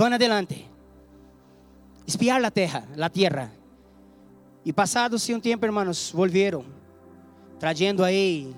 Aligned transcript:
van 0.00 0.14
adelante. 0.14 0.64
Espiar 2.06 2.40
la 2.40 2.50
terra, 2.50 2.86
la 2.96 3.10
tierra. 3.10 3.52
E 4.64 4.72
passados 4.72 5.28
um 5.28 5.38
tempo, 5.38 5.66
hermanos, 5.66 6.10
volvieron, 6.12 6.64
trayendo 7.58 8.02
aí 8.02 8.54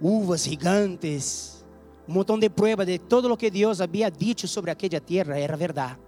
uvas 0.00 0.44
gigantes, 0.44 1.64
um 2.06 2.12
montão 2.12 2.38
de 2.38 2.48
pruebas 2.48 2.86
de 2.86 2.98
todo 2.98 3.32
o 3.32 3.36
que 3.36 3.50
Deus 3.50 3.80
havia 3.80 4.08
dito 4.08 4.46
sobre 4.46 4.70
aquela 4.70 5.00
terra 5.00 5.36
era 5.36 5.56
verdade. 5.56 5.98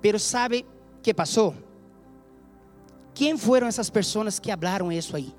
Pero 0.00 0.18
sabe 0.18 0.64
que 1.02 1.12
passou? 1.12 1.54
Quem 3.12 3.36
foram 3.36 3.66
essas 3.66 3.90
pessoas 3.90 4.38
que 4.38 4.50
hablaram 4.50 4.90
isso 4.90 5.14
aí? 5.14 5.34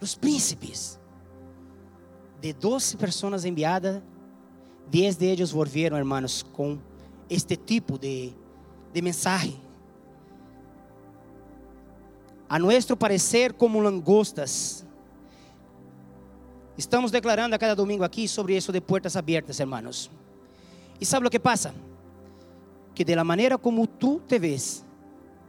Os 0.00 0.14
príncipes. 0.14 1.00
De 2.40 2.52
12 2.52 2.96
pessoas 2.96 3.44
enviadas, 3.44 4.02
10 4.90 5.16
de 5.18 5.26
eles 5.26 5.52
volvieron, 5.52 5.98
hermanos, 5.98 6.42
com 6.52 6.78
este 7.28 7.56
tipo 7.56 7.98
de, 7.98 8.32
de 8.92 9.02
mensagem. 9.02 9.60
A 12.48 12.58
nosso 12.58 12.96
parecer, 12.96 13.54
como 13.54 13.80
langostas. 13.80 14.84
Estamos 16.76 17.10
declarando 17.10 17.54
a 17.54 17.58
cada 17.58 17.74
domingo 17.74 18.04
aqui 18.04 18.28
sobre 18.28 18.56
isso 18.56 18.72
de 18.72 18.80
portas 18.80 19.16
abertas, 19.16 19.58
hermanos. 19.58 20.10
E 21.00 21.06
sabe 21.06 21.26
o 21.26 21.30
que 21.30 21.40
passa? 21.40 21.74
Que 22.94 23.04
de 23.04 23.14
la 23.14 23.24
maneira 23.24 23.56
como 23.56 23.86
tu 23.86 24.20
te 24.20 24.38
ves, 24.38 24.84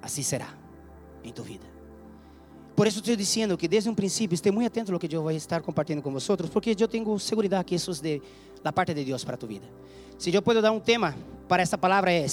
assim 0.01 0.23
será 0.23 0.47
em 1.23 1.33
tu 1.33 1.43
vida. 1.43 1.65
Por 2.75 2.87
isso 2.87 2.99
estou 2.99 3.15
dizendo 3.15 3.57
que 3.57 3.67
desde 3.67 3.89
um 3.89 3.93
princípio 3.93 4.33
esteja 4.33 4.53
muito 4.53 4.67
atento 4.67 4.91
ao 4.91 4.99
que 4.99 5.13
eu 5.13 5.21
vou 5.21 5.31
estar 5.31 5.61
compartilhando 5.61 6.01
com 6.01 6.11
vocês, 6.11 6.49
porque 6.49 6.75
eu 6.77 6.87
tenho 6.87 7.19
segurança 7.19 7.63
que 7.63 7.75
isso 7.75 7.91
é 7.91 7.93
de, 7.95 8.21
da 8.63 8.71
parte 8.71 8.93
de 8.93 9.03
Deus 9.03 9.23
para 9.23 9.37
tu 9.37 9.45
vida. 9.45 9.67
Se 10.17 10.33
eu 10.33 10.41
puedo 10.41 10.61
dar 10.61 10.71
um 10.71 10.79
tema 10.79 11.15
para 11.47 11.61
esta 11.61 11.77
palavra 11.77 12.11
é: 12.11 12.25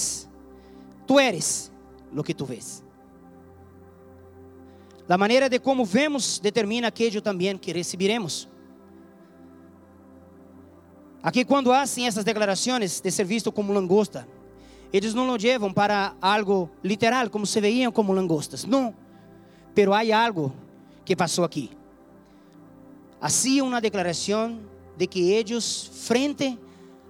Tu 1.06 1.18
eres 1.18 1.72
lo 2.12 2.22
que 2.22 2.34
tu 2.34 2.44
ves. 2.44 2.82
A 5.08 5.18
maneira 5.18 5.48
de 5.48 5.58
como 5.58 5.84
vemos 5.84 6.38
determina 6.38 6.86
aquilo 6.86 7.20
também 7.20 7.58
que 7.58 7.72
receberemos. 7.72 8.48
Aqui, 11.20 11.44
quando 11.44 11.72
hacen 11.72 12.06
essas 12.06 12.24
declarações 12.24 13.00
de 13.00 13.10
ser 13.10 13.24
visto 13.24 13.50
como 13.50 13.72
langosta, 13.72 14.26
eles 14.92 15.12
não 15.12 15.26
lo 15.26 15.36
levam 15.36 15.72
para 15.72 16.14
algo 16.20 16.70
literal, 16.82 17.28
como 17.28 17.44
se 17.44 17.60
veiam 17.60 17.92
como 17.92 18.12
langostas. 18.12 18.64
Não. 18.64 18.94
Pero 19.74 19.92
há 19.92 20.00
algo 20.24 20.52
que 21.04 21.16
passou 21.16 21.44
aqui. 21.44 21.70
Assim, 23.20 23.60
uma 23.60 23.80
declaração 23.80 24.60
de 25.00 25.06
que 25.06 25.32
eles, 25.32 25.90
frente 25.94 26.58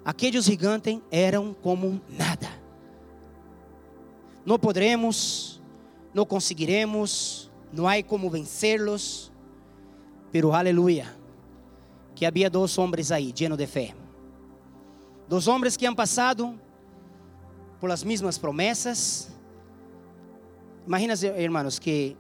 a 0.05 0.11
aqueles 0.11 0.45
gigantes, 0.45 1.01
eram 1.11 1.53
como 1.53 2.01
nada. 2.09 2.49
Não 4.47 4.57
poderemos, 4.61 5.61
não 6.15 6.25
conseguiremos, 6.25 7.51
não 7.73 7.89
há 7.89 8.01
como 8.01 8.31
vencê-los. 8.31 9.33
Pero 10.31 10.53
aleluia, 10.53 11.13
que 12.15 12.25
havia 12.25 12.49
dois 12.49 12.79
homens 12.79 13.11
aí, 13.11 13.33
llenos 13.33 13.59
de 13.59 13.67
fé. 13.67 13.93
Dois 15.29 15.49
homens 15.49 15.77
que 15.77 15.85
han 15.85 15.95
passado 15.97 16.57
por 17.81 17.91
as 17.91 18.05
mesmas 18.05 18.39
promessas. 18.39 19.33
Imagina, 20.87 21.15
hermanos, 21.37 21.81
que 21.81 22.17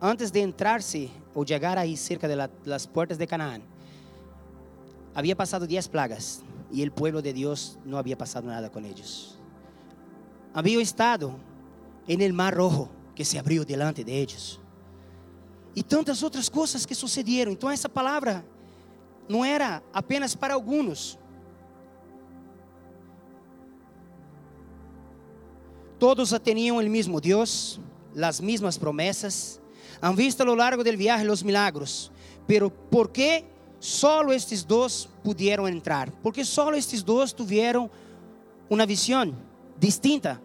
antes 0.00 0.32
de 0.32 0.40
entrar-se 0.40 1.12
ou 1.32 1.46
chegar 1.46 1.78
aí 1.78 1.96
cerca 1.96 2.26
das 2.64 2.86
portas 2.86 3.16
de 3.16 3.24
Canaã, 3.24 3.60
havia 5.14 5.36
passado 5.36 5.66
diez 5.66 5.86
plagas 5.86 6.42
e 6.70 6.86
o 6.86 6.90
povo 6.90 7.20
de 7.20 7.32
Deus 7.32 7.78
não 7.84 7.98
havia 7.98 8.16
passado 8.16 8.46
nada 8.46 8.70
com 8.70 8.80
eles. 8.80 9.38
Havia 10.54 10.80
estado 10.80 11.38
em 12.08 12.20
el 12.22 12.32
mar 12.32 12.56
rojo 12.56 12.88
que 13.14 13.24
se 13.24 13.38
abriu 13.38 13.64
delante 13.64 14.02
de 14.04 14.12
eles. 14.12 14.58
E 15.74 15.82
tantas 15.82 16.22
outras 16.22 16.48
coisas 16.48 16.84
que 16.84 16.94
sucederam. 16.94 17.52
Então 17.52 17.70
essa 17.70 17.88
palavra 17.88 18.44
não 19.28 19.44
era 19.44 19.82
apenas 19.92 20.34
para 20.34 20.54
alguns. 20.54 21.18
Todos 25.98 26.34
tinham 26.42 26.78
o 26.78 26.90
mesmo 26.90 27.20
Deus, 27.20 27.80
as 28.20 28.40
mesmas 28.40 28.76
promessas, 28.76 29.60
han 30.00 30.16
visto 30.16 30.42
a 30.42 30.46
lo 30.46 30.56
largo 30.56 30.82
del 30.82 30.96
viaje 30.96 31.24
los 31.24 31.44
milagros, 31.44 32.10
pero 32.46 32.70
¿por 32.70 33.12
qué 33.12 33.44
solo 33.82 34.32
estes 34.32 34.62
dois 34.62 35.08
puderam 35.24 35.66
entrar? 35.66 36.08
Porque 36.22 36.44
solo 36.44 36.76
estes 36.76 37.02
dois 37.02 37.32
tiveram 37.32 37.90
uma 38.70 38.86
visão 38.86 39.34
distinta 39.76 40.40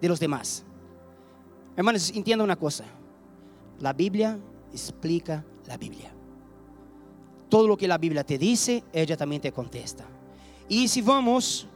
de 0.00 0.08
los 0.08 0.20
demás. 0.20 0.64
Hermanos, 1.76 2.10
entenda 2.10 2.44
uma 2.44 2.54
coisa: 2.54 2.84
a 3.82 3.92
Bíblia 3.92 4.38
explica 4.72 5.44
a 5.68 5.76
Bíblia. 5.76 6.14
Todo 7.50 7.66
lo 7.66 7.76
que 7.76 7.90
a 7.90 7.98
Bíblia 7.98 8.22
te 8.22 8.38
dice, 8.38 8.84
ella 8.92 9.16
também 9.16 9.40
te 9.40 9.50
contesta. 9.50 10.04
E 10.68 10.88
se 10.88 11.02
vamos 11.02 11.66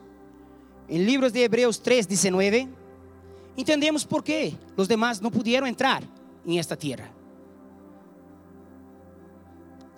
em 0.89 1.05
livros 1.05 1.33
de 1.33 1.41
Hebreus 1.41 1.79
3, 1.79 2.07
19, 2.07 2.69
entendemos 3.57 4.05
por 4.05 4.23
que 4.23 4.55
os 4.77 4.87
demás 4.87 5.21
não 5.21 5.31
puderam 5.31 5.67
entrar 5.67 6.03
em 6.47 6.59
esta 6.59 6.77
terra. 6.77 7.20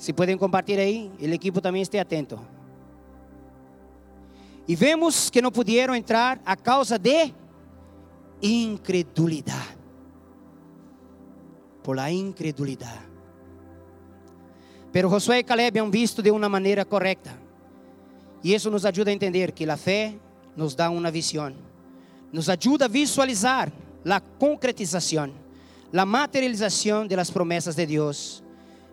Se 0.02 0.12
podem 0.12 0.36
compartilhar 0.36 0.82
aí, 0.82 1.12
o 1.20 1.24
equipo 1.26 1.60
também 1.60 1.80
esteja 1.80 2.02
atento. 2.02 2.36
E 4.66 4.74
vemos 4.74 5.30
que 5.30 5.40
não 5.40 5.52
puderam 5.52 5.94
entrar 5.94 6.40
a 6.44 6.56
causa 6.56 6.98
de 6.98 7.32
incredulidade. 8.42 9.78
Por 11.84 11.94
la 11.94 12.10
incredulidade. 12.10 12.98
Pero 14.90 15.08
Josué 15.08 15.38
e 15.38 15.44
Caleb 15.44 15.78
han 15.78 15.92
visto 15.92 16.20
de 16.20 16.32
uma 16.32 16.48
maneira 16.48 16.84
correta. 16.84 17.38
E 18.42 18.52
isso 18.52 18.72
nos 18.72 18.84
ajuda 18.84 19.12
a 19.12 19.14
entender 19.14 19.52
que 19.52 19.70
a 19.70 19.76
fé 19.76 20.16
nos 20.56 20.74
dá 20.74 20.90
uma 20.90 21.12
visão. 21.12 21.54
Nos 22.32 22.48
ajuda 22.48 22.86
a 22.86 22.88
visualizar 22.88 23.72
a 24.04 24.20
concretização, 24.20 25.32
a 25.96 26.04
materialização 26.04 27.06
das 27.06 27.30
promessas 27.30 27.76
de 27.76 27.86
Deus 27.86 28.42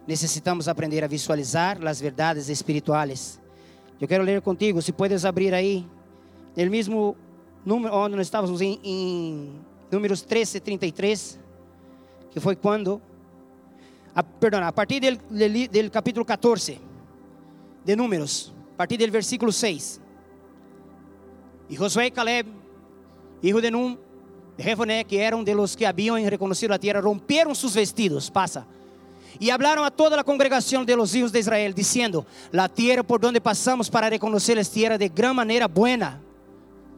necessitamos 0.10 0.68
aprender 0.68 1.04
a 1.04 1.08
visualizar 1.08 1.78
as 1.88 2.02
verdades 2.02 2.50
espirituais. 2.50 3.40
Eu 4.02 4.08
quero 4.08 4.24
ler 4.24 4.42
contigo, 4.42 4.82
se 4.82 4.92
puedes 4.92 5.24
abrir 5.24 5.54
aí, 5.54 5.86
no 6.58 6.72
mesmo 6.72 7.16
número 7.64 7.94
onde 7.94 8.16
nós 8.16 8.26
estávamos 8.26 8.60
em, 8.60 8.80
em 8.84 9.52
números 9.92 10.24
13, 10.24 10.62
33, 10.62 11.40
que 12.32 12.40
foi 12.40 12.56
quando, 12.56 13.00
a, 14.16 14.24
perdão, 14.24 14.64
a 14.64 14.72
partir 14.72 15.00
do, 15.00 15.92
capítulo 15.92 16.26
14 16.26 16.80
de 17.86 17.96
Números, 17.96 18.52
a 18.74 18.78
partir 18.78 18.98
do 18.98 19.12
versículo 19.12 19.52
6. 19.52 20.02
E 21.70 21.76
Josué 21.76 22.08
e 22.08 22.12
Caleb, 22.12 22.50
hijo 23.44 23.62
de 23.62 23.70
Num, 23.70 23.96
de 24.58 25.04
que 25.04 25.18
eram 25.18 25.44
de 25.44 25.54
los 25.54 25.76
que 25.76 25.86
haviam 25.86 26.16
reconhecido 26.28 26.72
a 26.72 26.80
terra, 26.80 27.00
romperam 27.00 27.54
seus 27.54 27.76
vestidos, 27.76 28.28
passa 28.28 28.66
e 29.40 29.52
hablaram 29.52 29.84
a 29.84 29.92
toda 29.92 30.20
a 30.20 30.24
congregação 30.24 30.86
de 30.86 30.96
los 30.96 31.14
hijos 31.14 31.32
de 31.32 31.40
Israel, 31.40 31.74
diciendo: 31.74 32.26
La 32.52 32.70
tierra 32.70 33.04
por 33.04 33.20
donde 33.20 33.42
passamos 33.42 33.90
para 33.90 34.10
reconocer 34.10 34.58
es 34.58 34.70
tierra 34.70 34.98
de 34.98 35.10
gran 35.10 35.36
manera 35.36 35.68
buena. 35.68 36.22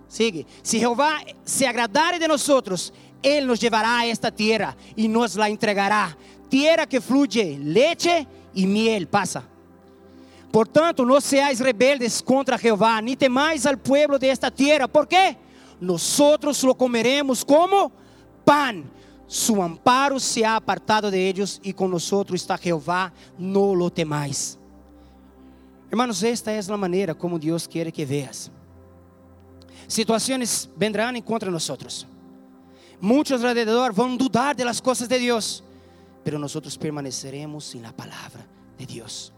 Sigue. 0.07 0.45
Si 0.61 0.79
Jehová 0.79 1.21
se 1.43 1.65
agradare 1.65 2.19
de 2.19 2.27
nosotros, 2.27 2.93
Él 3.23 3.47
nos 3.47 3.59
llevará 3.59 3.99
a 3.99 4.05
esta 4.05 4.29
tierra 4.29 4.75
y 4.95 5.07
nos 5.07 5.35
la 5.35 5.47
entregará. 5.47 6.17
Tierra 6.49 6.85
que 6.85 6.99
fluye 6.99 7.57
leche 7.57 8.27
y 8.53 8.67
miel. 8.67 9.07
Pasa. 9.07 9.43
Portanto, 10.51 11.05
no 11.05 11.21
seáis 11.21 11.61
rebeldes 11.61 12.21
contra 12.21 12.57
Jehová, 12.57 13.01
ni 13.01 13.15
temáis 13.15 13.66
al 13.66 13.77
pueblo 13.77 14.19
de 14.19 14.29
esta 14.29 14.51
tierra. 14.51 14.85
¿Por 14.85 15.07
qué? 15.07 15.37
Nosotros 15.79 16.61
lo 16.63 16.75
comeremos 16.75 17.45
como 17.45 17.91
pan 18.43 18.84
su 19.31 19.63
amparo 19.63 20.19
se 20.19 20.43
ha 20.43 20.57
apartado 20.57 21.09
de 21.09 21.29
ellos 21.29 21.61
y 21.63 21.72
con 21.72 21.89
nosotros 21.89 22.41
está 22.41 22.57
Jehová, 22.57 23.13
no 23.37 23.73
lo 23.73 23.89
temáis. 23.89 24.59
Hermanos, 25.89 26.22
esta 26.22 26.53
es 26.53 26.67
la 26.67 26.75
manera 26.75 27.13
como 27.13 27.39
Dios 27.39 27.66
quiere 27.66 27.93
que 27.93 28.05
veas. 28.05 28.51
Situaciones 29.87 30.69
vendrán 30.75 31.16
en 31.16 31.22
contra 31.22 31.47
de 31.47 31.53
nosotros. 31.53 32.05
Muchos 32.99 33.41
alrededor 33.41 33.95
van 33.95 34.11
a 34.11 34.17
dudar 34.17 34.53
de 34.53 34.66
las 34.66 34.81
cosas 34.81 35.07
de 35.07 35.17
Dios, 35.17 35.63
pero 36.25 36.37
nosotros 36.37 36.77
permaneceremos 36.77 37.73
en 37.73 37.84
la 37.84 37.95
palabra 37.95 38.45
de 38.77 38.85
Dios. 38.85 39.31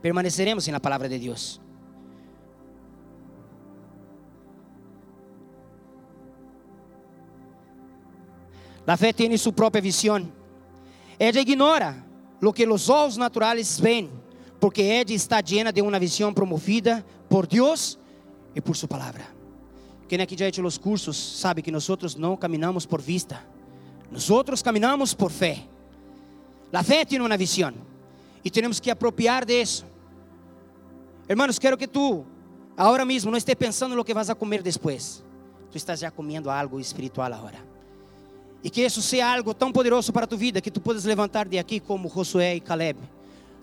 Permaneceremos 0.00 0.66
en 0.68 0.72
la 0.72 0.80
palabra 0.80 1.06
de 1.06 1.18
Dios. 1.18 1.60
La 8.86 8.96
fé 8.96 9.12
tem 9.12 9.36
sua 9.36 9.52
própria 9.52 9.82
visão. 9.82 10.30
Ela 11.18 11.40
ignora 11.40 12.04
o 12.42 12.52
que 12.52 12.66
os 12.66 12.88
olhos 12.88 13.16
naturais 13.16 13.78
veem, 13.78 14.10
porque 14.58 14.82
ella 14.82 15.14
está 15.14 15.40
llena 15.40 15.72
de 15.72 15.82
una 15.82 15.98
visión 15.98 16.34
promovida 16.34 17.04
por 17.28 17.46
Dios 17.46 17.98
y 18.54 18.60
por 18.60 18.76
su 18.76 18.88
palabra. 18.88 19.40
Quem 20.08 20.20
aqui 20.20 20.36
já 20.36 20.46
hecho 20.48 20.64
os 20.66 20.76
cursos 20.76 21.16
sabe 21.16 21.62
que 21.62 21.70
nós 21.70 21.88
não 22.16 22.36
caminhamos 22.36 22.84
por 22.84 23.00
vista, 23.00 23.46
nós 24.10 24.60
caminhamos 24.62 25.14
por 25.14 25.30
fé. 25.30 25.62
A 26.72 26.82
fé 26.82 27.04
tem 27.04 27.20
uma 27.20 27.36
visão 27.36 27.72
e 28.44 28.50
temos 28.50 28.80
que 28.80 28.90
apropriar 28.90 29.44
de 29.44 29.62
isso. 29.62 29.86
Hermanos, 31.28 31.60
quero 31.60 31.78
que 31.78 31.86
tu, 31.86 32.24
agora 32.76 33.04
mesmo, 33.04 33.30
não 33.30 33.38
esteja 33.38 33.54
pensando 33.54 33.94
no 33.94 34.04
que 34.04 34.12
vas 34.12 34.28
a 34.28 34.34
comer 34.34 34.62
depois. 34.62 35.22
Tu 35.70 35.76
estás 35.76 36.00
já 36.00 36.10
comendo 36.10 36.50
algo 36.50 36.80
espiritual 36.80 37.32
agora. 37.32 37.69
E 38.62 38.70
que 38.70 38.82
isso 38.82 39.00
seja 39.00 39.32
algo 39.32 39.54
tão 39.54 39.72
poderoso 39.72 40.12
para 40.12 40.26
tu 40.26 40.36
vida 40.36 40.60
que 40.60 40.70
tu 40.70 40.80
podes 40.80 41.04
levantar 41.04 41.48
de 41.48 41.58
aqui 41.58 41.80
como 41.80 42.08
Josué 42.08 42.56
e 42.56 42.60
Caleb. 42.60 42.98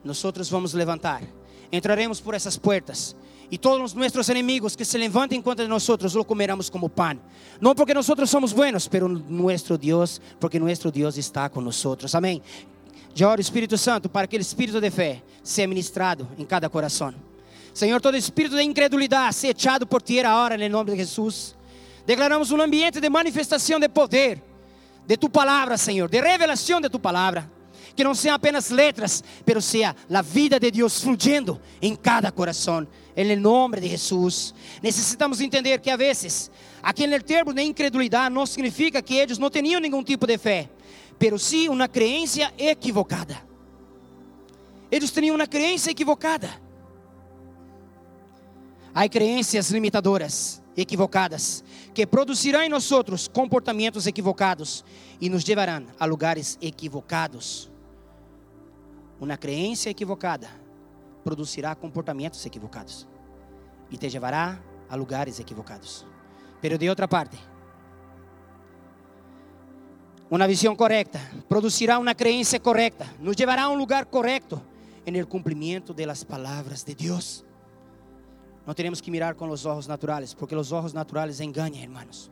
Nós 0.03 0.21
vamos 0.49 0.73
levantar. 0.73 1.21
Entraremos 1.71 2.19
por 2.19 2.33
essas 2.33 2.57
portas 2.57 3.15
e 3.49 3.57
todos 3.57 3.93
os 3.93 3.93
nossos 3.93 4.29
inimigos 4.29 4.75
que 4.75 4.83
se 4.83 4.97
levantem 4.97 5.41
contra 5.41 5.65
nós, 5.67 5.87
lo 5.87 6.25
comeremos 6.25 6.69
como 6.69 6.89
pan. 6.89 7.17
Não 7.61 7.73
porque 7.73 7.93
nós 7.93 8.05
somos 8.25 8.51
buenos, 8.51 8.87
pero 8.87 9.07
nosso 9.07 9.77
Deus, 9.77 10.19
porque 10.39 10.59
nosso 10.59 10.91
Deus 10.91 11.17
está 11.17 11.47
com 11.47 11.61
nós. 11.61 11.85
Amém. 12.13 12.41
Já 13.15 13.29
oro 13.29 13.39
Espírito 13.39 13.77
Santo 13.77 14.09
para 14.09 14.27
que 14.27 14.37
o 14.37 14.41
espírito 14.41 14.81
de 14.81 14.91
fé 14.91 15.23
seja 15.41 15.67
ministrado 15.67 16.27
em 16.37 16.45
cada 16.45 16.69
coração. 16.69 17.13
Senhor, 17.73 18.01
todo 18.01 18.17
espírito 18.17 18.55
de 18.55 18.63
incredulidade 18.63 19.35
seja 19.35 19.53
echado 19.53 19.87
por 19.87 20.01
tierra 20.01 20.29
agora, 20.29 20.63
em 20.63 20.69
nome 20.69 20.91
de 20.91 20.97
Jesus. 20.97 21.55
Declaramos 22.05 22.51
um 22.51 22.61
ambiente 22.61 22.99
de 22.99 23.09
manifestação 23.09 23.79
de 23.79 23.87
poder, 23.87 24.41
de 25.07 25.15
tu 25.15 25.29
palavra, 25.29 25.77
Senhor, 25.77 26.09
de 26.09 26.19
revelação 26.19 26.81
de 26.81 26.89
tu 26.89 26.99
palavra. 26.99 27.49
Que 27.95 28.03
não 28.03 28.13
sejam 28.13 28.35
apenas 28.35 28.69
letras, 28.69 29.23
pero 29.43 29.59
seja 29.59 29.95
a 30.13 30.21
vida 30.21 30.59
de 30.59 30.69
Deus 30.69 31.01
fluyendo 31.01 31.59
em 31.81 31.95
cada 31.95 32.31
coração. 32.31 32.85
Em 33.15 33.35
nome 33.35 33.79
de 33.79 33.87
Jesus. 33.87 34.53
Necessitamos 34.83 35.41
entender 35.41 35.79
que 35.79 35.89
a 35.89 35.97
vezes, 35.97 36.51
aquele 36.83 37.19
termo 37.21 37.53
de 37.53 37.63
incredulidade 37.63 38.35
não 38.35 38.45
significa 38.45 39.01
que 39.01 39.15
eles 39.15 39.39
não 39.39 39.49
tinham 39.49 39.81
nenhum 39.81 40.03
tipo 40.03 40.27
de 40.27 40.37
fé, 40.37 40.69
pero 41.17 41.39
sim 41.39 41.69
uma 41.69 41.87
crença 41.87 42.51
equivocada. 42.57 43.41
Eles 44.91 45.09
tinham 45.09 45.35
uma 45.35 45.47
crença 45.47 45.89
equivocada. 45.89 46.49
Há 48.93 49.07
crenças 49.09 49.71
limitadoras, 49.71 50.61
equivocadas, 50.77 51.63
que 51.93 52.05
produzirão 52.05 52.61
em 52.61 52.69
nós 52.69 52.91
outros 52.91 53.27
comportamentos 53.27 54.05
equivocados 54.05 54.85
e 55.19 55.27
nos 55.27 55.43
levarão 55.43 55.87
a 55.99 56.05
lugares 56.05 56.57
equivocados. 56.61 57.69
Uma 59.19 59.35
crença 59.35 59.89
equivocada 59.89 60.47
produzirá 61.23 61.73
comportamentos 61.75 62.45
equivocados 62.45 63.07
e 63.89 63.97
te 63.97 64.07
levará 64.07 64.59
a 64.87 64.95
lugares 64.95 65.39
equivocados. 65.39 66.05
Pero 66.61 66.77
de 66.77 66.87
outra 66.87 67.07
parte, 67.07 67.37
uma 70.29 70.47
visão 70.47 70.75
correta 70.75 71.19
produzirá 71.49 71.97
uma 71.97 72.13
crença 72.13 72.59
correta, 72.59 73.07
nos 73.19 73.35
levará 73.35 73.63
a 73.63 73.69
um 73.69 73.75
lugar 73.75 74.05
correto 74.05 74.61
em 75.05 75.15
el 75.15 75.25
cumprimento 75.25 75.93
de 75.93 76.05
las 76.05 76.23
palavras 76.23 76.83
de 76.83 76.93
Deus. 76.93 77.46
Não 78.67 78.73
teremos 78.73 78.99
que 78.99 79.09
mirar 79.09 79.33
com 79.33 79.47
os 79.47 79.65
olhos 79.65 79.87
naturais, 79.87 80.33
porque 80.33 80.53
os 80.53 80.73
olhos 80.73 80.91
naturais 80.91 81.39
enganam, 81.39 81.79
hermanos. 81.79 82.29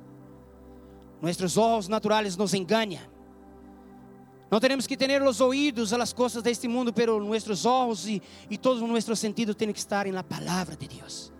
Nossos 1.22 1.56
olhos 1.56 1.88
naturais 1.88 2.36
nos 2.36 2.54
enganam. 2.54 3.00
Não 4.52 4.60
teremos 4.60 4.86
que 4.86 4.98
ter 4.98 5.24
os 5.24 5.40
ouvidos 5.40 5.92
las 5.92 6.12
coisas 6.12 6.44
deste 6.44 6.68
mundo, 6.68 6.92
pero 6.92 7.24
nossos 7.24 7.66
olhos 7.66 8.06
e, 8.06 8.22
e 8.50 8.58
todos 8.58 8.82
os 8.82 8.90
nossos 8.90 9.18
sentidos 9.18 9.56
têm 9.56 9.72
que 9.72 9.80
estar 9.80 10.06
na 10.08 10.24
palavra 10.26 10.76
de 10.76 10.90
Deus. 10.90 11.32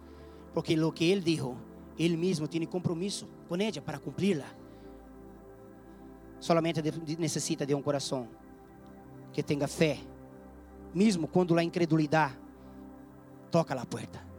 Porque 0.54 0.80
o 0.80 0.92
que 0.94 1.04
Ele 1.04 1.20
dijo, 1.20 1.58
Ele 2.00 2.16
mesmo 2.16 2.48
tem 2.48 2.66
compromisso 2.66 3.28
com 3.50 3.56
ela 3.56 3.82
para 3.82 4.00
cumpri-la. 4.00 4.48
Solamente 6.40 6.82
necessita 7.20 7.66
de 7.66 7.76
um 7.76 7.82
coração 7.82 8.30
que 9.34 9.44
tenha 9.44 9.68
fé, 9.68 10.00
mesmo 10.94 11.28
quando 11.28 11.58
a 11.58 11.64
incredulidade 11.64 12.38
toca 13.52 13.74
a 13.74 13.86
porta. 13.86 14.35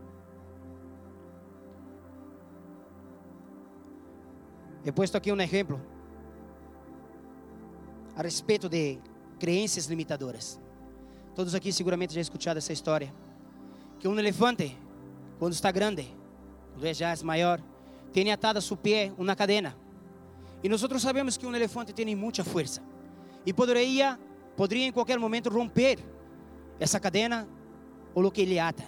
He 4.87 4.93
puesto 4.93 5.17
aqui 5.17 5.33
um 5.33 5.41
exemplo 5.41 5.83
a 8.15 8.23
respeito 8.23 8.69
de 8.69 9.01
crenças 9.37 9.87
limitadoras. 9.87 10.61
Todos 11.35 11.57
aqui 11.57 11.73
seguramente 11.73 12.15
já 12.15 12.21
escutaram 12.21 12.59
essa 12.59 12.73
história. 12.73 13.13
Que 13.99 14.07
um 14.07 14.17
elefante, 14.17 14.79
quando 15.41 15.55
está 15.55 15.73
grande, 15.73 16.07
quando 16.73 16.95
já 16.95 17.13
é 17.13 17.23
maior, 17.25 17.61
tem 18.13 18.31
atado 18.31 18.61
a 18.61 18.63
seu 18.63 18.77
pé 18.77 19.13
uma 19.19 19.35
cadena. 19.35 19.77
E 20.63 20.69
nós 20.69 20.81
sabemos 21.03 21.37
que 21.37 21.45
um 21.45 21.53
elefante 21.53 21.93
tem 21.93 22.15
muita 22.15 22.45
força. 22.45 22.81
E 23.45 23.53
poderia, 23.53 24.17
poderia 24.57 24.87
em 24.87 24.93
qualquer 24.93 25.19
momento 25.19 25.51
romper 25.51 25.99
essa 26.79 27.01
cadena 27.01 27.49
ou 28.15 28.25
o 28.25 28.31
que 28.31 28.43
ele 28.43 28.61
ata. 28.61 28.85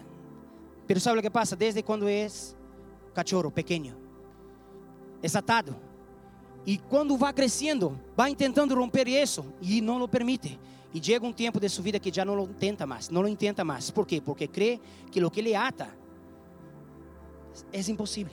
Mas 0.89 1.03
sabe 1.03 1.19
o 1.19 1.23
que 1.23 1.29
passa? 1.29 1.57
Desde 1.57 1.83
quando 1.83 2.09
é 2.09 2.29
cachorro 3.13 3.51
pequeno, 3.51 3.97
é 5.21 5.39
atado 5.39 5.88
e 6.67 6.79
quando 6.79 7.17
vai 7.17 7.33
crescendo, 7.33 7.99
vai 8.17 8.35
tentando 8.35 8.75
romper 8.75 9.09
isso 9.09 9.45
e 9.61 9.81
não 9.81 10.03
o 10.03 10.09
permite. 10.09 10.59
E 10.93 11.03
chega 11.03 11.27
um 11.27 11.33
tempo 11.33 11.61
de 11.61 11.69
sua 11.69 11.85
vida 11.85 11.99
que 11.99 12.13
já 12.13 12.25
não 12.25 12.35
lo 12.35 12.47
tenta 12.47 12.87
mais, 12.87 13.09
não 13.11 13.21
lo 13.21 13.29
intenta 13.29 13.65
mais. 13.65 13.91
¿Por 13.91 14.07
quê? 14.07 14.21
Porque 14.21 14.49
crê 14.49 14.81
que 15.11 15.23
o 15.23 15.31
que 15.31 15.41
ele 15.41 15.55
ata 15.55 15.89
é 17.73 17.81
impossível. 17.91 18.33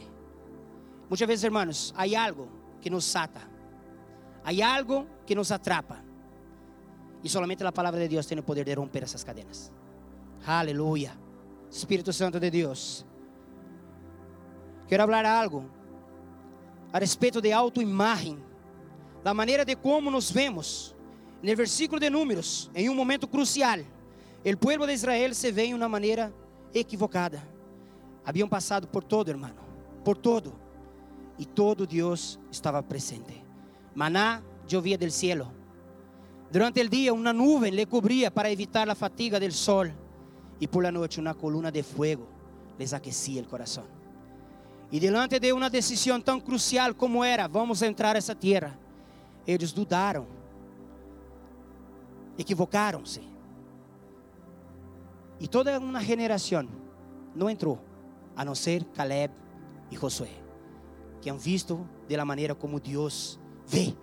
Muitas 1.10 1.28
vezes, 1.28 1.44
hermanos, 1.44 1.94
há 1.96 2.04
algo 2.24 2.50
que 2.82 2.90
nos 2.90 3.16
ata, 3.16 3.42
há 4.44 4.76
algo 4.76 5.06
que 5.26 5.36
nos 5.36 5.52
atrapa. 5.52 6.04
E 7.24 7.30
somente 7.30 7.64
a 7.64 7.72
palavra 7.72 8.00
de 8.02 8.08
Deus 8.08 8.26
tem 8.26 8.38
o 8.38 8.44
poder 8.44 8.66
de 8.66 8.74
romper 8.74 9.04
essas 9.04 9.24
cadenas. 9.24 9.72
Aleluia. 10.46 11.12
Espírito 11.72 12.14
Santo 12.14 12.40
de 12.40 12.52
Deus. 12.52 13.06
Quero 14.88 15.04
falar 15.04 15.26
algo 15.26 15.66
a 16.96 16.98
respeito 16.98 17.42
de 17.42 17.52
autoimagem, 17.52 18.42
da 19.22 19.34
maneira 19.34 19.66
de 19.66 19.76
como 19.76 20.10
nos 20.10 20.32
vemos. 20.32 20.96
No 21.44 21.54
versículo 21.54 22.00
de 22.00 22.10
Números, 22.10 22.72
em 22.74 22.90
um 22.90 22.96
momento 22.96 23.28
crucial, 23.28 23.80
o 23.80 24.58
povo 24.58 24.88
de 24.88 24.94
Israel 24.94 25.34
se 25.34 25.52
vê 25.52 25.68
de 25.68 25.74
uma 25.74 25.90
maneira 25.90 26.34
equivocada. 26.74 27.46
Haviam 28.24 28.48
passado 28.48 28.88
por 28.88 29.04
todo, 29.04 29.28
hermano, 29.28 29.58
por 30.06 30.16
todo. 30.16 30.54
E 31.38 31.46
todo 31.46 31.86
Deus 31.86 32.40
estava 32.50 32.82
presente. 32.82 33.44
Maná 33.94 34.42
llovia 34.66 34.98
del 34.98 35.12
cielo. 35.12 35.52
Durante 36.50 36.82
o 36.82 36.90
dia, 36.90 37.14
uma 37.14 37.34
nuvem 37.34 37.72
le 37.72 37.86
cobria 37.88 38.32
para 38.32 38.50
evitar 38.50 38.90
a 38.90 38.96
fatiga 38.96 39.38
del 39.38 39.52
sol. 39.52 39.92
E 40.62 40.66
por 40.66 40.82
la 40.82 40.94
noite, 40.94 41.20
uma 41.20 41.34
coluna 41.34 41.74
de 41.74 41.84
fuego 41.84 42.26
les 42.80 42.94
aquecia 42.94 43.42
o 43.42 43.48
coração. 43.48 43.95
E 44.96 45.00
diante 45.00 45.42
de 45.42 45.52
uma 45.52 45.70
decisão 45.70 46.22
tão 46.22 46.40
crucial 46.40 46.96
como 46.96 47.22
era, 47.22 47.50
vamos 47.50 47.82
entrar 47.82 48.16
essa 48.16 48.34
terra, 48.34 48.80
eles 49.46 49.74
dudaram, 49.74 50.26
equivocaram-se. 52.38 53.22
E 55.38 55.50
toda 55.50 55.78
uma 55.80 56.02
geração 56.02 56.66
não 57.36 57.50
entrou, 57.50 57.78
a 58.38 58.46
não 58.46 58.56
ser 58.56 58.86
Caleb 58.96 59.34
e 59.92 59.98
Josué, 59.98 60.32
que 61.20 61.30
han 61.30 61.38
visto 61.38 61.86
de 62.08 62.16
la 62.16 62.24
maneira 62.24 62.56
como 62.56 62.80
Deus 62.80 63.38
vê. 63.68 63.94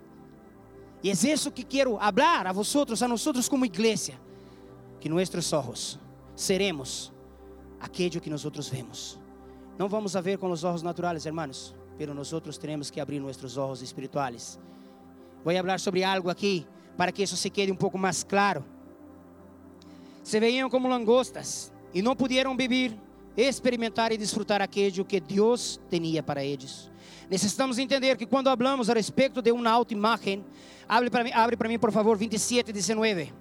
E 1.01 1.09
é 1.09 1.11
isso 1.11 1.51
que 1.51 1.63
quero 1.63 1.97
falar 1.97 2.45
a 2.45 2.51
vosotros, 2.51 3.01
a 3.01 3.07
nós 3.07 3.49
como 3.49 3.65
igreja, 3.65 4.13
que 4.99 5.09
nossos 5.09 5.53
olhos 5.53 5.99
seremos 6.35 7.11
aquilo 7.79 8.21
que 8.21 8.29
nós 8.29 8.43
vemos. 8.69 9.22
Não 9.77 9.89
vamos 9.89 10.15
a 10.15 10.21
ver 10.21 10.37
com 10.37 10.51
os 10.51 10.63
olhos 10.63 10.83
naturais, 10.83 11.25
hermanos, 11.25 11.75
pero 11.97 12.13
nosotros 12.13 12.57
temos 12.57 12.91
que 12.91 12.99
abrir 12.99 13.19
nossos 13.19 13.57
olhos 13.57 13.81
espirituales. 13.81 14.59
Vou 15.43 15.53
falar 15.53 15.79
sobre 15.79 16.03
algo 16.03 16.29
aqui 16.29 16.65
para 16.95 17.11
que 17.11 17.23
isso 17.23 17.35
se 17.35 17.49
quede 17.49 17.71
um 17.71 17.75
pouco 17.75 17.97
mais 17.97 18.23
claro. 18.23 18.63
Se 20.23 20.39
veíam 20.39 20.69
como 20.69 20.87
langostas 20.87 21.71
e 21.93 22.01
não 22.01 22.15
puderam 22.15 22.55
beber, 22.55 22.97
experimentar 23.35 24.11
e 24.11 24.17
desfrutar 24.17 24.61
aquilo 24.61 25.03
que 25.03 25.19
Deus 25.19 25.79
tinha 25.89 26.21
para 26.21 26.43
eles. 26.43 26.89
Necessitamos 27.29 27.77
entender 27.77 28.15
que 28.15 28.25
quando 28.25 28.47
hablamos 28.47 28.89
a 28.89 28.93
respeito 28.93 29.41
de 29.41 29.51
uma 29.51 29.71
autoimagem, 29.71 30.45
abre 30.87 31.09
para 31.09 31.23
mim, 31.23 31.31
abre 31.33 31.57
para 31.57 31.67
mim 31.67 31.79
por 31.79 31.91
favor 31.91 32.15
27 32.15 32.69
e 32.69 32.73
19. 32.73 33.33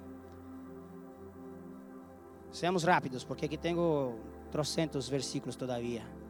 Seamos 2.50 2.84
rápidos, 2.84 3.22
porque 3.22 3.46
aqui 3.46 3.56
tenho 3.56 4.18
trocentos 4.50 5.08
versículos 5.08 5.56
todavia. 5.56 6.21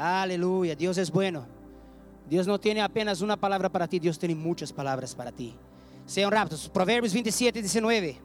Aleluya, 0.00 0.74
Dios 0.74 0.96
es 0.96 1.10
bueno. 1.10 1.46
Dios 2.26 2.46
no 2.46 2.58
tiene 2.58 2.80
apenas 2.80 3.20
una 3.20 3.36
palabra 3.36 3.68
para 3.68 3.86
ti, 3.86 3.98
Dios 3.98 4.18
tiene 4.18 4.34
muchas 4.34 4.72
palabras 4.72 5.14
para 5.14 5.30
ti. 5.30 5.54
Sean 6.06 6.30
rápidos. 6.30 6.70
Proverbios 6.70 7.12
27 7.12 7.60
19. 7.60 8.18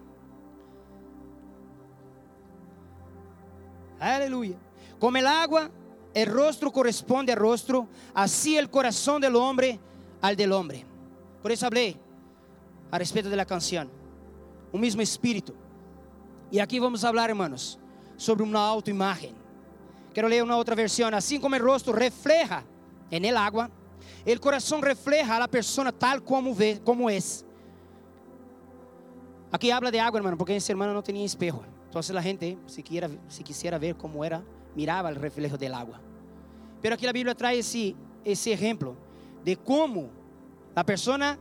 Aleluya. 4.00 4.56
Como 4.98 5.18
el 5.18 5.28
agua, 5.28 5.70
el 6.14 6.28
rostro 6.28 6.72
corresponde 6.72 7.34
al 7.34 7.40
rostro, 7.40 7.90
así 8.14 8.58
el 8.58 8.70
corazón 8.70 9.22
del 9.22 9.36
hombre 9.36 9.78
al 10.22 10.38
del 10.38 10.54
hombre. 10.54 10.86
Por 11.42 11.52
eso 11.52 11.66
hablé 11.66 11.98
a 12.90 12.98
respeito 12.98 13.30
de 13.30 13.36
la 13.36 13.46
canción. 13.46 13.90
O 14.72 14.78
mismo 14.78 15.02
espíritu. 15.02 15.54
E 16.50 16.62
aqui 16.62 16.80
vamos 16.80 17.02
falar, 17.02 17.30
hermanos, 17.30 17.78
sobre 18.16 18.44
uma 18.44 18.62
autoimagem. 18.62 19.36
Quero 20.16 20.30
ler 20.30 20.42
uma 20.42 20.56
outra 20.56 20.74
versão. 20.76 21.10
Assim 21.14 21.42
como 21.42 21.58
o 21.58 21.60
rosto 21.60 21.92
refleja 21.92 22.64
en 23.12 23.26
el 23.26 23.36
agua, 23.36 23.70
el 24.26 24.40
corazón 24.40 24.82
refleja 24.82 25.36
a 25.36 25.40
la 25.40 25.48
persona 25.50 25.92
tal 25.92 26.24
como, 26.24 26.56
ve, 26.56 26.80
como 26.86 27.10
es. 27.10 27.46
Aquí 29.52 29.72
habla 29.72 29.92
de 29.92 30.00
agua, 30.00 30.20
hermano, 30.20 30.38
porque 30.38 30.56
ese 30.56 30.72
hermano 30.72 30.94
no 30.94 31.04
tenía 31.04 31.26
espejo. 31.26 31.66
Entonces 31.84 32.16
la 32.16 32.24
gente, 32.24 32.58
si, 32.66 32.82
quiera, 32.82 33.10
si 33.28 33.44
quisiera 33.44 33.78
ver 33.78 33.98
cómo 33.98 34.24
era, 34.24 34.42
miraba 34.74 35.10
el 35.10 35.18
reflejo 35.18 35.58
del 35.58 35.74
agua. 35.74 36.00
Pero 36.82 36.96
aquí 36.96 37.06
la 37.06 37.12
Biblia 37.12 37.36
trae 37.36 37.60
ese, 37.60 37.94
ese 38.24 38.54
ejemplo 38.54 38.96
de 39.44 39.58
cómo 39.58 40.10
la 40.74 40.86
persona, 40.86 41.38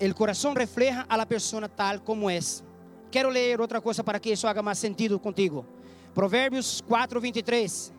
el 0.00 0.12
corazón 0.12 0.56
refleja 0.56 1.06
a 1.08 1.16
la 1.16 1.26
persona 1.26 1.68
tal 1.68 2.02
como 2.02 2.28
es. 2.28 2.64
Quero 3.12 3.30
ler 3.30 3.60
outra 3.60 3.80
coisa 3.80 4.02
para 4.02 4.18
que 4.18 4.32
isso 4.32 4.48
haga 4.48 4.62
mais 4.62 4.78
sentido 4.78 5.20
contigo. 5.20 5.64
Provérbios 6.14 6.80
4, 6.82 7.20
23. 7.20 7.92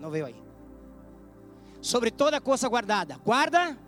Não 0.00 0.10
veio 0.10 0.26
aí. 0.26 0.36
Sobre 1.80 2.10
toda 2.10 2.40
coisa 2.40 2.68
guardada, 2.68 3.18
guarda 3.24 3.78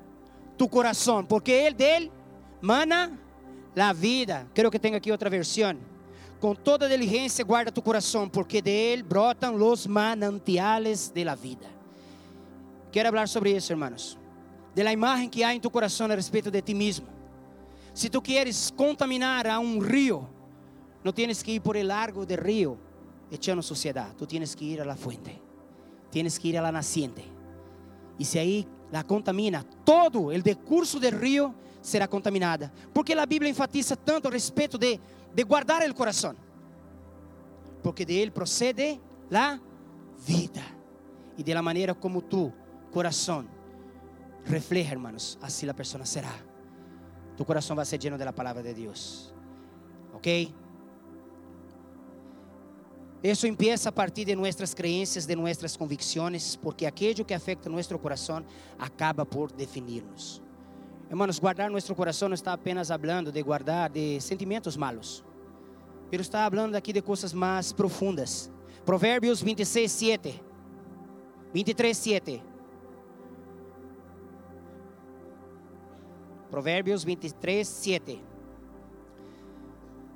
tu 0.56 0.68
coração, 0.68 1.24
porque 1.24 1.50
ele 1.50 1.74
dele 1.74 2.12
mana 2.60 3.18
la 3.74 3.92
vida. 3.92 4.46
Quero 4.54 4.70
que 4.70 4.78
tenha 4.78 4.96
aqui 4.96 5.10
outra 5.10 5.30
versão. 5.30 5.76
Com 6.40 6.54
toda 6.54 6.88
diligência 6.88 7.44
guarda 7.44 7.72
tu 7.72 7.82
coração, 7.82 8.28
porque 8.28 8.62
de 8.62 8.70
ele 8.70 9.02
brotam 9.02 9.56
los 9.56 9.86
manantiales 9.86 11.10
de 11.10 11.24
la 11.24 11.34
vida. 11.34 11.66
Quero 12.92 13.10
falar 13.10 13.28
sobre 13.28 13.56
isso, 13.56 13.72
hermanos. 13.72 14.16
De 14.74 14.82
la 14.82 14.92
imagem 14.92 15.28
que 15.28 15.42
há 15.42 15.54
em 15.54 15.60
tu 15.60 15.70
coração 15.70 16.06
a 16.06 16.14
respeito 16.14 16.50
de 16.50 16.62
ti 16.62 16.74
mesmo. 16.74 17.06
Se 17.92 18.08
tu 18.08 18.22
queres 18.22 18.70
contaminar 18.70 19.46
a 19.46 19.58
um 19.58 19.80
rio, 19.80 20.28
não 21.08 21.12
tienes 21.14 21.42
que 21.42 21.52
ir 21.52 21.62
por 21.62 21.74
el 21.74 21.88
largo 21.88 22.26
del 22.26 22.36
rio 22.36 22.76
echando 23.30 23.62
suciedade. 23.62 24.14
Tu 24.16 24.26
tienes 24.26 24.54
que 24.54 24.66
ir 24.66 24.82
a 24.82 24.84
la 24.84 24.94
fuente. 24.94 25.40
Tienes 26.10 26.38
que 26.38 26.48
ir 26.48 26.58
a 26.58 26.60
la 26.60 26.70
naciente. 26.70 27.24
E 28.18 28.26
se 28.26 28.38
aí 28.38 28.68
la 28.92 29.02
contamina, 29.04 29.64
todo 29.86 30.30
el 30.30 30.42
decurso 30.42 31.00
del 31.00 31.18
río 31.18 31.54
será 31.80 32.06
contaminada. 32.06 32.70
Porque 32.92 33.14
a 33.14 33.24
Bíblia 33.24 33.48
enfatiza 33.48 33.96
tanto 33.96 34.28
a 34.28 34.30
respeito 34.30 34.76
de, 34.76 35.00
de 35.34 35.42
guardar 35.44 35.82
el 35.82 35.94
coração. 35.94 36.36
Porque 37.82 38.04
de 38.04 38.20
ele 38.20 38.30
procede 38.30 39.00
la 39.30 39.58
vida. 40.26 40.62
E 41.38 41.42
de 41.42 41.54
la 41.54 41.62
maneira 41.62 41.94
como 41.94 42.20
tu 42.20 42.52
coração 42.92 43.48
refleja, 44.44 44.92
hermanos, 44.92 45.38
assim 45.40 45.66
a 45.70 45.72
pessoa 45.72 46.04
será. 46.04 46.34
Tu 47.34 47.46
coração 47.46 47.74
vai 47.74 47.86
ser 47.86 47.98
lleno 47.98 48.18
de 48.18 48.26
la 48.26 48.32
palavra 48.34 48.62
de 48.62 48.74
Deus. 48.74 49.32
Ok? 50.12 50.52
Isso 53.22 53.46
empieza 53.46 53.88
a 53.88 53.92
partir 53.92 54.24
de 54.24 54.36
nossas 54.36 54.72
crenças, 54.74 55.26
de 55.26 55.34
nossas 55.34 55.76
convicções, 55.76 56.54
porque 56.54 56.86
aquilo 56.86 57.24
que 57.24 57.34
afeta 57.34 57.68
nosso 57.68 57.98
coração 57.98 58.44
acaba 58.78 59.26
por 59.26 59.50
definir-nos. 59.50 60.40
Hermanos, 61.10 61.38
guardar 61.38 61.68
nosso 61.70 61.94
coração 61.94 62.28
não 62.28 62.34
está 62.34 62.52
apenas 62.52 62.88
falando 62.88 63.32
de 63.32 63.42
guardar 63.42 63.90
de 63.90 64.20
sentimentos 64.20 64.76
malos, 64.76 65.24
mas 66.12 66.20
está 66.20 66.48
falando 66.48 66.76
aqui 66.76 66.92
de 66.92 67.02
coisas 67.02 67.32
mais 67.32 67.72
profundas. 67.72 68.50
Provérbios 68.84 69.42
26, 69.42 69.90
7. 69.90 70.42
23, 71.52 71.96
7. 71.96 72.42
Provérbios 76.50 77.02
23, 77.04 77.66
7. 77.66 78.22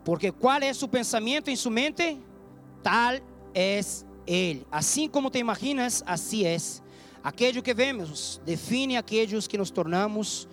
Porque 0.04 0.30
qual 0.30 0.60
é 0.60 0.72
su 0.72 0.88
pensamento 0.88 1.50
em 1.50 1.56
su 1.56 1.70
mente? 1.70 2.22
Tal 2.82 3.20
es 3.54 4.04
Ele. 4.26 4.66
Assim 4.70 5.08
como 5.08 5.30
te 5.30 5.38
imaginas, 5.38 6.02
assim 6.06 6.44
é. 6.44 6.56
Aquilo 7.22 7.62
que 7.62 7.72
vemos 7.72 8.40
define 8.44 8.96
aqueles 8.96 9.46
que 9.46 9.56
nos 9.56 9.70
tornamos. 9.70 10.48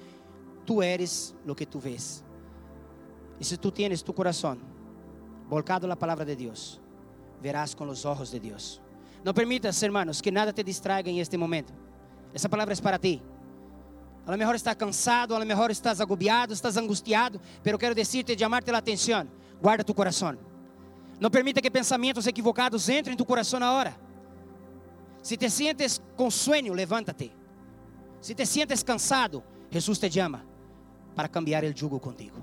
Tu 0.65 0.83
eres 0.83 1.35
lo 1.45 1.55
que 1.55 1.65
tu 1.65 1.79
ves. 1.79 2.23
E 3.39 3.43
se 3.43 3.57
tu 3.57 3.71
tienes 3.71 4.03
tu 4.03 4.13
coração 4.13 4.57
volcado 5.47 5.87
na 5.87 5.95
palavra 5.95 6.23
de 6.25 6.35
Deus, 6.35 6.79
verás 7.41 7.73
com 7.73 7.87
os 7.87 8.05
olhos 8.05 8.29
de 8.29 8.39
Deus. 8.39 8.79
Não 9.23 9.33
permitas, 9.33 9.81
hermanos, 9.81 10.21
que 10.21 10.31
nada 10.31 10.53
te 10.53 10.63
distraiga 10.63 11.09
em 11.09 11.19
este 11.19 11.37
momento. 11.37 11.73
Essa 12.33 12.47
palavra 12.47 12.73
é 12.73 12.81
para 12.81 12.99
ti. 12.99 13.21
A 14.27 14.31
lo 14.31 14.37
mejor 14.37 14.55
está 14.55 14.75
cansado, 14.75 15.35
a 15.35 15.39
lo 15.39 15.45
mejor 15.45 15.71
estás 15.71 15.99
agobiado, 15.99 16.53
estás 16.53 16.77
angustiado, 16.77 17.41
pero 17.63 17.79
quero 17.79 17.95
dizer-te, 17.95 18.37
chamar-te 18.37 18.69
a 18.69 18.77
atenção. 18.77 19.27
Guarda 19.59 19.83
tu 19.83 19.95
coração. 19.95 20.37
Não 21.19 21.29
permita 21.29 21.61
que 21.61 21.69
pensamentos 21.69 22.25
equivocados 22.27 22.87
entrem 22.87 23.13
em 23.13 23.17
tu 23.17 23.25
coração 23.25 23.59
na 23.59 23.71
hora. 23.73 23.95
Se 25.21 25.35
te 25.35 25.49
sientes 25.49 26.01
com 26.15 26.31
sueño, 26.31 26.73
levántate. 26.73 27.31
Se 28.21 28.33
te 28.33 28.45
sientes 28.45 28.83
cansado, 28.83 29.43
Jesus 29.69 29.99
te 29.99 30.09
chama 30.09 30.45
para 31.15 31.27
cambiar 31.27 31.63
o 31.63 31.77
jugo 31.77 31.99
contigo. 31.99 32.37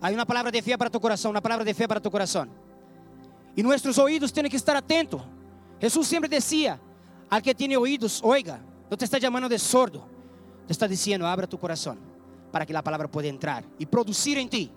Há 0.00 0.10
uma 0.10 0.26
palavra 0.26 0.50
de 0.50 0.60
fé 0.60 0.76
para 0.76 0.90
tu 0.90 1.00
coração, 1.00 1.30
uma 1.30 1.40
palavra 1.40 1.64
de 1.64 1.72
fé 1.72 1.86
para 1.86 2.00
tu 2.00 2.10
coração. 2.10 2.48
E 3.56 3.62
nossos 3.62 3.96
ouvidos 3.96 4.32
têm 4.32 4.48
que 4.48 4.56
estar 4.56 4.76
atentos. 4.76 5.22
Jesus 5.80 6.06
sempre 6.06 6.28
dizia: 6.28 6.80
Al 7.30 7.40
que 7.40 7.54
tem 7.54 7.76
ouvidos, 7.76 8.22
oiga. 8.22 8.60
Não 8.90 8.96
te 8.96 9.04
está 9.04 9.20
chamando 9.20 9.48
de 9.48 9.58
sordo. 9.58 10.04
Te 10.66 10.72
está 10.72 10.86
dizendo: 10.86 11.24
abra 11.24 11.46
tu 11.46 11.58
coração 11.58 11.96
para 12.52 12.64
que 12.66 12.74
a 12.74 12.82
palavra 12.82 13.08
possa 13.08 13.26
entrar 13.26 13.64
e 13.78 13.86
produzir 13.86 14.36
em 14.38 14.46
ti 14.46 14.72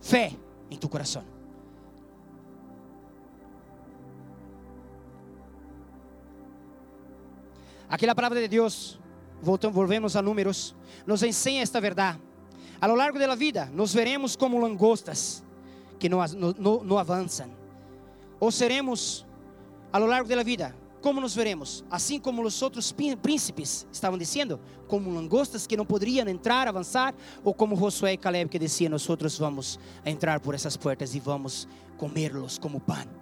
fé 0.00 0.32
em 0.70 0.76
tu 0.76 0.88
coração. 0.88 1.39
Aquela 7.90 8.14
palavra 8.14 8.40
de 8.40 8.46
Deus, 8.46 9.00
voltamos, 9.42 9.74
volvemos 9.74 10.14
a 10.14 10.22
números, 10.22 10.76
nos 11.04 11.24
ensina 11.24 11.60
esta 11.60 11.80
verdade. 11.80 12.20
A 12.80 12.86
lo 12.86 12.94
largo 12.94 13.18
da 13.18 13.34
vida, 13.34 13.68
nos 13.74 13.92
veremos 13.92 14.36
como 14.36 14.60
langostas 14.60 15.42
que 15.98 16.08
não, 16.08 16.24
não, 16.56 16.84
não 16.84 16.98
avançam. 16.98 17.50
Ou 18.38 18.52
seremos, 18.52 19.26
a 19.92 19.98
lo 19.98 20.06
largo 20.06 20.28
da 20.28 20.42
vida, 20.44 20.74
como 21.02 21.20
nos 21.20 21.34
veremos? 21.34 21.84
Assim 21.90 22.20
como 22.20 22.42
os 22.42 22.62
outros 22.62 22.94
príncipes 23.20 23.86
estavam 23.92 24.16
dizendo, 24.16 24.60
como 24.86 25.12
langostas 25.12 25.66
que 25.66 25.76
não 25.76 25.84
poderiam 25.84 26.28
entrar, 26.28 26.68
avançar, 26.68 27.12
ou 27.42 27.52
como 27.52 27.76
Josué 27.76 28.12
e 28.12 28.16
Caleb 28.16 28.50
que 28.50 28.58
diziam: 28.58 28.90
Nós 28.90 29.06
vamos 29.36 29.80
entrar 30.06 30.38
por 30.38 30.54
essas 30.54 30.76
portas 30.76 31.14
e 31.14 31.20
vamos 31.20 31.66
comerlos 31.96 32.56
como 32.56 32.78
pão. 32.78 33.19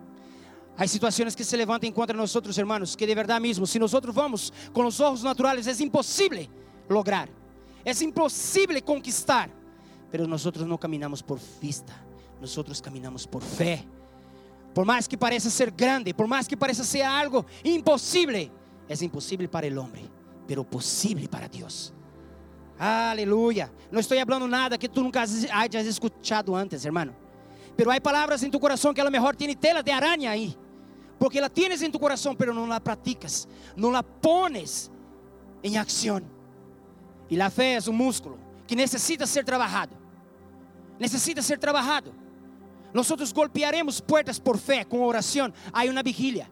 Há 0.79 0.87
situações 0.87 1.35
que 1.35 1.43
se 1.43 1.57
levantam 1.57 1.91
contra 1.91 2.17
nós, 2.17 2.33
hermanos, 2.57 2.95
que 2.95 3.05
de 3.05 3.13
verdade 3.13 3.41
mesmo, 3.41 3.67
se 3.67 3.81
nós 3.81 3.91
vamos 4.13 4.53
com 4.73 4.87
os 4.87 5.01
olhos 5.01 5.25
naturais, 5.25 5.67
é 5.67 5.83
impossível 5.83 6.47
lograr, 6.89 7.29
é 7.85 7.91
impossível 8.05 8.81
conquistar, 8.85 9.51
mas 10.13 10.29
nós 10.29 10.45
não 10.45 10.79
caminhamos 10.79 11.21
por 11.21 11.37
vista, 11.61 11.93
nós 12.41 12.81
caminhamos 12.81 13.27
por 13.27 13.43
fé. 13.43 13.85
Por 14.73 14.85
mais 14.85 15.09
que 15.09 15.17
pareça 15.17 15.51
ser 15.51 15.73
grande, 15.73 16.15
por 16.15 16.29
mais 16.29 16.47
que 16.47 16.57
pareça 16.57 16.85
ser 16.85 17.03
algo 17.03 17.45
impossível, 17.65 18.49
é 18.89 19.05
impossível 19.05 19.49
para 19.49 19.67
o 19.67 19.81
homem, 19.81 20.09
pero 20.47 20.65
possível 20.65 21.29
para 21.29 21.49
Deus. 21.49 21.93
Aleluia. 22.79 23.73
Não 23.91 23.99
estou 23.99 24.17
falando 24.17 24.47
nada 24.47 24.79
que 24.79 24.89
tu 24.89 25.03
nunca 25.03 25.25
hayas 25.51 25.87
escuchado 25.89 26.55
antes, 26.55 26.85
hermano. 26.85 27.17
Pero 27.77 27.91
há 27.91 28.01
palavras 28.01 28.45
em 28.45 28.51
tu 28.51 28.61
coração 28.61 28.95
que 28.95 29.01
a 29.01 29.05
lo 29.05 29.11
mejor 29.11 29.35
tiene 29.35 29.57
tela 29.57 29.83
de 29.83 29.91
araña 29.91 30.31
aí 30.31 30.57
porque 31.19 31.41
la 31.41 31.49
tienes 31.49 31.83
en 31.83 31.91
tu 31.91 31.99
corazón, 31.99 32.37
pero 32.37 32.55
no 32.55 32.67
la 32.67 32.81
practicas, 32.81 33.49
no 33.77 33.91
la 33.91 34.03
pones 34.03 34.91
en 35.63 35.77
acción. 35.77 36.25
Y 37.29 37.37
la 37.37 37.51
fe 37.51 37.77
es 37.77 37.89
un 37.89 37.97
músculo 37.97 38.37
que 38.67 38.77
necesita 38.77 39.27
ser 39.27 39.45
trabajado. 39.45 39.97
Necesita 40.99 41.43
ser 41.43 41.59
trabajado. 41.59 42.13
Nosotros 42.93 43.35
golpearemos 43.35 44.01
puertas 44.01 44.41
por 44.41 44.59
fe 44.59 44.85
con 44.87 45.01
oración. 45.03 45.53
Hay 45.73 45.89
una 45.89 46.03
vigilia. 46.03 46.49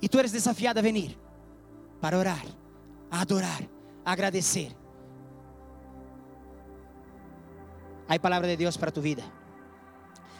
Y 0.00 0.08
tú 0.08 0.18
eres 0.18 0.32
desafiado 0.32 0.80
a 0.80 0.82
venir 0.82 1.16
para 2.00 2.18
orar, 2.18 2.44
adorar, 3.10 3.68
agradecer. 4.04 4.74
Hay 8.08 8.18
palabra 8.18 8.48
de 8.48 8.56
Dios 8.56 8.76
para 8.76 8.92
tu 8.92 9.00
vida. 9.00 9.22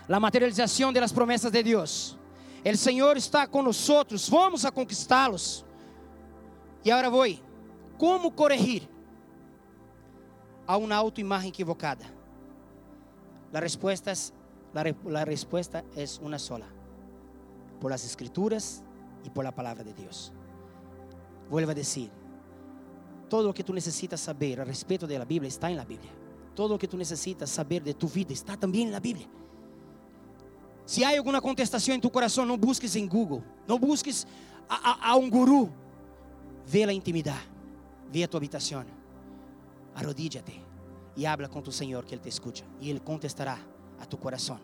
La 0.08 0.18
materialización 0.18 0.92
de 0.92 1.00
las 1.00 1.12
promesas 1.12 1.52
de 1.52 1.62
Dios 1.62 2.18
o 2.64 2.76
Senhor 2.76 3.16
está 3.16 3.46
conosco, 3.46 4.04
vamos 4.30 4.64
a 4.64 4.70
conquistá-los. 4.70 5.64
E 6.84 6.90
agora 6.90 7.10
vou. 7.10 7.26
Como 7.98 8.30
corrigir 8.30 8.88
a 10.66 10.76
uma 10.76 10.94
autoimagem 10.96 11.48
equivocada? 11.48 12.04
A 13.52 13.60
resposta 13.60 14.12
La, 14.72 14.82
re- 14.82 14.96
la 15.04 15.24
respuesta 15.26 15.84
es 15.94 16.18
una 16.22 16.38
sola, 16.38 16.66
por 17.78 17.90
las 17.90 18.04
escrituras 18.06 18.82
y 19.22 19.28
por 19.28 19.44
la 19.44 19.52
palabra 19.52 19.84
de 19.84 19.92
Dios. 19.92 20.32
Vuelvo 21.50 21.72
a 21.72 21.74
decir, 21.74 22.10
todo 23.28 23.48
lo 23.48 23.52
que 23.52 23.62
tú 23.62 23.74
necesitas 23.74 24.20
saber 24.20 24.62
a 24.62 24.64
respeto 24.64 25.06
de 25.06 25.18
la 25.18 25.26
Biblia 25.26 25.48
está 25.48 25.68
en 25.70 25.76
la 25.76 25.84
Biblia. 25.84 26.10
Todo 26.54 26.68
lo 26.70 26.78
que 26.78 26.88
tú 26.88 26.96
necesitas 26.96 27.50
saber 27.50 27.82
de 27.82 27.92
tu 27.92 28.08
vida 28.08 28.32
está 28.32 28.56
también 28.56 28.86
en 28.86 28.92
la 28.92 29.00
Biblia. 29.00 29.28
Se 30.92 31.02
há 31.02 31.16
alguma 31.16 31.40
contestação 31.40 31.94
em 31.94 31.98
tu 31.98 32.10
coração, 32.10 32.44
não 32.44 32.58
busques 32.58 32.96
em 32.96 33.08
Google, 33.08 33.42
não 33.66 33.78
busques 33.78 34.26
a, 34.68 34.90
a, 34.90 35.12
a 35.12 35.16
um 35.16 35.30
guru. 35.30 35.72
Vê 36.66 36.84
a 36.84 36.92
intimidade, 36.92 37.48
vê 38.10 38.24
a 38.24 38.28
tua 38.28 38.36
habitação, 38.36 38.84
arrodíllate 39.94 40.62
e 41.16 41.24
habla 41.24 41.48
com 41.48 41.62
tu 41.62 41.72
Senhor 41.72 42.04
que 42.04 42.14
Ele 42.14 42.20
te 42.20 42.28
escuta 42.28 42.62
e 42.78 42.90
Ele 42.90 43.00
contestará 43.00 43.58
a 43.98 44.04
tu 44.04 44.18
coração. 44.18 44.60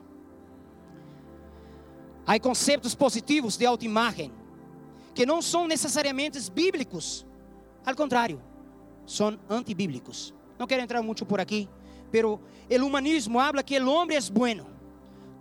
Há 2.26 2.38
conceitos 2.38 2.94
positivos 2.94 3.56
de 3.56 3.64
autoimagem 3.64 4.30
que 5.14 5.24
não 5.24 5.40
são 5.40 5.66
necessariamente 5.66 6.38
bíblicos, 6.50 7.24
ao 7.86 7.96
contrário, 7.96 8.38
são 9.06 9.38
antibíblicos. 9.48 10.34
Não 10.58 10.66
quero 10.66 10.82
entrar 10.82 11.00
muito 11.00 11.24
por 11.24 11.40
aqui, 11.40 11.66
pero 12.10 12.38
o 12.70 12.84
humanismo 12.84 13.40
habla 13.40 13.62
que 13.62 13.80
o 13.80 13.90
homem 13.90 14.18
é 14.18 14.20
bueno 14.30 14.76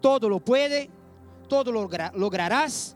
todo 0.01 0.30
lo 0.30 0.39
puede, 0.39 0.89
todo 1.48 1.72
lo 1.72 1.82
logra- 1.88 2.12
lograrás, 2.13 2.96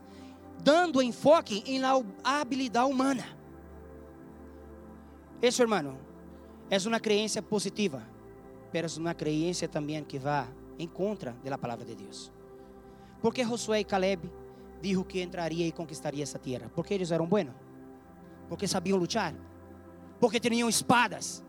dando 0.62 1.00
enfoque 1.00 1.62
en 1.66 1.82
la 1.82 2.00
habilidad 2.22 2.86
humana. 2.86 3.36
Eso, 5.40 5.62
hermano, 5.62 5.96
es 6.70 6.86
una 6.86 7.00
creencia 7.00 7.42
positiva, 7.42 8.02
pero 8.70 8.86
es 8.86 8.96
una 8.96 9.16
creencia 9.16 9.68
también 9.68 10.04
que 10.04 10.18
va 10.18 10.46
en 10.78 10.88
contra 10.88 11.32
de 11.42 11.50
la 11.50 11.56
palabra 11.58 11.84
de 11.84 11.96
Dios. 11.96 12.30
Porque 13.20 13.44
Josué 13.44 13.80
y 13.80 13.84
Caleb 13.84 14.20
dijo 14.80 15.06
que 15.06 15.22
entraría 15.22 15.66
y 15.66 15.72
conquistaría 15.72 16.24
esa 16.24 16.38
tierra? 16.38 16.70
Porque 16.74 16.94
ellos 16.94 17.10
eran 17.10 17.28
buenos, 17.28 17.54
porque 18.48 18.66
sabían 18.68 18.98
luchar, 18.98 19.34
porque 20.20 20.40
tenían 20.40 20.68
espadas. 20.68 21.42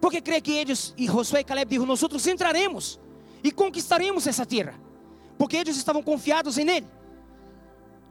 Porque 0.00 0.22
cree 0.22 0.40
que 0.42 0.60
ellos 0.60 0.94
y 0.96 1.06
Josué 1.06 1.40
y 1.42 1.44
Caleb 1.44 1.68
dijo, 1.68 1.84
nosotros 1.86 2.26
entraremos 2.26 2.98
e 3.42 3.50
conquistaremos 3.50 4.26
essa 4.26 4.44
terra, 4.46 4.74
porque 5.38 5.56
eles 5.56 5.76
estavam 5.76 6.02
confiados 6.02 6.58
em 6.58 6.68
Ele. 6.68 6.86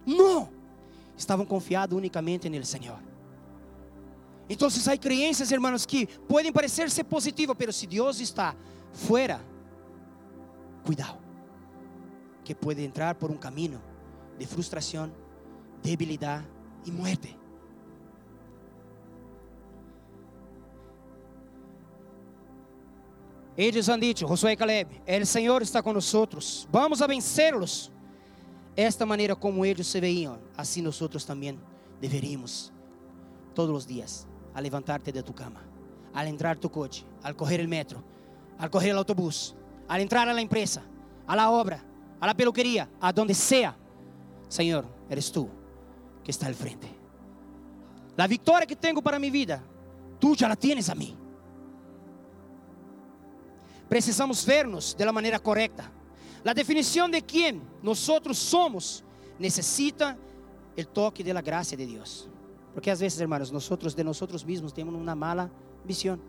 Não, 0.05 0.50
estavam 1.17 1.45
confiados 1.45 1.98
unicamente 1.98 2.50
no 2.50 2.65
Senhor. 2.65 3.00
Então, 4.50 4.67
há 4.67 4.98
crenças, 4.98 5.51
hermanos, 5.51 5.86
que 5.86 6.07
podem 6.27 6.51
parecer 6.51 6.89
ser 6.89 7.03
positivas, 7.03 7.55
mas 7.59 7.75
se 7.75 7.86
Deus 7.86 8.19
está 8.19 8.55
fora, 8.91 9.39
cuidado, 10.83 11.19
que 12.43 12.55
pode 12.55 12.83
entrar 12.83 13.13
por 13.13 13.29
um 13.29 13.38
caminho 13.38 13.79
de 14.39 14.48
frustração, 14.48 15.12
debilidade 15.83 16.48
e 16.83 16.91
muerte. 16.91 17.38
Eles 23.60 23.89
han 23.89 24.00
dicho, 24.00 24.25
Josué 24.25 24.54
y 24.54 24.56
Caleb, 24.56 24.88
el 25.06 25.28
Señor 25.28 25.62
está 25.62 25.84
con 25.84 25.94
nosotros, 25.94 26.66
vamos 26.72 27.01
a 27.01 27.08
vencerlos. 27.08 27.92
Esta 28.74 29.06
maneira 29.06 29.36
como 29.36 29.66
eles 29.66 29.86
se 29.86 30.00
veían, 30.00 30.39
assim 30.56 30.82
nosotros 30.82 31.25
también 31.25 31.60
deveríamos, 32.00 32.72
todos 33.54 33.70
los 33.70 33.86
días, 33.86 34.25
a 34.54 34.62
levantarte 34.62 35.12
de 35.12 35.22
tu 35.22 35.36
cama, 35.36 35.62
al 36.13 36.28
entrar 36.28 36.58
tu 36.58 36.72
coche, 36.72 37.04
al 37.22 37.36
coger 37.36 37.60
el 37.60 37.68
metro, 37.68 38.01
al 38.58 38.70
coger 38.70 38.92
el 38.92 38.98
autobús, 38.98 39.54
al 39.89 40.00
entrar 40.00 40.30
a 40.30 40.34
la 40.34 40.39
empresa, 40.39 40.82
a 41.28 41.36
la 41.36 41.51
obra, 41.51 41.84
a 42.22 42.28
la 42.28 42.34
peluquería, 42.34 42.89
a 43.01 43.12
donde 43.12 43.34
sea. 43.34 43.75
Señor, 44.48 44.86
eres 45.10 45.30
tú 45.30 45.50
que 46.24 46.32
está 46.32 46.48
al 46.48 46.56
frente. 46.56 46.88
La 48.15 48.26
victoria 48.26 48.65
que 48.65 48.78
tengo 48.78 49.02
para 49.02 49.19
mi 49.19 49.30
vida, 49.30 49.62
tú 50.17 50.34
ya 50.34 50.48
la 50.48 50.56
tienes 50.56 50.88
a 50.88 50.95
mí. 50.95 51.13
Precisamos 53.89 54.45
vernos 54.45 54.93
de 54.93 55.04
la 55.04 55.12
maneira 55.12 55.39
correta. 55.39 55.91
A 56.45 56.54
definição 56.54 57.10
de 57.10 57.21
quem 57.21 57.62
nós 57.82 58.08
somos 58.36 59.04
necessita 59.39 60.17
o 60.78 60.86
toque 60.86 61.23
de 61.23 61.34
la 61.34 61.41
graça 61.41 61.75
de 61.75 61.86
Deus. 61.86 62.30
Porque 62.73 62.91
às 62.91 62.99
vezes, 62.99 63.19
hermanos, 63.19 63.52
nós 63.52 63.67
de 63.95 64.04
nós 64.04 64.43
mesmos 64.43 64.71
temos 64.71 64.93
uma 64.93 65.15
mala 65.15 65.52
visão. 65.84 66.19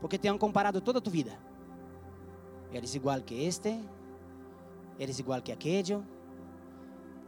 Porque 0.00 0.18
te 0.18 0.28
han 0.28 0.38
comparado 0.38 0.80
toda 0.80 1.00
tu 1.00 1.10
vida. 1.10 1.38
Eres 2.72 2.94
igual 2.94 3.20
que 3.22 3.46
este, 3.46 3.78
eres 4.98 5.18
igual 5.18 5.42
que 5.42 5.52
aquello. 5.52 6.02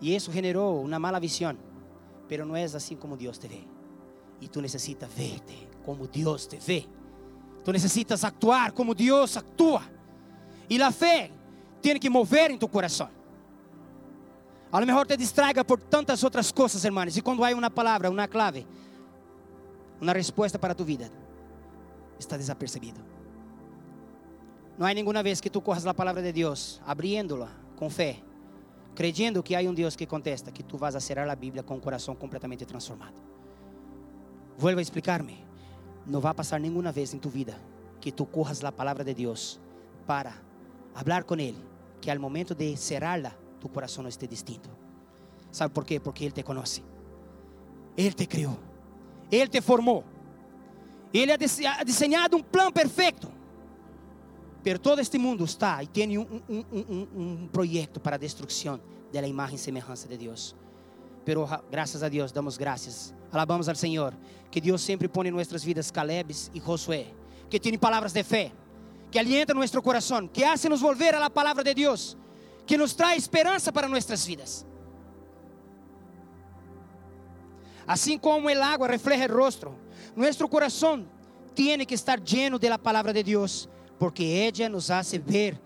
E 0.01 0.15
isso 0.15 0.33
generou 0.33 0.83
uma 0.83 0.99
mala 0.99 1.21
visão. 1.21 1.57
Pero 2.27 2.47
não 2.47 2.57
é 2.57 2.65
assim 2.65 2.97
como 2.97 3.17
Deus 3.17 3.39
te 3.39 3.47
vê. 3.47 3.65
E 4.41 4.49
tu 4.49 4.61
necessitas 4.61 5.11
verte 5.13 5.69
como 5.85 6.09
Deus 6.09 6.47
te 6.47 6.57
vê. 6.57 6.89
Tu 7.65 7.73
necessitas 7.73 8.25
actuar 8.25 8.73
como 8.73 8.95
Deus 8.95 9.37
actúa. 9.37 9.83
E 10.69 10.81
a 10.81 10.93
fé 10.93 11.31
tem 11.81 11.99
que 11.99 12.11
mover 12.11 12.51
em 12.51 12.59
tu 12.59 12.69
coração. 12.69 13.11
A 14.71 14.81
lo 14.81 14.87
mejor 14.87 15.07
te 15.07 15.17
distraiga 15.17 15.65
por 15.65 15.81
tantas 15.81 16.23
outras 16.25 16.51
coisas, 16.51 16.85
hermanos. 16.85 17.17
E 17.17 17.23
quando 17.23 17.45
há 17.45 17.51
uma 17.51 17.71
palavra, 17.71 18.11
uma 18.11 18.27
clave, 18.27 18.67
uma 20.01 20.13
resposta 20.13 20.59
para 20.59 20.75
tu 20.75 20.85
vida, 20.85 21.11
está 22.19 22.37
desapercebido. 22.37 23.01
Não 24.77 24.87
há 24.87 24.93
nenhuma 24.93 25.23
vez 25.23 25.41
que 25.41 25.49
tu 25.49 25.61
corras 25.61 25.87
a 25.87 25.95
palavra 25.95 26.21
de 26.21 26.33
Deus, 26.33 26.83
abrindo-la 26.85 27.49
com 27.77 27.89
fé, 27.89 28.21
creyendo 28.95 29.43
que 29.43 29.55
há 29.55 29.61
um 29.61 29.73
Deus 29.73 29.95
que 29.95 30.07
contesta, 30.07 30.51
que 30.51 30.63
tu 30.63 30.77
vas 30.77 30.97
a 30.97 31.01
cerrar 31.01 31.29
a 31.29 31.37
Bíblia 31.37 31.63
com 31.63 31.77
o 31.77 31.81
coração 31.81 32.15
completamente 32.17 32.67
transformado. 32.67 33.15
Vuelvo 34.59 34.81
a 34.81 34.83
explicar-me. 34.83 35.45
Não 36.07 36.21
vai 36.21 36.35
passar 36.35 36.61
nenhuma 36.61 36.93
vez 36.93 37.15
em 37.15 37.19
tu 37.19 37.29
vida 37.29 37.57
que 38.01 38.13
tu 38.13 38.27
corras 38.27 38.63
a 38.63 38.71
palavra 38.71 39.03
de 39.03 39.15
Deus 39.15 39.59
para 40.07 40.35
falar 40.95 41.25
com 41.25 41.35
Ele, 41.35 41.57
que 42.01 42.11
ao 42.11 42.19
momento 42.19 42.55
de 42.55 42.77
cerrá-la, 42.77 43.33
tu 43.61 43.69
coração 43.69 44.03
não 44.03 44.09
esteja 44.11 44.31
distinto. 44.31 44.69
Sabe 45.51 45.73
por 45.73 45.85
quê? 45.85 45.99
Porque 45.99 46.25
Ele 46.25 46.33
te 46.33 46.43
conhece, 46.43 46.85
Ele 47.97 48.13
te 48.13 48.27
criou, 48.27 48.59
Ele 49.31 49.49
te 49.49 49.61
formou, 49.63 50.05
Ele 51.13 51.33
ha 51.33 51.85
desenhado 51.85 52.37
um 52.37 52.43
plano 52.43 52.73
perfeito. 52.73 53.33
Pero 54.63 54.79
todo 54.79 55.01
este 55.01 55.19
mundo 55.19 55.45
está 55.45 55.83
e 55.83 55.87
tem 55.87 56.19
um, 56.19 56.43
um, 56.49 56.65
um, 56.73 57.09
um 57.15 57.49
projeto 57.49 58.01
para 58.01 58.17
a 58.17 58.19
destruição 58.19 58.81
da 59.13 59.27
imagem 59.27 59.57
e 59.57 59.59
semelhança 59.59 60.09
de 60.09 60.17
Deus. 60.17 60.57
Pero 61.25 61.49
graças 61.71 62.03
a 62.03 62.09
Deus, 62.09 62.33
damos 62.33 62.57
graças. 62.57 63.15
Alabamos 63.33 63.69
ao 63.69 63.75
Senhor. 63.75 64.15
Que 64.51 64.61
Deus 64.61 64.83
sempre 64.83 65.09
põe 65.09 65.29
em 65.29 65.31
nossas 65.31 65.65
vidas 65.65 65.91
Calebes 65.91 66.51
e 66.55 66.61
Josué. 66.61 67.07
Que 67.49 67.59
tem 67.59 67.77
palavras 67.79 68.13
de 68.13 68.23
fé. 68.23 68.53
Que 69.11 69.19
alienta 69.19 69.55
nosso 69.55 69.81
coração. 69.83 70.29
Que 70.29 70.45
hace 70.45 70.69
nos 70.69 70.81
volver 70.81 71.19
la 71.19 71.31
palavra 71.31 71.65
de 71.65 71.75
Deus. 71.75 72.17
Que 72.67 72.77
nos 72.77 72.95
traz 72.95 73.23
esperança 73.23 73.73
para 73.73 73.89
nossas 73.89 74.25
vidas. 74.27 74.67
Assim 77.87 78.19
como 78.19 78.49
o 78.49 78.63
água 78.63 78.89
refleja 78.89 79.27
o 79.33 79.37
rostro, 79.37 79.75
nosso 80.17 80.49
coração 80.49 81.07
tem 81.55 81.85
que 81.85 81.95
estar 81.95 82.19
lleno 82.19 82.59
de 82.59 82.69
la 82.69 82.79
palavra 82.79 83.13
de 83.13 83.23
Deus. 83.23 83.69
Porque 83.99 84.23
ella 84.23 84.69
nos 84.69 84.91
hace 84.91 85.19
ver 85.19 85.61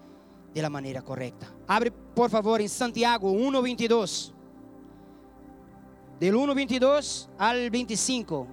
de 0.53 0.63
la 0.63 0.69
maneira 0.69 1.01
correta. 1.01 1.55
Abre, 1.67 1.91
por 1.91 2.31
favor, 2.31 2.61
em 2.61 2.69
Santiago 2.69 3.31
1:22. 3.31 4.38
Del 6.21 6.35
1:22 6.35 7.29
al 7.39 7.71
25. 7.71 8.47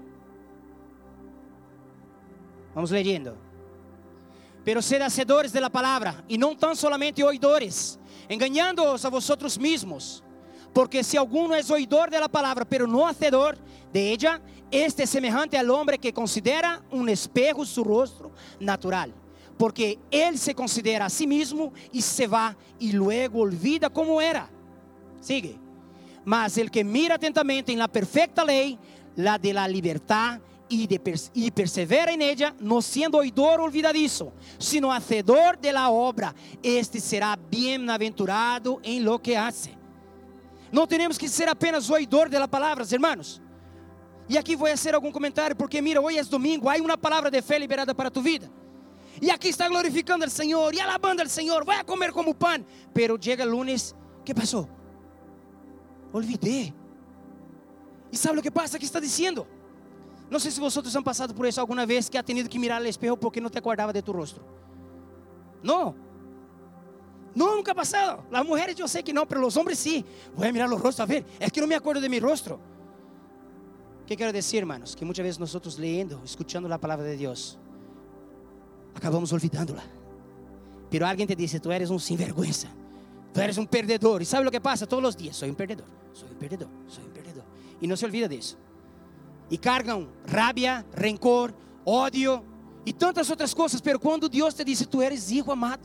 Vamos 2.76 2.92
leyendo. 2.92 3.36
Pero 4.64 4.82
sed 4.82 5.02
hacedores 5.02 5.54
de 5.54 5.62
la 5.62 5.70
palabra 5.70 6.24
y 6.28 6.38
no 6.38 6.56
tan 6.58 6.76
solamente 6.76 7.24
oidores, 7.24 8.00
engañándoos 8.28 9.06
a 9.06 9.10
vosotros 9.10 9.58
mismos. 9.58 10.24
Porque 10.74 11.04
si 11.04 11.16
alguno 11.16 11.56
es 11.56 11.70
oidor 11.72 12.10
de 12.10 12.20
la 12.20 12.28
palabra, 12.28 12.66
pero 12.66 12.86
no 12.86 13.08
hacedor 13.08 13.58
de 13.94 14.12
ella, 14.12 14.42
este 14.70 15.04
es 15.04 15.10
semejante 15.10 15.58
al 15.58 15.70
hombre 15.70 15.98
que 15.98 16.14
considera 16.14 16.84
un 16.92 17.08
espejo 17.08 17.66
su 17.66 17.84
rostro 17.84 18.32
natural. 18.60 19.14
Porque 19.58 19.98
él 20.12 20.38
se 20.38 20.54
considera 20.54 21.06
a 21.06 21.10
sí 21.10 21.26
mismo 21.26 21.72
y 21.94 22.02
se 22.02 22.28
va 22.28 22.58
y 22.78 22.92
luego 22.92 23.40
olvida 23.40 23.90
como 23.90 24.20
era. 24.22 24.50
Sigue. 25.22 25.65
Mas 26.26 26.58
el 26.58 26.72
que 26.72 26.84
mira 26.84 27.16
atentamente 27.16 27.72
en 27.72 27.80
la 27.80 27.88
perfecta 27.88 28.44
ley, 28.44 28.78
la 29.16 29.38
de 29.38 29.54
la 29.54 29.68
libertad, 29.68 30.42
y, 30.68 30.88
de, 30.88 31.00
y 31.36 31.52
persevera 31.52 32.12
en 32.12 32.22
ella, 32.22 32.56
no 32.60 32.82
siendo 32.82 33.20
oidor 33.20 33.62
olvidadizo, 33.62 34.34
sino 34.58 34.92
hacedor 34.92 35.60
de 35.60 35.72
la 35.72 35.90
obra, 35.90 36.34
este 36.64 37.00
será 37.00 37.38
bienaventurado 37.50 38.80
en 38.84 39.04
lo 39.04 39.22
que 39.22 39.38
hace. 39.38 39.76
Não 40.72 40.86
temos 40.86 41.18
que 41.18 41.30
ser 41.30 41.48
apenas 41.48 41.90
oidor 41.90 42.30
de 42.30 42.38
la 42.38 42.48
palavra, 42.48 42.84
hermanos. 42.92 43.42
E 44.28 44.38
aqui 44.38 44.56
vou 44.56 44.68
fazer 44.68 44.94
algum 44.94 45.12
comentário, 45.12 45.56
porque 45.56 45.82
mira, 45.82 46.02
hoje 46.02 46.18
é 46.18 46.24
domingo, 46.24 46.68
há 46.68 46.76
uma 46.76 46.98
palavra 46.98 47.30
de 47.30 47.42
fé 47.42 47.58
liberada 47.58 47.94
para 47.94 48.10
tu 48.10 48.22
vida. 48.22 48.52
Y 49.22 49.30
aquí 49.30 49.50
está 49.50 49.70
glorificando 49.70 50.26
al 50.26 50.32
Señor 50.32 50.76
y 50.76 50.80
alabando 50.80 51.22
al 51.22 51.30
Señor. 51.30 51.64
Voy 51.64 51.76
a 51.76 51.84
comer 51.84 52.12
como 52.12 52.34
pan. 52.34 52.66
Pero 52.94 53.18
llega 53.18 53.46
lunes, 53.46 53.96
¿qué 54.26 54.36
pasó? 54.36 54.68
Olvidé. 56.16 56.74
¿Y 58.10 58.16
sabe 58.16 58.38
lo 58.38 58.42
que 58.42 58.50
pasa? 58.50 58.80
¿Qué 58.80 58.86
está 58.86 59.02
diciendo? 59.02 59.46
No 60.30 60.40
sé 60.40 60.50
si 60.50 60.62
vosotros 60.62 60.96
han 60.96 61.04
pasado 61.04 61.36
por 61.36 61.46
eso 61.46 61.60
alguna 61.60 61.86
vez 61.86 62.10
que 62.10 62.18
ha 62.18 62.24
tenido 62.24 62.48
que 62.48 62.58
mirar 62.58 62.78
al 62.78 62.88
espejo 62.88 63.18
porque 63.18 63.42
no 63.42 63.50
te 63.50 63.60
acordaba 63.60 63.92
de 63.92 64.02
tu 64.02 64.14
rostro. 64.14 64.42
No. 65.62 65.94
No, 67.34 67.54
nunca 67.54 67.74
ha 67.74 67.76
pasado. 67.76 68.24
Las 68.32 68.46
mujeres 68.46 68.78
yo 68.78 68.88
sé 68.88 69.04
que 69.04 69.12
no, 69.12 69.28
pero 69.28 69.42
los 69.42 69.58
hombres 69.58 69.78
sí. 69.78 70.06
Voy 70.38 70.48
a 70.48 70.54
mirar 70.54 70.70
los 70.70 70.80
rostros 70.80 71.02
a 71.02 71.12
ver. 71.12 71.26
Es 71.38 71.52
que 71.52 71.60
no 71.60 71.68
me 71.68 71.76
acuerdo 71.76 72.00
de 72.00 72.08
mi 72.08 72.22
rostro. 72.22 72.62
¿Qué 74.08 74.16
quiero 74.16 74.32
decir, 74.32 74.60
hermanos? 74.60 74.96
Que 74.96 75.04
muchas 75.04 75.24
veces 75.24 75.38
nosotros 75.38 75.78
leyendo, 75.78 76.22
escuchando 76.24 76.70
la 76.70 76.78
palabra 76.78 77.04
de 77.04 77.18
Dios, 77.18 77.60
acabamos 78.94 79.34
olvidándola. 79.34 79.84
Pero 80.90 81.06
alguien 81.06 81.28
te 81.28 81.36
dice, 81.36 81.60
tú 81.60 81.74
eres 81.74 81.90
un 81.90 82.00
sinvergüenza, 82.00 82.70
tú 83.36 83.42
eres 83.42 83.58
un 83.58 83.68
perdedor. 83.68 84.22
¿Y 84.22 84.26
sabe 84.26 84.46
lo 84.46 84.52
que 84.52 84.62
pasa 84.62 84.88
todos 84.88 85.04
los 85.04 85.18
días? 85.18 85.36
Soy 85.36 85.50
un 85.50 85.56
perdedor, 85.56 85.86
soy 86.14 86.30
un 86.30 86.38
perdedor, 86.38 86.70
soy 86.88 87.04
un 87.04 87.12
perdedor. 87.12 87.44
Y 87.82 87.88
no 87.88 87.98
se 87.98 88.06
olvida 88.06 88.30
de 88.30 88.38
eso. 88.38 88.56
Y 89.50 89.58
cargan 89.58 90.08
rabia, 90.26 90.86
rencor, 90.94 91.54
odio 91.84 92.42
y 92.86 92.94
tantas 92.94 93.30
otras 93.30 93.54
cosas. 93.54 93.82
Pero 93.82 94.00
cuando 94.00 94.30
Dios 94.30 94.56
te 94.56 94.64
dice, 94.64 94.86
tú 94.86 95.02
eres 95.02 95.30
hijo 95.30 95.52
amado, 95.52 95.84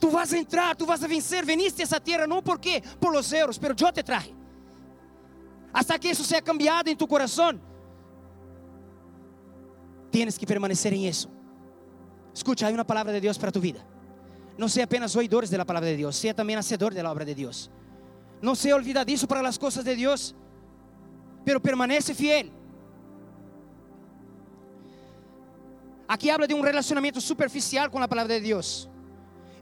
tú 0.00 0.10
vas 0.10 0.32
a 0.32 0.38
entrar, 0.38 0.76
tú 0.76 0.84
vas 0.84 1.00
a 1.00 1.06
vencer. 1.06 1.46
Veniste 1.46 1.82
a 1.82 1.84
esa 1.84 2.00
tierra 2.00 2.26
no 2.26 2.42
porque 2.42 2.82
por 2.98 3.12
los 3.12 3.32
euros, 3.32 3.56
pero 3.56 3.72
yo 3.76 3.92
te 3.92 4.02
traje. 4.02 4.34
Hasta 5.72 5.96
que 5.96 6.10
eso 6.10 6.24
sea 6.24 6.42
cambiado 6.42 6.90
en 6.90 6.98
tu 6.98 7.06
corazón, 7.06 7.60
tienes 10.10 10.36
que 10.36 10.44
permanecer 10.44 10.92
en 10.92 11.04
eso. 11.04 11.30
Escucha, 12.34 12.66
hay 12.66 12.74
una 12.74 12.84
palabra 12.84 13.12
de 13.12 13.20
Dios 13.20 13.38
para 13.38 13.52
tu 13.52 13.60
vida. 13.60 13.86
No 14.60 14.68
sea 14.68 14.84
apenas 14.84 15.16
oidores 15.16 15.48
de 15.48 15.56
la 15.56 15.64
palabra 15.64 15.88
de 15.88 15.96
Dios, 15.96 16.14
sea 16.14 16.34
también 16.34 16.58
hacedor 16.58 16.92
de 16.92 17.02
la 17.02 17.10
obra 17.10 17.24
de 17.24 17.34
Dios. 17.34 17.70
No 18.42 18.54
sea 18.54 18.74
olvidadizo 18.74 19.26
para 19.26 19.40
las 19.40 19.58
cosas 19.58 19.86
de 19.86 19.96
Dios, 19.96 20.34
pero 21.46 21.62
permanece 21.62 22.14
fiel. 22.14 22.52
Aquí 26.06 26.28
habla 26.28 26.46
de 26.46 26.52
un 26.52 26.62
relacionamiento 26.62 27.22
superficial 27.22 27.90
con 27.90 28.02
la 28.02 28.06
palabra 28.06 28.34
de 28.34 28.40
Dios. 28.42 28.86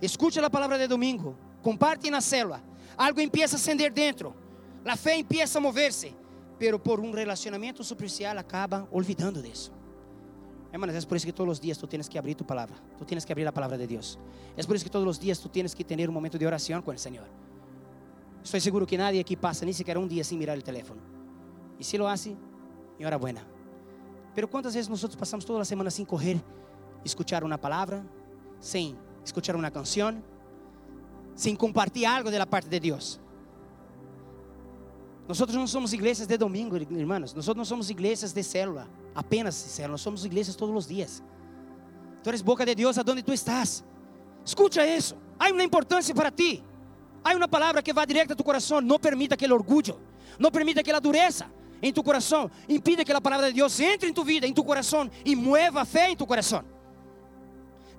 Escucha 0.01 0.41
la 0.41 0.51
palabra 0.51 0.77
de 0.77 0.89
domingo, 0.89 1.39
comparte 1.63 2.09
en 2.09 2.15
la 2.15 2.21
célula. 2.21 2.61
Algo 2.97 3.21
empieza 3.21 3.55
a 3.55 3.61
ascender 3.61 3.95
dentro. 3.95 4.35
La 4.85 4.97
fe 4.97 5.15
empieza 5.15 5.61
a 5.61 5.63
moverse, 5.63 6.13
pero 6.59 6.83
por 6.83 6.99
un 6.99 7.13
relacionamiento 7.13 7.85
superficial 7.85 8.37
acaba 8.37 8.89
olvidando 8.91 9.41
de 9.41 9.53
eso. 9.53 9.78
Hermanos, 10.71 10.97
es 10.97 11.07
por 11.07 11.17
eso 11.17 11.27
que 11.27 11.33
todos 11.33 11.49
los 11.49 11.61
días 11.61 11.79
tú 11.79 11.87
tienes 11.87 12.09
que 12.09 12.19
abrir 12.19 12.37
tu 12.37 12.47
palabra. 12.47 12.77
Tú 12.99 13.05
tienes 13.05 13.25
que 13.25 13.33
abrir 13.33 13.45
la 13.45 13.53
palabra 13.53 13.79
de 13.79 13.87
Dios. 13.87 14.19
Es 14.57 14.67
por 14.67 14.77
eso 14.77 14.85
que 14.85 14.91
todos 14.91 15.05
los 15.05 15.19
días 15.19 15.41
tú 15.41 15.49
tienes 15.49 15.75
que 15.75 15.83
tener 15.83 16.09
un 16.09 16.15
momento 16.15 16.37
de 16.37 16.47
oración 16.47 16.83
con 16.83 16.95
el 16.95 16.99
Señor. 16.99 17.27
Estoy 18.45 18.61
seguro 18.61 18.87
que 18.87 18.99
nadie 18.99 19.21
aquí 19.21 19.37
pasa 19.37 19.65
ni 19.65 19.73
siquiera 19.73 19.99
un 19.99 20.09
día 20.09 20.25
sin 20.25 20.39
mirar 20.39 20.57
el 20.57 20.65
teléfono. 20.65 21.01
Y 21.79 21.85
si 21.85 21.97
lo 21.97 22.09
hace, 22.09 22.37
enhorabuena. 22.99 23.47
Pero 24.35 24.49
¿cuántas 24.49 24.75
veces 24.75 24.91
nosotros 24.91 25.19
pasamos 25.19 25.45
toda 25.45 25.59
la 25.59 25.65
semana 25.65 25.91
sin 25.91 26.05
coger, 26.05 26.41
escuchar 27.05 27.45
una 27.45 27.59
palabra, 27.59 28.05
sin 28.61 28.97
escuchar 29.25 29.57
una 29.57 29.71
canción, 29.71 30.23
sin 31.35 31.57
compartir 31.57 32.07
algo 32.07 32.31
de 32.31 32.39
la 32.39 32.47
parte 32.47 32.69
de 32.69 32.81
Dios? 32.81 33.21
Nosotros 35.29 35.55
não 35.55 35.67
somos 35.67 35.93
igrejas 35.93 36.27
de 36.27 36.39
domingo, 36.39 36.75
irmãos. 36.77 37.35
Nós 37.35 37.47
não 37.49 37.65
somos 37.65 37.91
igrejas 37.91 38.33
de 38.33 38.43
célula, 38.43 38.89
apenas 39.15 39.55
célula. 39.55 39.93
Nós 39.93 40.01
somos 40.01 40.25
igrejas 40.25 40.57
todos 40.57 40.75
os 40.75 40.87
dias. 40.87 41.23
Tu 42.23 42.31
eres 42.31 42.41
boca 42.41 42.65
de 42.65 42.75
Deus 42.75 42.97
aonde 42.97 43.23
tu 43.23 43.35
estás. 43.35 43.85
Escucha 44.43 44.87
isso. 44.87 45.15
Há 45.39 45.51
uma 45.51 45.63
importância 45.63 46.15
para 46.15 46.31
ti. 46.31 46.65
Há 47.23 47.35
uma 47.35 47.47
palavra 47.47 47.83
que 47.83 47.93
vai 47.93 48.07
direto 48.07 48.33
a 48.33 48.37
tu 48.37 48.43
coração. 48.43 48.81
Não 48.81 48.99
permita 48.99 49.35
aquele 49.35 49.53
orgulho. 49.53 50.01
Não 50.39 50.51
permita 50.51 50.83
que 50.83 50.89
ela 50.91 51.01
dureza 51.01 51.45
em 51.83 51.93
tu 51.93 52.03
coração. 52.03 52.51
Impide 52.67 53.05
que 53.05 53.13
a 53.13 53.21
palavra 53.21 53.49
de 53.49 53.53
Deus 53.53 53.79
entre 53.81 54.09
em 54.09 54.15
tu 54.15 54.25
vida, 54.25 54.47
em 54.47 54.55
tu 54.55 54.65
coração 54.65 55.11
e 55.27 55.37
mueva 55.37 55.83
a 55.83 55.85
fé 55.85 56.11
em 56.11 56.17
tu 56.17 56.27
coração. 56.27 56.65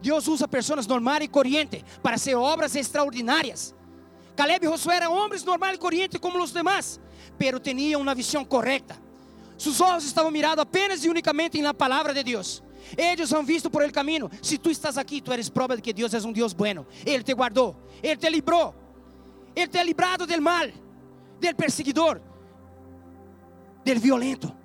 Deus 0.01 0.27
usa 0.27 0.47
pessoas 0.47 0.87
normais 0.87 1.25
e 1.25 1.27
corrientes 1.27 1.83
para 2.01 2.17
ser 2.17 2.33
obras 2.33 2.75
extraordinárias. 2.75 3.75
Caleb 4.39 4.63
e 4.63 4.67
Josué 4.69 4.95
eram 4.95 5.12
homens 5.12 5.43
normais 5.43 5.75
e 5.75 5.78
corrientes 5.78 6.17
como 6.17 6.41
os 6.41 6.54
demais 6.54 6.97
pero 7.38 7.60
tenía 7.60 7.97
una 7.97 8.13
visión 8.13 8.45
correcta. 8.45 8.97
Sus 9.58 9.82
ojos 9.82 10.06
estaban 10.06 10.32
mirados 10.32 10.63
apenas 10.63 11.04
y 11.04 11.10
únicamente 11.10 11.58
en 11.58 11.65
la 11.65 11.73
palabra 11.73 12.13
de 12.13 12.23
Dios. 12.23 12.63
Ellos 12.95 13.34
han 13.34 13.45
visto 13.45 13.69
por 13.69 13.84
el 13.84 13.91
camino. 13.91 14.30
Si 14.39 14.58
tú 14.58 14.69
estás 14.69 14.97
aquí, 14.97 15.21
tú 15.21 15.34
eres 15.34 15.49
prueba 15.49 15.75
de 15.75 15.82
que 15.82 15.93
Dios 15.93 16.13
es 16.13 16.23
un 16.23 16.32
Dios 16.32 16.56
bueno. 16.56 16.86
Él 17.06 17.21
te 17.25 17.34
guardó, 17.34 17.75
Él 18.02 18.17
te 18.17 18.32
libró, 18.32 18.73
Él 19.54 19.69
te 19.69 19.78
ha 19.78 19.84
librado 19.84 20.25
del 20.25 20.39
mal, 20.39 20.73
del 21.41 21.56
perseguidor, 21.56 22.21
del 23.84 23.99
violento. 23.99 24.56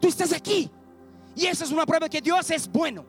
Tú 0.00 0.08
estás 0.08 0.32
aquí. 0.32 0.70
Y 1.36 1.44
esa 1.44 1.64
es 1.64 1.70
una 1.70 1.84
prueba 1.84 2.06
de 2.06 2.10
que 2.10 2.22
Dios 2.22 2.50
es 2.50 2.66
bueno. 2.66 3.04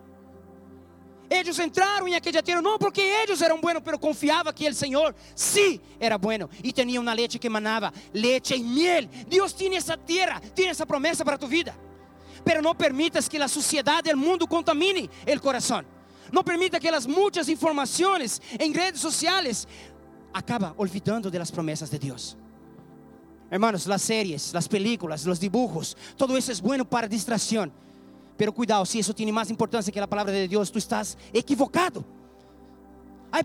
Ellos 1.34 1.58
entraram 1.58 2.08
em 2.08 2.14
aquele 2.14 2.40
tierra 2.44 2.62
não 2.62 2.78
porque 2.78 3.02
eles 3.02 3.42
eram 3.42 3.60
buenos, 3.60 3.82
pero 3.82 3.98
confiava 3.98 4.54
que 4.54 4.70
o 4.70 4.74
Senhor 4.74 5.16
sí 5.36 5.82
era 6.00 6.16
bueno 6.16 6.48
e 6.64 6.72
tinha 6.72 7.02
uma 7.02 7.12
leite 7.12 7.40
que 7.40 7.50
manava 7.50 7.92
leite 8.14 8.54
e 8.54 8.62
miel. 8.62 9.10
Deus 9.28 9.52
tinha 9.52 9.80
essa 9.80 9.98
terra, 9.98 10.40
tinha 10.54 10.70
essa 10.70 10.86
promessa 10.86 11.26
para 11.26 11.36
tu 11.36 11.48
vida. 11.48 11.76
Pero 12.46 12.62
não 12.62 12.76
permitas 12.76 13.28
que 13.28 13.38
a 13.38 13.48
sociedade 13.48 14.14
o 14.14 14.18
mundo 14.18 14.48
contamine 14.48 15.10
o 15.26 15.40
coração. 15.40 15.84
Não 16.32 16.44
permita 16.44 16.80
que 16.80 16.88
as 16.88 17.08
muitas 17.08 17.50
informações 17.50 18.40
em 18.60 18.72
redes 18.72 19.02
sociais 19.02 19.68
acaba 20.32 20.76
olvidando 20.78 21.32
de 21.32 21.40
las 21.40 21.50
promessas 21.50 21.90
de 21.90 21.98
Deus. 21.98 22.38
Hermanos, 23.50 23.88
las 23.88 24.04
series, 24.04 24.54
las 24.54 24.68
películas, 24.68 25.26
los 25.26 25.40
dibujos, 25.40 25.98
todo 26.16 26.38
eso 26.38 26.52
es 26.52 26.62
bueno 26.62 26.86
para 26.86 27.08
distracción. 27.08 27.72
Pero 28.38 28.52
cuidado, 28.52 28.86
si 28.86 29.00
eso 29.00 29.14
tiene 29.14 29.32
más 29.32 29.50
importancia 29.50 29.94
que 29.94 30.00
la 30.00 30.08
palabra 30.08 30.34
de 30.34 30.48
Dios, 30.48 30.72
tú 30.72 30.80
estás 30.80 31.18
equivocado. 31.32 32.04
Hay, 33.32 33.44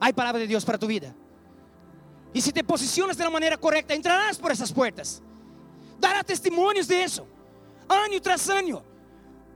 hay 0.00 0.12
palabra 0.12 0.40
de 0.40 0.46
Dios 0.46 0.64
para 0.64 0.78
tu 0.78 0.86
vida. 0.86 1.14
Y 2.32 2.40
si 2.40 2.52
te 2.52 2.62
posicionas 2.62 3.16
de 3.16 3.24
la 3.24 3.30
manera 3.30 3.56
correcta, 3.56 3.94
entrarás 3.94 4.36
por 4.36 4.52
esas 4.52 4.70
puertas. 4.70 5.22
Dará 5.98 6.22
testimonios 6.22 6.86
de 6.86 7.02
eso, 7.02 7.26
año 7.88 8.20
tras 8.20 8.48
año. 8.50 8.82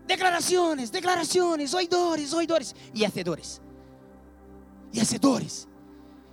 Declaraciones, 0.07 0.91
declaraciones, 0.91 1.75
oidores, 1.75 2.33
oidores 2.33 2.75
y 2.95 3.05
hacedores. 3.05 3.61
Y 4.93 5.01
hacedores. 5.01 5.69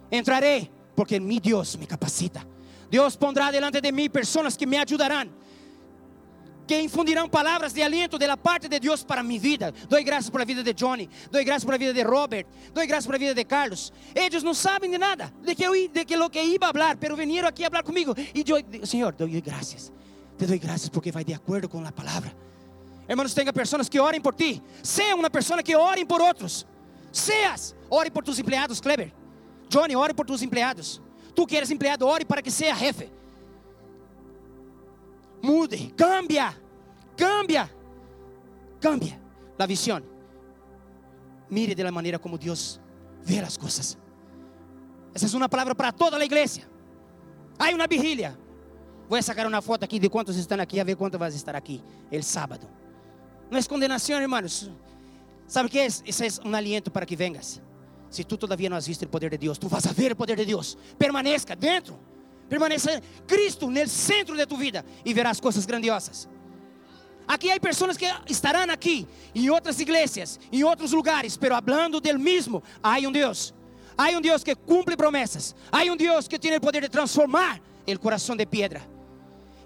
Entraré 0.10 0.72
porque 0.96 1.20
mi 1.20 1.40
Dios 1.40 1.78
me 1.78 1.86
capacita. 1.86 2.46
Deus 2.90 3.16
pondrá 3.16 3.52
delante 3.52 3.82
de 3.82 3.92
mim 3.92 4.10
pessoas 4.10 4.56
que 4.56 4.66
me 4.66 4.78
ajudarão, 4.78 5.30
que 6.68 6.80
infundirão 6.82 7.30
palavras 7.30 7.74
de 7.74 7.82
aliento 7.82 8.18
da 8.18 8.36
parte 8.38 8.68
de 8.68 8.80
Deus 8.80 9.04
para 9.04 9.24
minha 9.24 9.40
vida. 9.40 9.74
Dou 9.90 10.04
graças 10.04 10.30
por 10.30 10.42
a 10.42 10.46
vida 10.46 10.64
de 10.64 10.74
Johnny, 10.74 11.10
dou 11.32 11.44
graças 11.44 11.64
por 11.64 11.74
a 11.74 11.78
vida 11.78 11.94
de 11.94 12.04
Robert, 12.04 12.46
dou 12.74 12.86
graças 12.86 13.06
por 13.06 13.16
a 13.16 13.18
vida 13.18 13.34
de 13.34 13.46
Carlos. 13.46 13.94
Eles 14.14 14.44
não 14.44 14.54
sabem 14.54 14.92
de 14.92 14.98
nada, 14.98 15.34
de 15.44 15.56
que 15.56 15.64
eu 15.64 15.74
de 15.74 16.06
que 16.06 16.16
lo 16.16 16.30
que 16.30 16.42
iba 16.42 16.68
a 16.68 16.70
hablar, 16.70 16.98
pero 16.98 17.16
vinieron 17.16 17.48
aqui 17.48 17.64
a 17.64 17.68
hablar 17.68 17.84
eu, 17.86 18.86
Senhor, 18.86 19.14
dou 19.14 19.28
graças. 19.42 19.92
Te 20.38 20.46
dou 20.46 20.60
graças 20.60 20.90
porque 20.90 21.12
vai 21.12 21.24
de 21.24 21.34
acordo 21.34 21.68
com 21.68 21.84
a 21.86 21.92
palavra. 21.92 22.36
Hermanos, 23.08 23.34
tenha 23.34 23.54
pessoas 23.54 23.88
que 23.88 24.00
orem 24.00 24.20
por 24.20 24.36
ti. 24.36 24.62
Seja 24.84 25.16
uma 25.16 25.30
pessoa 25.30 25.64
que 25.64 25.76
orem 25.76 26.06
por 26.06 26.22
outros. 26.22 26.68
Seas, 27.12 27.74
ore 27.90 28.12
por 28.12 28.24
tus 28.24 28.38
empregados, 28.38 28.82
Kleber. 28.82 29.14
Johnny, 29.70 29.96
ore 29.96 30.14
por 30.14 30.26
tus 30.26 30.42
empregados. 30.42 31.02
Tú 31.38 31.46
que 31.46 31.56
eres 31.56 31.70
empleado, 31.70 32.08
ore 32.08 32.26
para 32.26 32.42
que 32.42 32.50
sea 32.50 32.76
jefe. 32.76 33.12
Mude, 35.40 35.94
cambia, 35.96 36.60
cambia, 37.16 37.70
cambia 38.82 39.20
la 39.56 39.68
visión. 39.68 40.04
Mire 41.48 41.76
de 41.76 41.84
la 41.84 41.92
manera 41.92 42.18
como 42.18 42.40
Dios 42.40 42.82
ve 43.24 43.40
las 43.40 43.56
cosas. 43.56 44.00
Esa 45.14 45.28
es 45.28 45.34
una 45.36 45.48
palabra 45.48 45.76
para 45.76 45.92
toda 45.92 46.18
la 46.18 46.26
iglesia. 46.26 46.68
Hay 47.60 47.76
una 47.76 47.86
vigilia. 47.86 48.36
Voy 49.08 49.20
a 49.20 49.22
sacar 49.22 49.46
una 49.46 49.62
foto 49.62 49.86
aquí 49.86 50.00
de 50.00 50.10
cuántos 50.10 50.36
están 50.38 50.60
aquí, 50.60 50.80
a 50.80 50.84
ver 50.84 50.98
cuántos 50.98 51.20
vas 51.20 51.36
a 51.36 51.38
estar 51.38 51.56
aquí 51.56 51.84
el 52.10 52.24
sábado. 52.24 52.68
No 53.52 53.60
es 53.60 53.68
condenación, 53.68 54.24
hermanos. 54.24 54.72
¿Sabe 55.46 55.70
qué 55.70 55.86
es? 55.86 56.02
Ese 56.04 56.26
es 56.26 56.40
un 56.40 56.56
aliento 56.56 56.92
para 56.92 57.06
que 57.06 57.16
vengas. 57.16 57.62
Se 58.10 58.24
tu 58.24 58.38
todavia 58.38 58.70
não 58.70 58.78
has 58.78 58.88
visto 58.88 59.04
o 59.04 59.08
poder 59.08 59.30
de 59.32 59.38
Deus, 59.38 59.58
tu 59.58 59.68
vas 59.68 59.86
a 59.86 59.92
ver 59.92 60.12
o 60.12 60.16
poder 60.16 60.38
de 60.38 60.46
Deus. 60.46 60.78
Permaneça 60.98 61.56
dentro. 61.56 62.00
Permaneça 62.50 63.02
Cristo 63.26 63.70
no 63.70 63.88
centro 63.88 64.36
de 64.36 64.46
tu 64.46 64.56
vida 64.56 64.86
e 65.04 65.14
verás 65.14 65.40
coisas 65.40 65.66
grandiosas. 65.66 66.30
Aqui 67.28 67.52
há 67.52 67.60
pessoas 67.60 67.98
que 67.98 68.06
estarão 68.30 68.72
aqui, 68.72 69.06
em 69.36 69.50
outras 69.50 69.82
igrejas, 69.82 70.40
em 70.50 70.64
outros 70.64 70.94
lugares, 70.94 71.36
pero 71.36 71.56
hablando 71.56 72.00
del 72.00 72.18
mismo. 72.18 72.64
Há 72.82 73.00
um 73.00 73.12
Deus. 73.12 73.54
Há 73.98 74.10
um 74.10 74.22
Deus 74.22 74.44
que 74.44 74.56
cumpre 74.56 74.96
promessas. 74.96 75.54
Há 75.70 75.84
um 75.92 75.98
Deus 75.98 76.28
que 76.28 76.40
tem 76.40 76.56
o 76.56 76.62
poder 76.62 76.84
de 76.84 76.90
transformar 76.90 77.60
o 77.86 78.00
coração 78.00 78.36
de 78.36 78.46
pedra. 78.46 78.82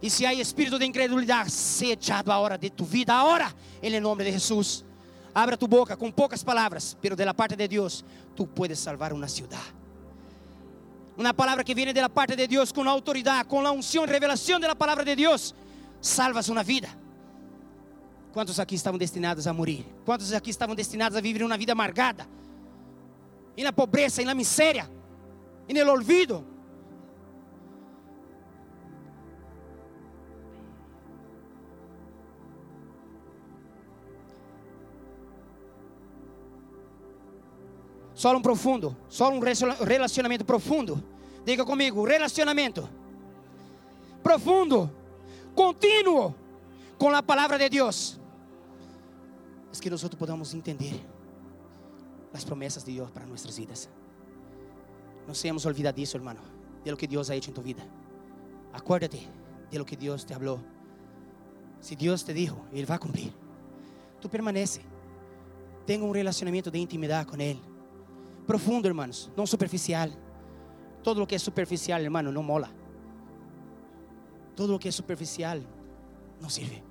E 0.02 0.10
se 0.10 0.26
há 0.26 0.34
espírito 0.34 0.80
de 0.80 0.86
incredulidade, 0.86 1.52
se 1.52 1.92
echado 1.92 2.32
ahora 2.32 2.58
de 2.58 2.72
tu 2.72 2.84
vida, 2.84 3.14
ahora, 3.14 3.54
em 3.84 4.00
nome 4.00 4.24
de 4.24 4.32
Jesus. 4.32 4.84
Abra 5.34 5.56
tu 5.56 5.68
boca 5.68 5.96
com 5.96 6.12
poucas 6.12 6.44
palavras, 6.44 6.98
pero 7.02 7.16
de 7.16 7.24
la 7.26 7.34
parte 7.34 7.56
de 7.56 7.68
Deus, 7.68 8.04
tu 8.36 8.46
puedes 8.46 8.80
salvar 8.80 9.14
uma 9.14 9.28
cidade. 9.28 9.74
Uma 11.18 11.34
palavra 11.34 11.64
que 11.64 11.74
vem 11.74 11.94
da 11.94 12.10
parte 12.10 12.36
de 12.36 12.48
Deus 12.48 12.72
com 12.72 12.88
autoridade, 12.90 13.48
com 13.48 13.66
a 13.66 13.72
unção 13.72 14.06
e 14.06 14.08
revelação 14.08 14.60
da 14.60 14.76
palavra 14.76 15.06
de 15.06 15.16
Deus, 15.16 15.54
salvas 16.02 16.50
uma 16.50 16.64
vida. 16.64 16.90
Quantos 18.34 18.60
aqui 18.60 18.76
estavam 18.76 18.98
destinados 18.98 19.46
a 19.46 19.54
morrer? 19.54 19.86
Quantos 20.06 20.34
aqui 20.34 20.50
estavam 20.50 20.74
destinados 20.76 21.18
a 21.18 21.22
viver 21.22 21.44
uma 21.44 21.58
vida 21.58 21.74
amargada? 21.74 22.28
E 23.56 23.64
na 23.64 23.74
pobreza, 23.74 24.22
e 24.22 24.26
na 24.26 24.34
miséria, 24.34 24.90
e 25.68 25.74
no 25.74 25.92
olvido. 25.92 26.51
Só 38.22 38.38
um 38.38 38.40
profundo, 38.40 38.96
só 39.10 39.32
um 39.32 39.40
relacionamento 39.40 40.46
profundo. 40.46 41.04
Diga 41.44 41.66
comigo, 41.66 42.06
relacionamento 42.06 42.88
profundo, 44.22 44.92
contínuo 45.56 46.36
com 47.00 47.10
a 47.10 47.24
palavra 47.24 47.58
de 47.58 47.68
Deus. 47.68 48.20
É 49.76 49.82
que 49.82 49.90
nós 49.90 50.04
podamos 50.04 50.54
entender 50.54 51.04
as 52.32 52.44
promessas 52.44 52.84
de 52.84 52.94
Deus 52.94 53.10
para 53.10 53.26
nossas 53.26 53.58
vidas. 53.58 53.90
Não 55.26 55.34
seamos 55.34 55.66
olvidadizos, 55.66 56.14
hermano, 56.14 56.42
de 56.84 56.92
lo 56.92 56.98
que 56.98 57.08
Deus 57.08 57.32
ha 57.32 57.36
hecho 57.36 57.50
em 57.50 57.54
tu 57.54 57.64
vida. 57.64 57.82
Acuérdate 58.72 59.28
de 59.72 59.80
lo 59.80 59.84
que 59.84 59.96
Deus 59.96 60.24
te 60.24 60.36
falou. 60.36 60.60
Se 61.80 61.96
Deus 61.96 62.22
te 62.22 62.36
dijo, 62.36 62.68
Ele 62.72 62.86
vai 62.86 63.00
cumprir. 63.00 63.34
Tu 64.22 64.30
permanece. 64.30 64.82
Tenha 65.88 66.06
um 66.06 66.12
relacionamento 66.12 66.70
de 66.70 66.78
intimidade 66.78 67.26
com 67.26 67.42
Ele 67.42 67.71
profundo, 68.46 68.88
hermanos, 68.88 69.32
não 69.36 69.46
superficial. 69.46 70.10
Todo 71.04 71.20
lo 71.20 71.28
que 71.28 71.36
é 71.36 71.40
superficial, 71.40 72.00
hermano, 72.02 72.32
não 72.32 72.44
mola. 72.44 72.70
Todo 74.56 74.74
lo 74.74 74.80
que 74.80 74.88
é 74.88 74.92
superficial 74.92 75.60
não 76.40 76.50
sirve. 76.50 76.84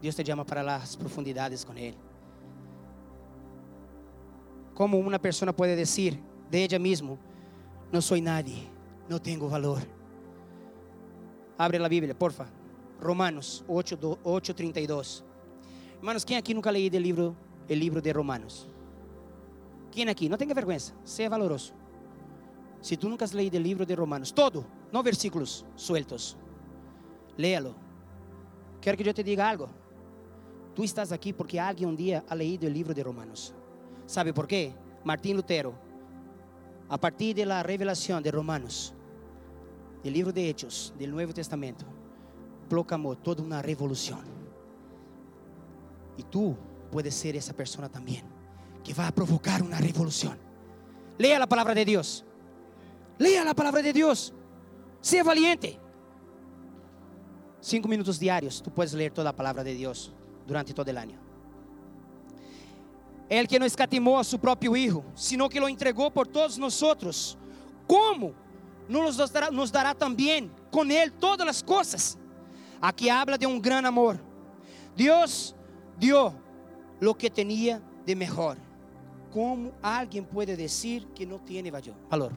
Deus 0.00 0.14
te 0.14 0.24
chama 0.24 0.44
para 0.44 0.76
as 0.76 0.96
profundidades 0.96 1.64
com 1.64 1.74
Ele. 1.74 1.98
Como 4.74 4.98
uma 4.98 5.18
pessoa 5.18 5.52
pode 5.52 5.74
dizer 5.74 6.22
de 6.50 6.58
ella 6.64 6.78
mesmo, 6.78 7.18
não 7.90 8.00
sou 8.00 8.20
nadie, 8.20 8.70
não 9.08 9.18
tenho 9.18 9.48
valor. 9.48 9.82
Abre 11.58 11.82
a 11.82 11.88
Bíblia, 11.88 12.14
porfa. 12.14 12.46
Romanos 13.02 13.64
8, 13.66 14.18
8 14.22 14.54
32. 14.54 15.24
Hermanos, 15.98 16.24
quem 16.24 16.36
aqui 16.36 16.52
nunca 16.52 16.70
leu 16.70 16.90
o 16.90 16.96
livro, 16.98 17.36
o 17.68 17.72
livro 17.72 18.00
de 18.02 18.12
Romanos? 18.12 18.68
Quem 19.96 20.10
aqui? 20.10 20.28
Não 20.28 20.36
tenha 20.36 20.54
vergonha, 20.54 20.78
seja 21.06 21.30
valoroso. 21.30 21.72
Se 22.82 22.98
tu 22.98 23.08
nunca 23.08 23.24
has 23.24 23.32
leído 23.32 23.56
o 23.56 23.60
livro 23.60 23.86
de 23.86 23.94
Romanos, 23.94 24.30
todo, 24.30 24.66
não 24.92 25.02
versículos 25.02 25.64
sueltos, 25.74 26.36
léalo. 27.38 27.74
Quero 28.78 28.98
que 28.98 29.08
eu 29.08 29.14
te 29.14 29.22
diga 29.22 29.48
algo. 29.48 29.70
Tu 30.74 30.84
estás 30.84 31.12
aqui 31.12 31.32
porque 31.32 31.58
alguém 31.58 31.86
um 31.86 31.94
dia 31.94 32.22
ha 32.28 32.34
leído 32.34 32.66
o 32.66 32.68
livro 32.68 32.92
de 32.92 33.00
Romanos. 33.00 33.54
¿Sabe 34.06 34.34
por 34.34 34.46
quê? 34.46 34.74
Martín 35.02 35.34
Lutero, 35.34 35.72
a 36.90 36.98
partir 36.98 37.34
de 37.34 37.46
la 37.46 37.62
revelación 37.62 38.22
de 38.22 38.30
Romanos, 38.30 38.92
del 40.04 40.12
livro 40.12 40.30
de 40.30 40.46
Hechos, 40.46 40.92
del 40.98 41.10
Nuevo 41.10 41.32
Testamento, 41.32 41.86
proclamou 42.68 43.16
toda 43.16 43.42
uma 43.42 43.62
revolução. 43.62 44.20
E 46.18 46.22
tu 46.22 46.54
puedes 46.90 47.14
ser 47.14 47.34
essa 47.34 47.54
pessoa 47.54 47.88
também 47.88 48.35
que 48.86 48.94
va 48.94 49.08
a 49.08 49.12
provocar 49.12 49.64
una 49.64 49.78
revolución. 49.78 50.38
Lea 51.18 51.40
la 51.40 51.48
palabra 51.48 51.74
de 51.74 51.84
Dios. 51.84 52.24
Lea 53.18 53.44
la 53.44 53.52
palabra 53.52 53.82
de 53.82 53.92
Dios. 53.92 54.32
Sea 55.00 55.24
valiente. 55.24 55.76
Cinco 57.60 57.88
minutos 57.88 58.16
diarios, 58.16 58.62
tú 58.62 58.70
puedes 58.70 58.92
leer 58.92 59.10
toda 59.10 59.24
la 59.24 59.34
palabra 59.34 59.64
de 59.64 59.74
Dios 59.74 60.12
durante 60.46 60.72
todo 60.72 60.88
el 60.88 60.98
año. 60.98 61.18
El 63.28 63.48
que 63.48 63.58
no 63.58 63.64
escatimó 63.64 64.20
a 64.20 64.24
su 64.24 64.38
propio 64.38 64.76
Hijo, 64.76 65.04
sino 65.16 65.48
que 65.48 65.58
lo 65.58 65.66
entregó 65.66 66.12
por 66.12 66.28
todos 66.28 66.56
nosotros, 66.56 67.36
¿cómo 67.88 68.34
no 68.88 69.02
nos 69.02 69.16
dará, 69.16 69.50
nos 69.50 69.72
dará 69.72 69.94
también 69.94 70.48
con 70.70 70.92
Él 70.92 71.12
todas 71.12 71.44
las 71.44 71.60
cosas? 71.60 72.16
Aquí 72.80 73.08
habla 73.08 73.36
de 73.36 73.46
un 73.46 73.60
gran 73.60 73.84
amor. 73.84 74.20
Dios 74.94 75.56
dio 75.98 76.32
lo 77.00 77.18
que 77.18 77.28
tenía 77.28 77.82
de 78.04 78.14
mejor. 78.14 78.65
¿Cómo 79.36 79.72
alguien 79.82 80.24
puede 80.24 80.56
decir 80.56 81.08
que 81.08 81.26
no 81.26 81.38
tiene 81.38 81.70
valor? 81.70 82.32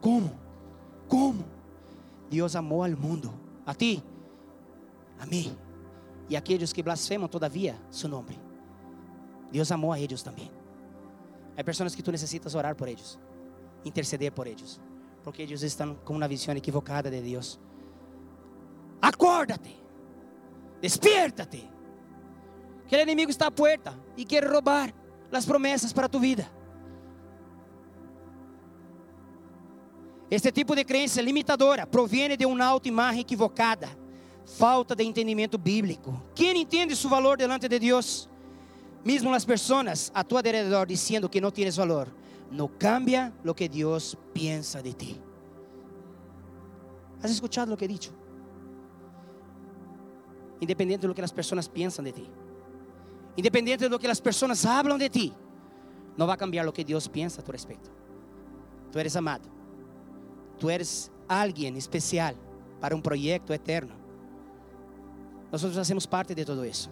¿Cómo? 0.00 0.32
¿Cómo? 1.06 1.44
Dios 2.28 2.56
amó 2.56 2.82
al 2.82 2.96
mundo, 2.96 3.32
a 3.64 3.72
ti, 3.72 4.02
a 5.20 5.26
mí 5.26 5.56
y 6.28 6.34
a 6.34 6.40
aquellos 6.40 6.74
que 6.74 6.82
blasfeman 6.82 7.30
todavía 7.30 7.80
su 7.88 8.08
nombre. 8.08 8.36
Dios 9.52 9.70
amó 9.70 9.92
a 9.92 9.98
ellos 10.00 10.24
también. 10.24 10.50
Hay 11.56 11.62
personas 11.62 11.94
que 11.94 12.02
tú 12.02 12.10
necesitas 12.10 12.52
orar 12.56 12.76
por 12.76 12.88
ellos, 12.88 13.16
interceder 13.84 14.34
por 14.34 14.48
ellos, 14.48 14.80
porque 15.22 15.44
ellos 15.44 15.62
están 15.62 15.94
con 16.02 16.16
una 16.16 16.26
visión 16.26 16.56
equivocada 16.56 17.08
de 17.08 17.22
Dios. 17.22 17.60
Acórdate, 19.00 19.76
despiértate, 20.82 21.62
que 22.88 22.96
el 22.96 23.02
enemigo 23.02 23.30
está 23.30 23.46
a 23.46 23.50
puerta 23.52 23.96
y 24.16 24.24
quiere 24.24 24.48
robar 24.48 25.03
las 25.30 25.46
promessas 25.46 25.92
para 25.92 26.08
tu 26.08 26.18
vida. 26.20 26.50
Este 30.30 30.50
tipo 30.50 30.74
de 30.74 30.84
crença 30.84 31.22
limitadora 31.22 31.86
proviene 31.86 32.36
de 32.36 32.46
uma 32.46 32.64
autoimagem 32.64 33.20
equivocada, 33.20 33.88
falta 34.44 34.94
de 34.94 35.04
entendimento 35.04 35.58
bíblico. 35.58 36.20
Quem 36.34 36.60
entende 36.60 36.96
seu 36.96 37.10
valor 37.10 37.36
delante 37.36 37.68
de 37.68 37.78
Deus? 37.78 38.28
Mesmo 39.04 39.32
as 39.34 39.44
pessoas 39.44 40.10
a 40.14 40.24
tu 40.24 40.36
alrededor 40.36 40.86
dizendo 40.86 41.28
que 41.28 41.40
não 41.40 41.50
tienes 41.50 41.76
valor, 41.76 42.08
não 42.50 42.68
cambia 42.68 43.32
lo 43.44 43.54
que 43.54 43.68
Deus 43.68 44.16
pensa 44.32 44.82
de 44.82 44.92
ti. 44.94 45.20
¿Has 47.22 47.30
escuchado 47.30 47.70
lo 47.70 47.76
que 47.76 47.84
he 47.84 47.88
dicho? 47.88 48.12
Independente 50.60 51.02
de 51.02 51.08
lo 51.08 51.14
que 51.14 51.22
as 51.22 51.32
pessoas 51.32 51.68
pensam 51.68 52.04
de 52.04 52.12
ti. 52.12 52.30
Independente 53.36 53.88
do 53.88 53.98
que 53.98 54.06
as 54.06 54.20
pessoas 54.20 54.62
falam 54.62 54.96
de 54.96 55.08
ti, 55.08 55.32
não 56.16 56.26
vai 56.26 56.36
cambiar 56.36 56.66
o 56.68 56.72
que 56.72 56.84
Deus 56.84 57.08
pensa 57.08 57.40
a 57.40 57.44
tu 57.44 57.50
respeito. 57.50 57.90
Tu 58.92 58.98
eres 58.98 59.16
amado. 59.16 59.48
Tu 60.58 60.70
eres 60.70 61.10
alguém 61.28 61.76
especial 61.76 62.34
para 62.80 62.94
um 62.94 63.00
projeto 63.00 63.52
eterno. 63.52 63.94
Nós 65.50 65.62
fazemos 65.62 66.06
parte 66.06 66.34
de 66.34 66.44
tudo 66.44 66.64
isso. 66.64 66.90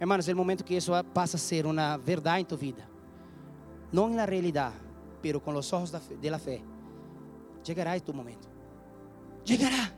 Hermanos, 0.00 0.26
o 0.28 0.34
momento 0.34 0.64
que 0.64 0.74
isso 0.74 0.92
passa 1.12 1.36
a 1.36 1.40
ser 1.40 1.66
uma 1.66 1.96
verdade 1.96 2.40
em 2.40 2.44
tu 2.44 2.56
vida, 2.56 2.88
não 3.92 4.08
na 4.08 4.24
realidade, 4.24 4.76
pero 5.20 5.40
com 5.40 5.54
os 5.54 5.72
olhos 5.72 5.92
de 6.20 6.30
la 6.30 6.38
fé, 6.38 6.60
chegará 7.62 7.98
tu 8.00 8.12
momento. 8.12 8.48
Chegará. 9.44 9.92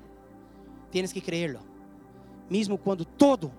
Tienes 0.90 1.12
que 1.12 1.20
creerlo, 1.20 1.60
mesmo 2.50 2.76
quando 2.76 3.04
todo 3.04 3.50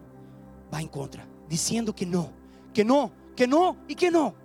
vai 0.69 0.83
em 0.83 0.87
contra 0.87 1.34
dizendo 1.47 1.93
que 1.93 2.05
não, 2.05 2.33
que 2.73 2.83
não, 2.83 3.11
que 3.35 3.45
não 3.45 3.77
e 3.87 3.95
que 3.95 4.09
não. 4.09 4.35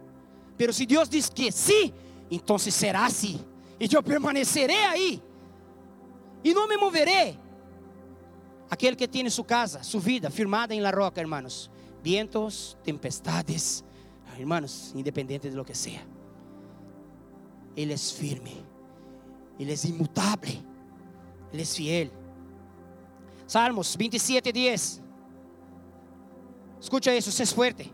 Pero 0.56 0.72
se 0.72 0.84
Deus 0.84 1.08
diz 1.08 1.28
que 1.28 1.50
sim, 1.50 1.92
então 2.30 2.58
será 2.58 3.06
assim. 3.06 3.40
E 3.78 3.88
eu 3.92 4.02
permanecerei 4.02 4.84
aí. 4.84 5.22
E 6.44 6.52
não 6.52 6.68
me 6.68 6.76
moverei. 6.76 7.38
Aquele 8.70 8.94
que 8.94 9.08
tem 9.08 9.28
sua 9.30 9.44
casa, 9.44 9.82
sua 9.82 10.00
vida 10.00 10.30
firmada 10.30 10.74
em 10.74 10.80
la 10.80 10.90
roca, 10.90 11.20
hermanos. 11.20 11.70
Vientos, 12.02 12.76
tempestades, 12.84 13.84
hermanos, 14.38 14.92
independente 14.94 15.50
de 15.50 15.56
lo 15.56 15.64
que 15.64 15.74
seja. 15.74 16.06
Ele 17.76 17.92
é 17.92 17.96
firme. 17.96 18.64
Ele 19.58 19.72
é 19.72 19.86
imutável. 19.86 20.62
Ele 21.52 21.62
é 21.62 21.64
fiel. 21.64 22.10
Salmos 23.46 23.96
27, 23.96 24.52
10. 24.52 25.02
Escucha 26.80 27.12
eso, 27.14 27.30
sé 27.30 27.44
fuerte. 27.46 27.90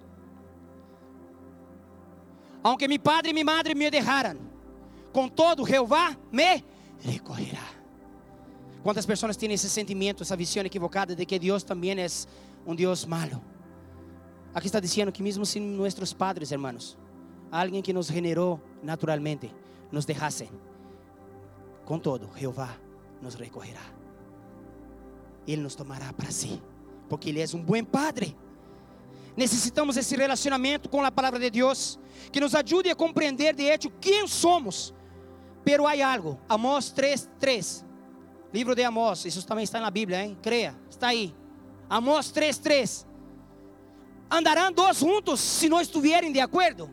Aunque 2.63 2.89
mi 2.89 2.99
padre 2.99 3.31
y 3.31 3.35
mi 3.35 3.45
madre 3.45 3.75
me 3.75 3.91
dejaran, 3.91 4.39
com 5.13 5.29
todo 5.29 5.65
Jeová 5.65 6.17
me 6.31 6.65
recorrerá. 7.05 7.63
Quantas 8.83 9.07
pessoas 9.07 9.37
têm 9.37 9.53
esse 9.53 9.69
sentimento, 9.69 10.23
essa 10.23 10.37
visão 10.37 10.65
equivocada 10.65 11.15
de 11.15 11.27
que 11.27 11.39
Deus 11.39 11.65
também 11.65 12.01
é 12.01 12.07
um 12.65 12.75
Deus 12.75 13.05
malo? 13.05 13.43
Aqui 14.55 14.67
está 14.67 14.81
dizendo 14.81 15.13
que 15.13 15.23
mesmo 15.23 15.45
se 15.45 15.59
nossos 15.61 16.13
padres, 16.13 16.53
hermanos, 16.53 16.97
alguém 17.51 17.83
que 17.83 17.93
nos 17.93 18.07
generou 18.07 18.61
naturalmente, 18.83 19.53
nos 19.91 20.05
deixassem, 20.05 20.51
com 21.85 21.99
todo, 21.99 22.31
Jeová 22.37 22.77
nos 23.21 23.35
recorrerá. 23.35 23.83
Ele 25.47 25.63
nos 25.63 25.75
tomará 25.75 26.13
para 26.13 26.31
si, 26.31 26.61
porque 27.09 27.31
Ele 27.31 27.41
é 27.41 27.47
um 27.55 27.63
bom 27.63 27.85
Padre. 27.85 28.37
Necessitamos 29.37 29.97
esse 29.97 30.17
relacionamento 30.17 30.89
com 30.89 31.05
a 31.05 31.13
palavra 31.13 31.39
de 31.39 31.51
Deus, 31.51 31.99
que 32.33 32.41
nos 32.41 32.55
ajude 32.55 32.89
a 32.89 32.97
compreender 32.97 33.55
de 33.55 33.65
hecho 33.65 33.91
quem 34.01 34.27
somos. 34.27 34.95
Pero 35.63 35.87
há 35.87 35.93
algo, 36.13 36.41
Amós 36.49 36.91
3, 36.91 37.29
3. 37.39 37.85
Livro 38.53 38.75
de 38.75 38.83
Amós, 38.85 39.25
isso 39.25 39.47
também 39.47 39.65
está 39.65 39.81
na 39.81 39.91
Bíblia, 39.91 40.25
hein? 40.25 40.39
Creia, 40.41 40.75
está 40.89 41.09
aí. 41.09 41.35
Amós 41.91 42.31
3, 42.31 42.57
3. 42.59 43.07
Andarão 44.31 44.73
dois 44.73 44.99
juntos 44.99 45.41
se 45.41 45.69
não 45.69 45.81
estiverem 45.81 46.33
de 46.33 46.41
acordo? 46.41 46.91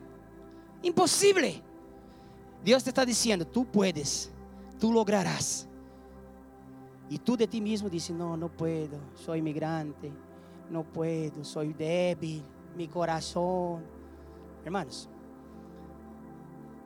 Impossível. 0.82 1.62
Deus 2.62 2.82
te 2.82 2.90
está 2.90 3.04
dizendo: 3.04 3.44
Tu 3.44 3.64
puedes, 3.64 4.32
tu 4.78 4.90
lograrás. 4.90 5.68
E 7.10 7.18
tu 7.18 7.36
de 7.36 7.46
ti 7.46 7.60
mesmo 7.60 7.90
disse: 7.90 8.12
Não, 8.12 8.36
não 8.36 8.48
puedo, 8.48 9.00
sou 9.14 9.36
imigrante, 9.36 10.12
não 10.70 10.84
puedo, 10.84 11.44
sou 11.44 11.64
débil, 11.72 12.42
meu 12.74 12.88
coração. 12.88 13.82
Hermanos, 14.64 15.08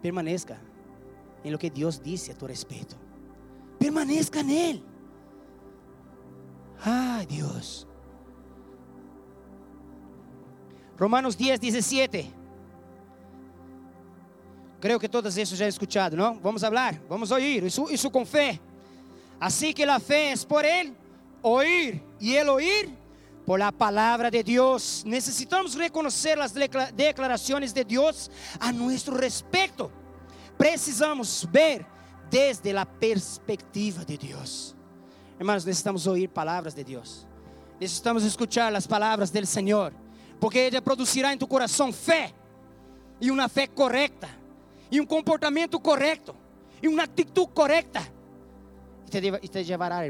permaneça 0.03 0.59
em 1.45 1.51
lo 1.51 1.59
que 1.59 1.71
Deus 1.71 1.99
disse 1.99 2.31
a 2.31 2.35
tu 2.35 2.47
respeito. 2.47 2.97
Permaneça 3.79 4.43
nele. 4.43 4.85
Ai, 6.85 7.27
Deus. 7.27 7.87
Romanos 10.99 11.37
10, 11.37 11.61
17. 11.61 12.35
Creio 14.81 15.01
que 15.01 15.09
todos 15.09 15.37
isso 15.37 15.57
já 15.57 15.65
é 15.65 15.69
escutado, 15.69 16.17
não? 16.17 16.39
Vamos 16.39 16.63
falar, 16.63 16.95
vamos 17.09 17.31
ouvir, 17.31 17.65
isso, 17.65 17.91
isso 17.91 18.11
com 18.11 18.25
fé. 18.25 18.61
Assim 19.41 19.73
que 19.73 19.83
a 19.83 19.99
fé 19.99 20.33
é 20.33 20.37
por 20.47 20.65
ele, 20.65 20.97
ouvir 21.43 22.03
e 22.21 22.35
ele 22.35 22.51
ouvir 22.51 22.91
por 23.49 23.59
la 23.59 23.73
palavra 23.73 24.31
de 24.31 24.43
Deus. 24.43 25.03
Necessitamos 25.07 25.75
reconhecer 25.75 26.39
as 26.39 26.53
declarações 26.93 27.73
de 27.73 27.83
Deus 27.83 28.31
a 28.61 28.71
nosso 28.71 29.11
respeito. 29.11 29.91
Precisamos 30.59 31.47
ver 31.51 31.87
desde 32.29 32.77
a 32.77 32.85
perspectiva 32.85 34.05
de 34.05 34.19
Deus. 34.19 34.77
Hermanos, 35.41 35.65
necessitamos 35.65 36.07
ouvir 36.07 36.29
palavras 36.29 36.75
de 36.75 36.85
Deus. 36.85 37.27
Necessitamos 37.81 38.23
escuchar 38.23 38.75
as 38.75 38.87
palavras 38.87 39.31
do 39.31 39.47
Senhor, 39.47 39.95
porque 40.39 40.59
Ele 40.59 40.79
produzirá 40.83 41.33
em 41.33 41.39
tu 41.39 41.47
coração 41.47 41.91
fé 41.91 42.35
e 43.19 43.31
uma 43.31 43.49
fé 43.49 43.67
correta 43.67 44.29
e 44.91 45.01
um 45.01 45.07
comportamento 45.07 45.81
correto 45.81 46.37
e 46.83 46.89
uma 46.89 47.05
atitude 47.05 47.51
correta 47.55 48.07
e 49.07 49.11
te, 49.11 49.49
te 49.49 49.71
levará, 49.71 50.05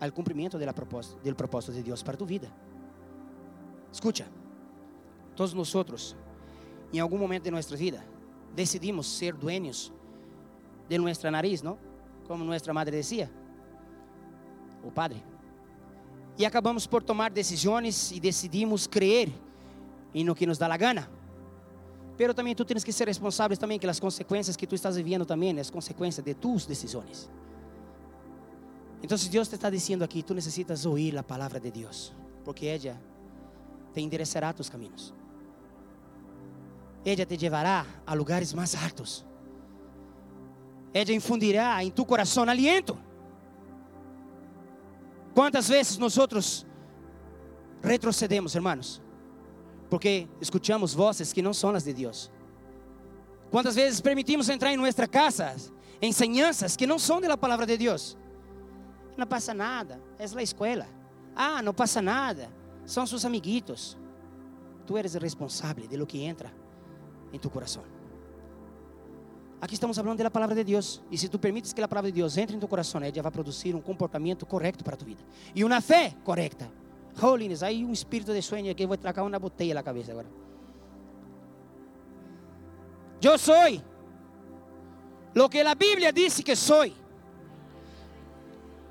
ao 0.00 0.12
cumprimento 0.12 0.58
do 0.58 0.74
propósito, 0.74 1.18
do 1.22 1.34
propósito 1.34 1.72
de 1.72 1.82
Deus 1.82 2.02
para 2.02 2.16
tu 2.16 2.24
vida. 2.24 2.50
Escucha, 3.92 4.26
todos 5.34 5.54
nós, 5.54 6.16
em 6.92 7.00
algum 7.00 7.18
momento 7.18 7.44
de 7.44 7.50
nossa 7.50 7.76
vida, 7.76 8.04
decidimos 8.54 9.06
ser 9.06 9.34
dueños 9.34 9.92
de 10.88 10.98
nossa 10.98 11.30
nariz, 11.30 11.62
não? 11.62 11.78
Como 12.26 12.44
nossa 12.44 12.72
madre 12.72 12.96
dizia, 12.96 13.30
o 14.82 14.90
padre. 14.90 15.22
E 16.36 16.46
acabamos 16.46 16.86
por 16.86 17.02
tomar 17.02 17.30
decisões 17.30 18.12
e 18.12 18.20
decidimos 18.20 18.86
crer 18.86 19.32
em 20.14 20.24
no 20.24 20.34
que 20.34 20.46
nos 20.46 20.58
dá 20.58 20.72
a 20.72 20.76
gana. 20.76 21.10
Pero 22.16 22.34
também 22.34 22.54
tu 22.54 22.64
tens 22.64 22.84
que 22.84 22.92
ser 22.92 23.06
responsável 23.06 23.56
também 23.56 23.78
pelas 23.78 24.00
consequências 24.00 24.56
que 24.56 24.66
tu 24.66 24.74
estás 24.74 24.96
vivendo 24.96 25.24
também, 25.24 25.58
as 25.58 25.70
consequências 25.70 26.24
de 26.24 26.34
tus 26.34 26.66
decisões. 26.66 27.30
Então, 29.02 29.16
Deus 29.30 29.48
te 29.48 29.54
está 29.54 29.70
dizendo 29.70 30.02
aqui, 30.02 30.22
tu 30.22 30.34
necessitas 30.34 30.84
ouvir 30.84 31.16
a 31.16 31.22
palavra 31.22 31.60
de 31.60 31.70
Deus, 31.70 32.12
porque 32.44 32.66
ela 32.66 33.00
te 33.94 34.00
endereçará 34.00 34.52
tus 34.52 34.68
caminhos. 34.68 35.14
Ela 37.04 37.24
te 37.24 37.36
levará 37.36 37.86
a 38.06 38.14
lugares 38.14 38.52
mais 38.52 38.74
altos. 38.74 39.24
Ela 40.92 41.12
infundirá 41.12 41.82
em 41.84 41.90
tu 41.90 42.04
coração 42.04 42.44
aliento. 42.44 42.98
Quantas 45.34 45.68
vezes 45.68 45.96
nós 45.96 46.18
retrocedemos, 47.82 48.54
hermanos? 48.56 49.00
porque 49.88 50.28
escuchamos 50.40 50.94
voces 50.94 51.32
que 51.32 51.42
não 51.42 51.54
são 51.54 51.70
as 51.70 51.84
de 51.84 51.92
Deus. 51.92 52.30
Quantas 53.50 53.74
vezes 53.74 54.00
permitimos 54.00 54.48
entrar 54.48 54.72
em 54.72 54.76
nossa 54.76 55.06
casa 55.06 55.54
enseñanças 56.00 56.76
que 56.76 56.86
não 56.86 56.98
são 56.98 57.20
da 57.20 57.36
palavra 57.36 57.66
de 57.66 57.76
Deus? 57.76 58.17
Não 59.18 59.26
passa 59.26 59.52
nada, 59.52 60.00
é 60.16 60.24
a 60.24 60.42
escola. 60.42 60.86
Ah, 61.34 61.60
não 61.60 61.74
passa 61.74 62.00
nada, 62.00 62.48
são 62.86 63.04
seus 63.04 63.24
amiguitos. 63.24 63.98
Tu 64.86 64.96
eres 64.96 65.14
responsável 65.14 65.88
de 65.88 65.96
lo 65.96 66.06
que 66.06 66.22
entra 66.22 66.52
em 67.32 67.38
tu 67.38 67.50
coração. 67.50 67.82
Aqui 69.60 69.74
estamos 69.74 69.96
falando 69.96 70.22
da 70.22 70.30
palavra 70.30 70.54
de 70.54 70.62
Deus. 70.62 71.02
E 71.10 71.18
se 71.18 71.28
tu 71.28 71.36
permites 71.36 71.72
que 71.72 71.82
a 71.82 71.88
palavra 71.88 72.12
de 72.12 72.20
Deus 72.20 72.38
entre 72.38 72.54
em 72.54 72.60
tu 72.60 72.68
coração, 72.68 73.02
ela 73.02 73.22
vai 73.22 73.32
produzir 73.32 73.74
um 73.74 73.80
comportamento 73.80 74.46
correto 74.46 74.84
para 74.84 74.96
tu 74.96 75.04
vida. 75.04 75.24
E 75.52 75.64
uma 75.64 75.80
fé 75.80 76.14
correta. 76.22 76.70
Holiness, 77.20 77.64
aí 77.64 77.84
um 77.84 77.92
espírito 77.92 78.32
de 78.32 78.40
sonho 78.40 78.70
aqui, 78.70 78.86
vou 78.86 78.96
tracar 78.96 79.24
uma 79.24 79.36
botella 79.36 79.74
na 79.74 79.82
cabeça 79.82 80.12
agora. 80.12 80.28
Eu 83.20 83.36
sou 83.36 83.82
lo 85.34 85.48
que 85.48 85.60
a 85.60 85.74
Bíblia 85.74 86.12
diz 86.12 86.40
que 86.40 86.54
sou. 86.54 86.86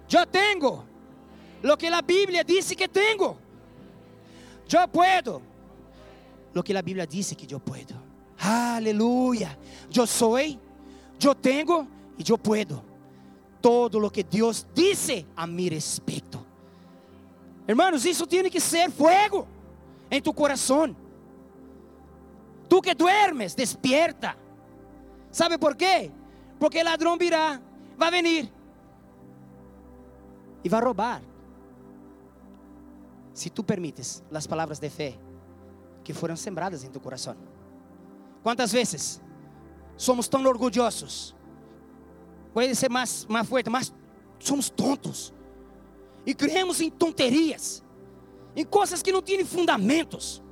Eu 0.10 0.26
tenho 0.26 0.86
lo 1.62 1.78
que 1.78 1.88
a 1.88 2.02
Bíblia 2.02 2.43
diz 2.43 2.70
que 2.74 2.88
tenho. 2.88 3.38
Eu 4.72 4.88
puedo 4.88 5.41
lo 6.54 6.63
que 6.63 6.76
a 6.76 6.82
Bíblia 6.82 7.06
diz 7.06 7.34
que 7.34 7.54
eu 7.54 7.60
puedo. 7.60 7.96
Aleluia. 8.39 9.58
Eu 9.93 10.08
sou, 10.08 10.39
eu 10.39 11.36
tenho 11.36 11.88
e 12.17 12.24
eu 12.30 12.38
puedo. 12.38 12.84
Todo 13.62 14.00
lo 14.00 14.10
que 14.10 14.24
Deus 14.24 14.65
disse 14.74 15.26
a 15.36 15.46
mi 15.46 15.67
respeito. 15.67 16.46
Hermanos, 17.67 18.06
isso 18.06 18.26
tem 18.26 18.50
que 18.50 18.62
ser 18.62 18.89
fuego 18.89 19.48
em 20.10 20.22
tu 20.22 20.34
coração. 20.34 20.96
Tu 22.70 22.82
que 22.82 22.93
duermes, 22.93 23.56
despierta. 23.56 24.38
¿Sabe 25.32 25.58
por 25.58 25.76
quê? 25.76 26.12
Porque 26.60 26.82
o 26.82 26.84
ladrão 26.84 27.17
virá, 27.17 27.62
vai 27.98 28.10
venir 28.10 28.57
e 30.67 30.69
vai 30.69 30.82
roubar. 30.82 31.21
Se 33.34 33.49
tu 33.49 33.63
permites 33.63 34.21
as 34.34 34.45
palavras 34.45 34.80
de 34.80 34.89
fé 34.89 35.17
que 36.03 36.13
foram 36.13 36.36
sembradas 36.36 36.84
em 36.84 36.89
tu 36.89 36.99
coração. 36.99 37.38
Quantas 38.43 38.73
vezes 38.73 39.21
somos 39.95 40.27
tão 40.27 40.43
orgulhosos? 40.45 41.34
Pode 42.53 42.75
ser 42.75 42.89
mais, 42.89 43.25
mais 43.27 43.47
forte, 43.47 43.69
mas 43.69 43.93
somos 44.39 44.69
tontos 44.69 45.34
e 46.25 46.34
cremos 46.34 46.82
em 46.82 46.89
tonterias, 46.89 47.82
em 48.53 48.65
coisas 48.65 49.01
que 49.01 49.12
não 49.12 49.21
têm 49.21 49.45
fundamentos. 49.45 50.43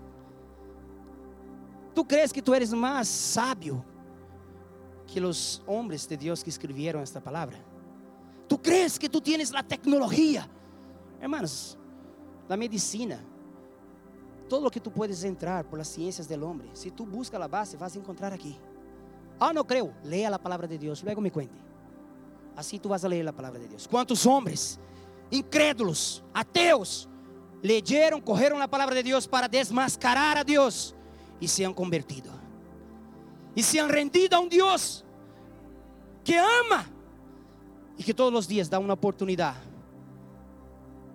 Tu 1.93 2.05
crees 2.05 2.31
que 2.31 2.41
tu 2.41 2.53
eres 2.53 2.71
mais 2.71 3.09
sábio 3.09 3.83
que 5.07 5.19
os 5.19 5.61
homens 5.67 6.05
de 6.05 6.15
Deus 6.15 6.41
que 6.41 6.49
escreveram 6.49 7.01
esta 7.01 7.19
palavra? 7.19 7.74
Tu 8.47 8.57
crees 8.57 8.97
que 8.97 9.09
tu 9.09 9.21
tienes 9.21 9.53
a 9.53 9.63
tecnologia? 9.63 10.49
Hermanos, 11.19 11.77
a 12.47 12.55
medicina, 12.55 13.19
todo 14.47 14.67
o 14.67 14.71
que 14.71 14.79
tu 14.79 14.91
puedes 14.91 15.23
entrar 15.23 15.65
por 15.65 15.79
las 15.79 15.87
ciências 15.87 16.27
del 16.27 16.43
homem, 16.43 16.69
se 16.73 16.91
tu 16.91 17.05
busca 17.05 17.43
a 17.43 17.47
base, 17.47 17.75
vas 17.77 17.95
a 17.95 17.99
encontrar 17.99 18.33
aqui. 18.33 18.57
Ah, 19.39 19.51
não 19.51 19.63
creio, 19.63 19.93
leia 20.03 20.33
a 20.33 20.39
palavra 20.39 20.67
de 20.67 20.77
Deus, 20.77 21.03
luego 21.03 21.21
me 21.21 21.31
cuente. 21.31 21.55
Assim 22.55 22.77
tu 22.79 22.87
vas 22.87 23.03
a 23.03 23.07
ler 23.07 23.27
a 23.27 23.33
palavra 23.33 23.59
de 23.59 23.67
Deus. 23.67 23.87
Quantos 23.87 24.25
homens 24.25 24.79
incrédulos, 25.31 26.23
ateus, 26.33 27.09
leyeron, 27.61 28.21
correram 28.21 28.61
a 28.61 28.67
palavra 28.67 28.95
de 28.95 29.03
Deus 29.03 29.27
para 29.27 29.47
desmascarar 29.47 30.37
a 30.37 30.43
Deus 30.43 30.95
e 31.41 31.47
se 31.47 31.65
han 31.65 31.73
convertido. 31.73 32.31
E 33.55 33.63
se 33.63 33.79
han 33.79 33.89
rendido 33.89 34.35
a 34.35 34.39
um 34.39 34.47
Deus 34.47 35.03
que 36.23 36.37
ama 36.37 36.85
e 37.97 38.03
que 38.03 38.13
todos 38.13 38.39
os 38.39 38.47
dias 38.47 38.69
dá 38.69 38.79
uma 38.79 38.93
oportunidade 38.93 39.59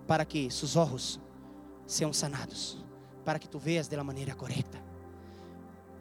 para 0.07 0.25
que 0.25 0.49
seus 0.49 0.75
olhos 0.75 1.19
sejam 1.85 2.11
sanados, 2.11 2.83
para 3.23 3.39
que 3.39 3.47
tu 3.47 3.59
veas 3.59 3.87
de 3.87 3.95
la 3.95 4.03
maneira 4.03 4.35
correta. 4.35 4.81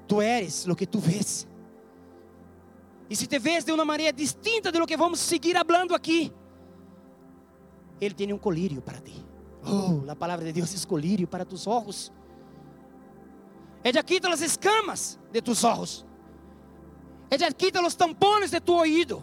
Tu 0.07 0.21
eres 0.21 0.67
o 0.67 0.75
que 0.75 0.87
tu 0.87 0.99
vês. 0.99 1.47
E 3.09 3.17
se 3.17 3.27
te 3.27 3.39
vês 3.39 3.65
de 3.65 3.73
uma 3.73 3.85
maneira 3.85 4.13
distinta 4.13 4.73
de 4.73 4.79
lo 4.79 4.87
que 4.87 4.97
vamos 4.97 5.21
seguir 5.21 5.57
hablando 5.57 5.95
aqui, 5.95 6.33
ele 8.01 8.15
tem 8.15 8.33
um 8.33 8.39
colírio 8.39 8.81
para 8.81 9.01
ti. 9.01 9.25
Oh, 9.65 10.11
a 10.11 10.17
palavra 10.17 10.47
de 10.47 10.53
Deus 10.53 10.75
é 10.75 10.87
colírio 10.87 11.29
para 11.29 11.45
tus 11.45 11.67
olhos. 11.67 12.13
Ella 13.85 14.03
quita 14.03 14.29
as 14.33 14.41
escamas 14.41 15.19
de 15.31 15.43
tus 15.43 15.65
olhos. 15.65 16.07
Ella 17.31 17.53
quita 17.53 17.85
os 17.85 17.95
tampones 17.95 18.51
de 18.51 18.61
tu 18.61 18.75
oído. 18.75 19.23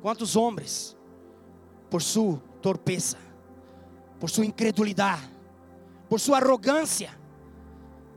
Quantos 0.00 0.34
homens 0.36 0.96
por 1.90 2.02
su 2.02 2.40
torpeza, 2.60 3.18
por 4.18 4.30
su 4.30 4.42
incredulidad, 4.42 5.18
por 6.08 6.20
su 6.20 6.34
arrogancia, 6.34 7.16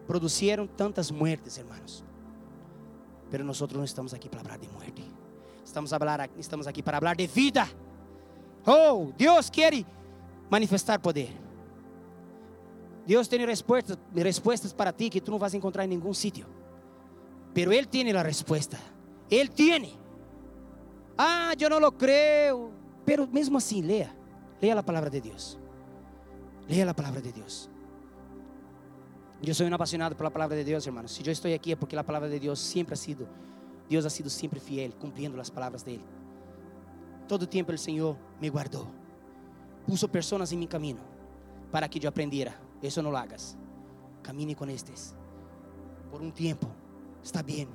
produjeron 0.07 0.67
tantas 0.67 1.11
muertes, 1.11 1.57
hermanos. 1.57 2.03
Pero 3.29 3.43
nosotros 3.43 3.79
no 3.79 3.83
estamos 3.83 4.13
aquí 4.13 4.29
para 4.29 4.41
hablar 4.41 4.59
de 4.59 4.67
muerte. 4.69 5.03
Estamos, 5.63 5.91
estamos 6.37 6.67
aqui 6.67 6.83
para 6.83 6.99
falar 6.99 7.17
de 7.17 7.27
vida. 7.27 7.67
Oh, 8.65 9.11
Deus 9.17 9.49
quer 9.49 9.85
manifestar 10.49 11.01
poder. 11.01 11.29
Deus 13.05 13.27
tem 13.27 13.45
respostas, 13.45 13.97
respostas 14.15 14.71
para 14.71 14.93
ti 14.93 15.09
que 15.09 15.19
tu 15.19 15.31
não 15.31 15.39
vas 15.39 15.53
encontrar 15.53 15.83
em 15.85 15.87
nenhum 15.89 16.13
sítio. 16.13 16.45
Pero 17.53 17.73
Ele 17.73 17.85
tem 17.85 18.09
a 18.15 18.21
resposta. 18.21 18.77
Ele 19.29 19.49
tem. 19.49 20.02
Ah, 21.17 21.53
eu 21.59 21.69
não 21.69 21.79
lo 21.79 21.91
creio. 21.91 22.71
Pero 23.05 23.27
mesmo 23.27 23.57
assim, 23.57 23.81
leia. 23.81 24.15
Leia 24.61 24.79
a 24.79 24.83
palavra 24.83 25.09
de 25.09 25.21
Deus. 25.21 25.59
Leia 26.67 26.89
a 26.89 26.93
palavra 26.93 27.21
de 27.21 27.31
Deus. 27.31 27.69
Eu 29.45 29.53
sou 29.53 29.67
um 29.67 29.73
apaixonado 29.73 30.15
pela 30.15 30.31
palavra 30.31 30.55
de 30.55 30.63
Deus, 30.63 30.85
irmãos. 30.85 31.11
Se 31.11 31.25
eu 31.25 31.31
estou 31.31 31.53
aqui 31.53 31.73
é 31.73 31.75
porque 31.75 31.97
a 31.97 32.03
palavra 32.03 32.29
de 32.29 32.39
Deus 32.39 32.59
sempre 32.59 32.93
ha 32.93 32.97
sido, 32.97 33.27
Deus 33.89 34.05
ha 34.05 34.09
sido 34.09 34.29
sempre 34.29 34.57
fiel, 34.57 34.93
cumprindo 34.93 35.39
as 35.41 35.49
palavras 35.49 35.83
dele. 35.83 36.05
Todo 37.27 37.43
o 37.43 37.47
tempo 37.47 37.73
o 37.73 37.77
Senhor 37.77 38.17
me 38.39 38.49
guardou. 38.49 38.87
Puso 39.85 40.07
pessoas 40.07 40.53
em 40.53 40.57
meu 40.57 40.67
caminho 40.67 41.01
para 41.71 41.89
que 41.89 42.03
eu 42.03 42.07
aprendera. 42.07 42.53
Isso 42.81 43.01
não 43.01 43.11
lo 43.11 43.17
hagas. 43.17 43.57
Camine 44.21 44.55
com 44.55 44.65
estes. 44.69 45.13
Por 46.09 46.21
um 46.21 46.31
tempo. 46.31 46.71
Está 47.21 47.43
bem. 47.43 47.67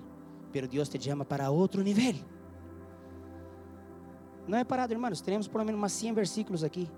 Pero 0.53 0.67
Deus 0.67 0.89
te 0.89 0.99
chama 0.99 1.25
para 1.25 1.51
outro 1.51 1.83
nível. 1.83 2.15
Não 4.49 4.57
é 4.57 4.65
parado, 4.65 4.95
irmãos. 4.95 5.21
Temos 5.21 5.47
pelo 5.47 5.65
menos 5.65 5.79
umas 5.79 5.93
100 5.93 6.15
versículos 6.15 6.65
aqui. 6.65 6.91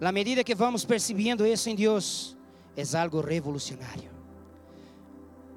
Na 0.00 0.10
medida 0.10 0.42
que 0.42 0.54
vamos 0.54 0.84
percebendo 0.84 1.46
isso 1.46 1.68
em 1.68 1.74
Deus, 1.74 2.36
é 2.74 2.98
algo 2.98 3.20
revolucionário. 3.20 4.10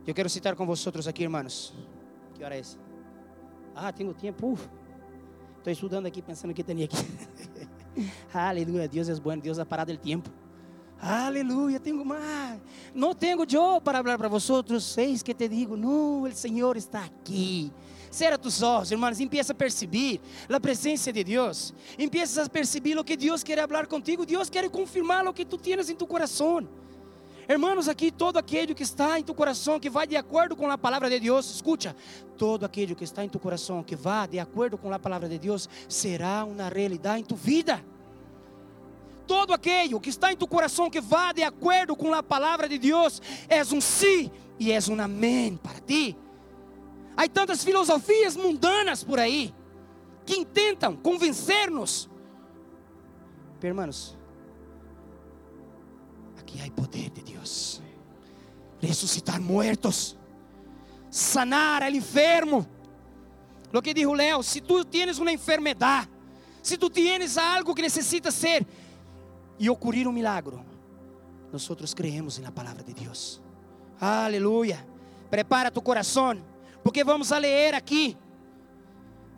Eu 0.06 0.14
quero 0.14 0.30
citar 0.30 0.56
com 0.56 0.66
vocês 0.66 1.08
aqui, 1.08 1.24
irmãos. 1.24 1.74
Que 2.34 2.44
hora 2.44 2.56
é 2.56 2.60
essa? 2.60 2.78
Ah, 3.74 3.94
tenho 3.94 4.14
tempo. 4.14 4.60
Estou 5.60 5.72
estudando 5.72 6.08
aqui, 6.08 6.22
pensando 6.22 6.54
que 6.54 6.64
tenho 6.64 6.84
aqui. 6.84 6.98
Aleluia, 8.34 8.88
Deus 8.88 9.08
é 9.08 9.16
bom, 9.16 9.38
Deus 9.38 9.60
ha 9.60 9.66
parado 9.66 9.94
o 9.94 9.98
tempo. 9.98 10.30
Aleluia, 11.00 11.80
tenho 11.80 12.04
mais. 12.04 12.60
Não 12.94 13.16
tenho 13.16 13.46
eu 13.50 13.80
para 13.82 14.04
falar 14.04 14.18
para 14.18 14.28
vocês. 14.28 15.24
Que 15.24 15.34
te 15.34 15.48
digo, 15.48 15.78
não, 15.78 16.24
o 16.24 16.32
Senhor 16.32 16.76
está 16.76 17.06
aqui. 17.06 17.72
Cierra 18.12 18.38
tus 18.38 18.62
ojos, 18.62 18.92
hermanos, 18.92 19.22
empieza 19.22 19.54
a 19.54 19.56
percibir 19.56 20.20
a 20.50 20.60
presença 20.60 21.14
de 21.14 21.24
Deus. 21.24 21.74
Empiezas 21.98 22.46
a 22.46 22.50
percibir 22.50 22.98
o 23.00 23.06
que 23.06 23.16
Deus 23.16 23.42
quer 23.42 23.66
falar 23.66 23.88
contigo. 23.88 24.26
Deus 24.26 24.50
quer 24.50 24.70
confirmar 24.70 25.26
o 25.26 25.34
que 25.34 25.46
tu 25.46 25.58
tienes 25.58 25.90
em 25.90 25.96
tu 25.96 26.06
coração. 26.06 26.68
Hermanos, 27.48 27.88
aqui 27.88 28.12
todo 28.12 28.38
aquele 28.38 28.76
que 28.76 28.84
está 28.84 29.18
em 29.18 29.24
tu 29.24 29.34
coração, 29.34 29.80
que 29.80 29.90
vai 29.90 30.06
de 30.06 30.18
acordo 30.18 30.58
com 30.58 30.70
a 30.70 30.78
palavra 30.78 31.10
de 31.10 31.22
Deus, 31.22 31.50
escucha, 31.50 31.96
todo 32.38 32.66
aquele 32.66 32.94
que 32.94 33.06
está 33.06 33.24
em 33.24 33.30
tu 33.30 33.40
coração, 33.40 33.82
que 33.82 33.96
vai 33.96 34.28
de 34.28 34.40
acordo 34.40 34.78
com 34.78 34.92
a 34.94 35.00
palavra 35.00 35.30
de 35.30 35.40
Deus, 35.40 35.70
será 35.88 36.44
uma 36.44 36.68
realidade 36.68 37.22
em 37.22 37.26
tu 37.26 37.36
vida. 37.36 37.84
Todo 39.26 39.54
aquele 39.54 39.98
que 40.02 40.10
está 40.10 40.34
em 40.34 40.36
tu 40.36 40.48
coração, 40.48 40.90
que 40.90 41.00
vai 41.00 41.34
de 41.34 41.44
acordo 41.44 41.96
com 41.96 42.14
a 42.14 42.22
palavra 42.22 42.68
de 42.68 42.78
Deus, 42.78 43.22
é 43.48 43.62
um 43.64 43.80
sim 43.80 44.30
e 44.60 44.72
é 44.72 44.80
um 44.90 45.00
amém 45.02 45.56
para 45.56 45.80
ti. 45.80 46.18
Há 47.22 47.30
tantas 47.30 47.64
filosofias 47.64 48.36
mundanas 48.36 49.04
por 49.04 49.20
aí 49.20 49.54
que 50.26 50.36
intentam 50.36 50.96
convencer-nos. 50.96 52.10
Hermanos, 53.62 54.18
aqui 56.40 56.60
há 56.60 56.72
poder 56.72 57.12
de 57.12 57.22
Deus. 57.22 57.80
Ressuscitar 58.82 59.40
mortos, 59.40 60.18
sanar 61.12 61.84
al 61.84 61.94
enfermo. 61.94 62.66
Lo 63.72 63.84
que 63.84 63.94
dijo 63.94 64.16
Leo, 64.16 64.42
se 64.42 64.60
tu 64.60 64.84
tienes 64.84 65.20
uma 65.20 65.32
enfermedade, 65.32 66.10
se 66.64 66.76
tu 66.76 66.90
tienes 66.90 67.38
algo 67.38 67.76
que 67.76 67.84
necessita 67.84 68.32
ser 68.32 68.66
e 69.60 69.70
ocorrer 69.70 70.08
um 70.08 70.12
milagro, 70.12 70.66
nós 71.54 71.94
creemos 71.94 72.40
na 72.40 72.52
palavra 72.52 72.82
de 72.82 72.96
Deus. 72.96 73.40
Aleluia. 74.00 74.84
Prepara 75.30 75.70
tu 75.70 75.84
coração 75.84 76.50
porque 76.84 77.04
vamos 77.04 77.32
a 77.32 77.40
ler 77.40 77.76
aqui, 77.76 78.18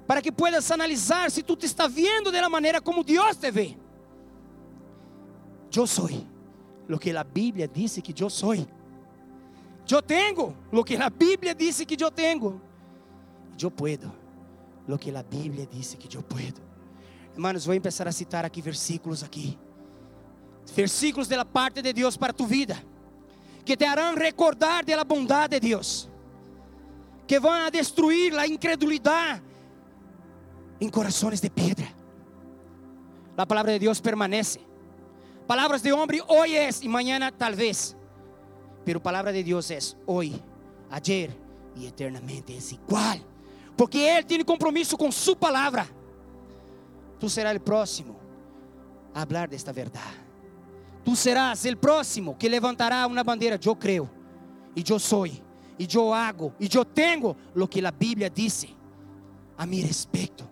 para 0.08 0.22
que 0.22 0.32
puedas 0.32 0.70
analisar 0.72 1.30
se 1.32 1.44
tu 1.44 1.56
te 1.56 1.66
está 1.66 1.88
vendo 1.88 2.32
de 2.32 2.40
la 2.40 2.50
maneira 2.50 2.82
como 2.82 3.04
Deus 3.04 3.38
te 3.38 3.52
vê. 3.52 3.78
Eu 5.76 5.88
sou 5.88 6.10
lo 6.88 7.00
que 7.00 7.16
a 7.16 7.24
Bíblia 7.24 7.68
disse 7.68 8.02
que 8.02 8.22
eu 8.22 8.30
sou. 8.30 8.54
Eu 8.54 10.02
tenho 10.02 10.56
lo 10.72 10.84
que 10.84 10.96
a 10.96 11.10
Bíblia 11.10 11.54
disse 11.56 11.86
que 11.86 12.02
eu 12.02 12.12
tenho. 12.12 12.62
Eu 13.62 13.72
puedo 13.72 14.12
lo 14.88 14.98
que 14.98 15.16
a 15.16 15.24
Bíblia 15.24 15.66
disse 15.66 15.98
que 15.98 16.16
eu 16.16 16.22
puedo. 16.22 16.62
Hermanos, 17.34 17.66
vou 17.66 17.76
começar 17.76 18.08
a 18.08 18.12
citar 18.12 18.46
aqui 18.46 18.62
versículos 18.62 19.24
aqui. 19.24 19.58
Versículos 20.76 21.28
da 21.28 21.44
parte 21.44 21.82
de 21.82 21.92
Deus 21.92 22.16
para 22.16 22.32
tu 22.32 22.46
vida, 22.46 22.78
que 23.66 23.76
te 23.76 23.84
harão 23.84 24.16
recordar 24.16 24.86
da 24.86 25.04
bondade 25.04 25.60
de 25.60 25.68
Deus 25.68 26.13
que 27.28 27.40
vão 27.40 27.52
a 27.52 27.70
destruir 27.70 28.38
a 28.38 28.48
incredulidade 28.48 29.42
em 30.80 30.90
corações 30.90 31.40
de 31.40 31.50
pedra. 31.50 31.88
A 33.38 33.46
palavra 33.46 33.74
de 33.74 33.80
Deus 33.80 34.00
permanece. 34.00 34.60
Palavras 35.48 35.82
de 35.82 35.92
homem 35.92 36.22
hoje 36.28 36.56
é 36.56 36.70
e 36.82 36.88
mañana 36.88 37.32
talvez. 37.32 37.96
Pero 38.86 39.00
palavra 39.00 39.32
de 39.32 39.44
Deus 39.44 39.72
é 39.72 39.80
hoje, 40.06 40.44
ayer 40.90 41.36
e 41.76 41.88
eternamente 41.88 42.54
é 42.54 42.74
igual. 42.74 43.18
Porque 43.76 43.98
Ele 43.98 44.24
tem 44.24 44.44
compromisso 44.44 44.98
com 44.98 45.12
Sua 45.12 45.36
palavra. 45.36 45.88
Tu 47.20 47.30
serás 47.30 47.56
o 47.58 47.60
próximo 47.60 48.20
a 49.16 49.26
falar 49.26 49.48
desta 49.48 49.72
verdade. 49.72 50.22
Tu 51.04 51.16
serás 51.16 51.64
o 51.66 51.78
próximo 51.78 52.36
que 52.36 52.48
levantará 52.48 53.06
uma 53.08 53.24
bandeira. 53.24 53.60
Eu 53.64 53.76
creio 53.76 54.10
e 54.76 54.84
eu 54.88 55.00
sou 55.00 55.26
e 55.84 55.96
eu 55.96 56.14
hago 56.14 56.54
e 56.60 56.70
eu 56.74 56.86
tenho 56.86 57.36
o 57.56 57.68
que 57.68 57.86
a 57.86 57.92
Bíblia 57.92 58.30
disse 58.30 58.76
a 59.58 59.66
mi 59.66 59.82
respeito. 59.82 60.48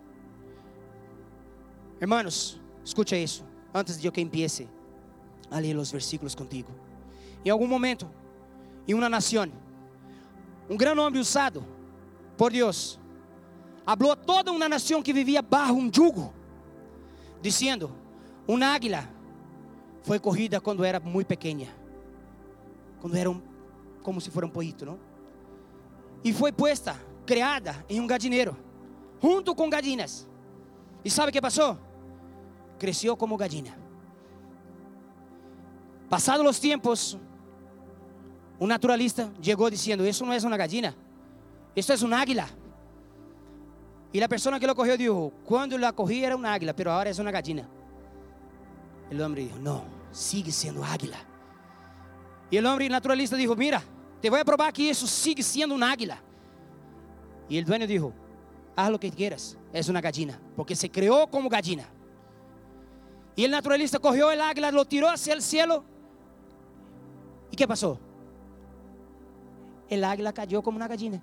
Hermanos, 2.00 2.60
escucha 2.84 3.16
isso 3.16 3.44
antes 3.72 4.00
de 4.00 4.06
eu 4.06 4.12
que 4.12 4.20
empiece 4.20 4.68
a 5.50 5.58
ler 5.58 5.76
os 5.76 5.90
versículos 5.90 6.34
contigo. 6.34 6.70
Em 7.44 7.50
algum 7.50 7.66
momento, 7.66 8.08
em 8.86 8.94
uma 8.94 9.08
nação, 9.08 9.50
um 10.68 10.76
grande 10.76 11.00
homem 11.00 11.20
usado 11.20 11.64
por 12.36 12.52
Deus, 12.52 12.98
falou 13.84 14.12
a 14.12 14.16
toda 14.16 14.50
uma 14.50 14.68
nação 14.68 15.02
que 15.02 15.12
vivia 15.12 15.42
bajo 15.42 15.74
um 15.74 15.90
jugo, 15.92 16.32
dizendo: 17.40 17.92
Uma 18.46 18.66
águila 18.66 19.08
foi 20.02 20.18
corrida 20.18 20.60
quando 20.60 20.84
era 20.84 20.98
muito 20.98 21.26
pequena, 21.26 21.68
quando 23.00 23.16
era 23.16 23.30
um, 23.30 23.40
como 24.02 24.20
se 24.20 24.30
fosse 24.30 24.46
um 24.46 24.50
poito, 24.50 24.84
não? 24.84 25.11
E 26.24 26.32
foi 26.32 26.52
posta, 26.52 26.96
criada 27.26 27.84
em 27.88 28.00
um 28.00 28.06
gadineiro, 28.06 28.56
junto 29.20 29.54
com 29.54 29.68
gallinas. 29.68 30.28
E 31.04 31.10
sabe 31.10 31.30
o 31.30 31.32
que 31.32 31.40
passou? 31.40 31.78
Cresceu 32.78 33.16
como 33.16 33.36
gallina. 33.36 33.76
Passados 36.08 36.46
os 36.46 36.58
tempos, 36.58 37.18
um 38.60 38.66
naturalista 38.66 39.32
chegou 39.40 39.70
dizendo: 39.70 40.06
Isso 40.06 40.24
não 40.24 40.32
é 40.32 40.38
uma 40.38 40.56
gallina, 40.56 40.94
isso 41.74 41.92
é 41.92 41.96
um 41.96 42.14
águila. 42.14 42.48
E 44.12 44.22
a 44.22 44.28
pessoa 44.28 44.60
que 44.60 44.66
lo 44.66 44.74
correu 44.74 44.96
disse: 44.96 45.32
Quando 45.44 45.76
la 45.78 45.92
corri 45.92 46.24
era 46.24 46.36
uma 46.36 46.50
águila, 46.50 46.74
mas 46.76 46.86
agora 46.86 47.10
é 47.10 47.22
uma 47.22 47.32
gallina. 47.32 47.68
O 49.10 49.22
homem 49.22 49.46
disse: 49.46 49.58
Não, 49.58 49.84
sigue 50.12 50.52
sendo 50.52 50.84
águila. 50.84 51.16
E 52.50 52.60
o 52.60 52.68
homem 52.68 52.88
naturalista 52.88 53.36
disse: 53.36 53.56
Mira, 53.56 53.82
te 54.22 54.30
voy 54.30 54.38
a 54.38 54.44
probar 54.44 54.72
que 54.72 54.88
isso 54.88 55.06
sigue 55.08 55.42
sendo 55.42 55.74
um 55.74 55.82
águila. 55.82 56.22
E 57.50 57.58
o 57.58 57.64
dueño 57.64 57.88
dijo, 57.88 58.14
haz 58.76 58.88
lo 58.88 58.98
que 58.98 59.10
quieras, 59.10 59.58
es 59.72 59.88
una 59.88 60.00
gallina, 60.00 60.40
porque 60.54 60.76
se 60.76 60.88
creó 60.88 61.26
como 61.26 61.48
gallina. 61.48 61.88
Y 63.34 63.44
el 63.44 63.50
naturalista 63.50 63.98
cogió 63.98 64.30
el 64.30 64.40
águila, 64.40 64.70
lo 64.70 64.84
tiró 64.84 65.08
hacia 65.08 65.34
el 65.34 65.42
cielo. 65.42 65.84
¿Y 67.50 67.56
qué 67.56 67.66
pasó? 67.66 67.98
El 69.90 70.04
águila 70.04 70.32
cayó 70.32 70.62
como 70.62 70.76
una 70.76 70.86
gallina. 70.86 71.20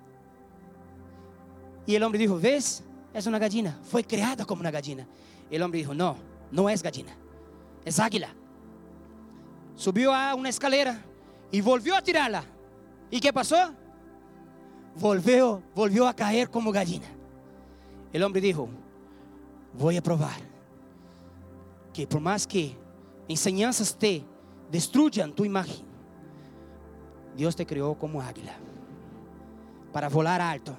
Y 1.86 1.94
el 1.94 2.02
hombre 2.02 2.18
dijo, 2.18 2.38
¿ves? 2.38 2.84
Es 3.14 3.26
una 3.26 3.38
gallina, 3.38 3.78
fue 3.82 4.04
creada 4.04 4.44
como 4.44 4.60
una 4.60 4.70
gallina. 4.70 5.06
El 5.50 5.62
hombre 5.62 5.78
dijo, 5.78 5.94
no, 5.94 6.16
no 6.52 6.68
es 6.68 6.82
gallina, 6.82 7.16
es 7.82 7.98
águila. 7.98 8.28
Subió 9.74 10.12
a 10.12 10.34
una 10.34 10.50
escalera 10.50 11.02
y 11.50 11.62
volvió 11.62 11.96
a 11.96 12.02
tirarla. 12.02 12.44
¿Y 13.10 13.20
qué 13.20 13.32
pasó? 13.32 13.74
Volvió, 14.94 15.62
volvió 15.74 16.06
a 16.06 16.14
caer 16.14 16.50
como 16.50 16.70
gallina. 16.70 17.06
El 18.12 18.22
hombre 18.22 18.40
dijo, 18.40 18.68
vou 19.74 19.92
provar 20.02 20.36
que 21.92 22.06
por 22.06 22.20
mais 22.20 22.46
que 22.46 22.76
enseñanças 23.28 23.96
te 23.96 24.24
destruyan 24.70 25.32
tu 25.32 25.44
imagen, 25.44 25.84
Deus 27.36 27.54
te 27.54 27.64
criou 27.64 27.94
como 27.94 28.20
águila 28.20 28.54
para 29.92 30.08
volar 30.08 30.40
alto, 30.40 30.76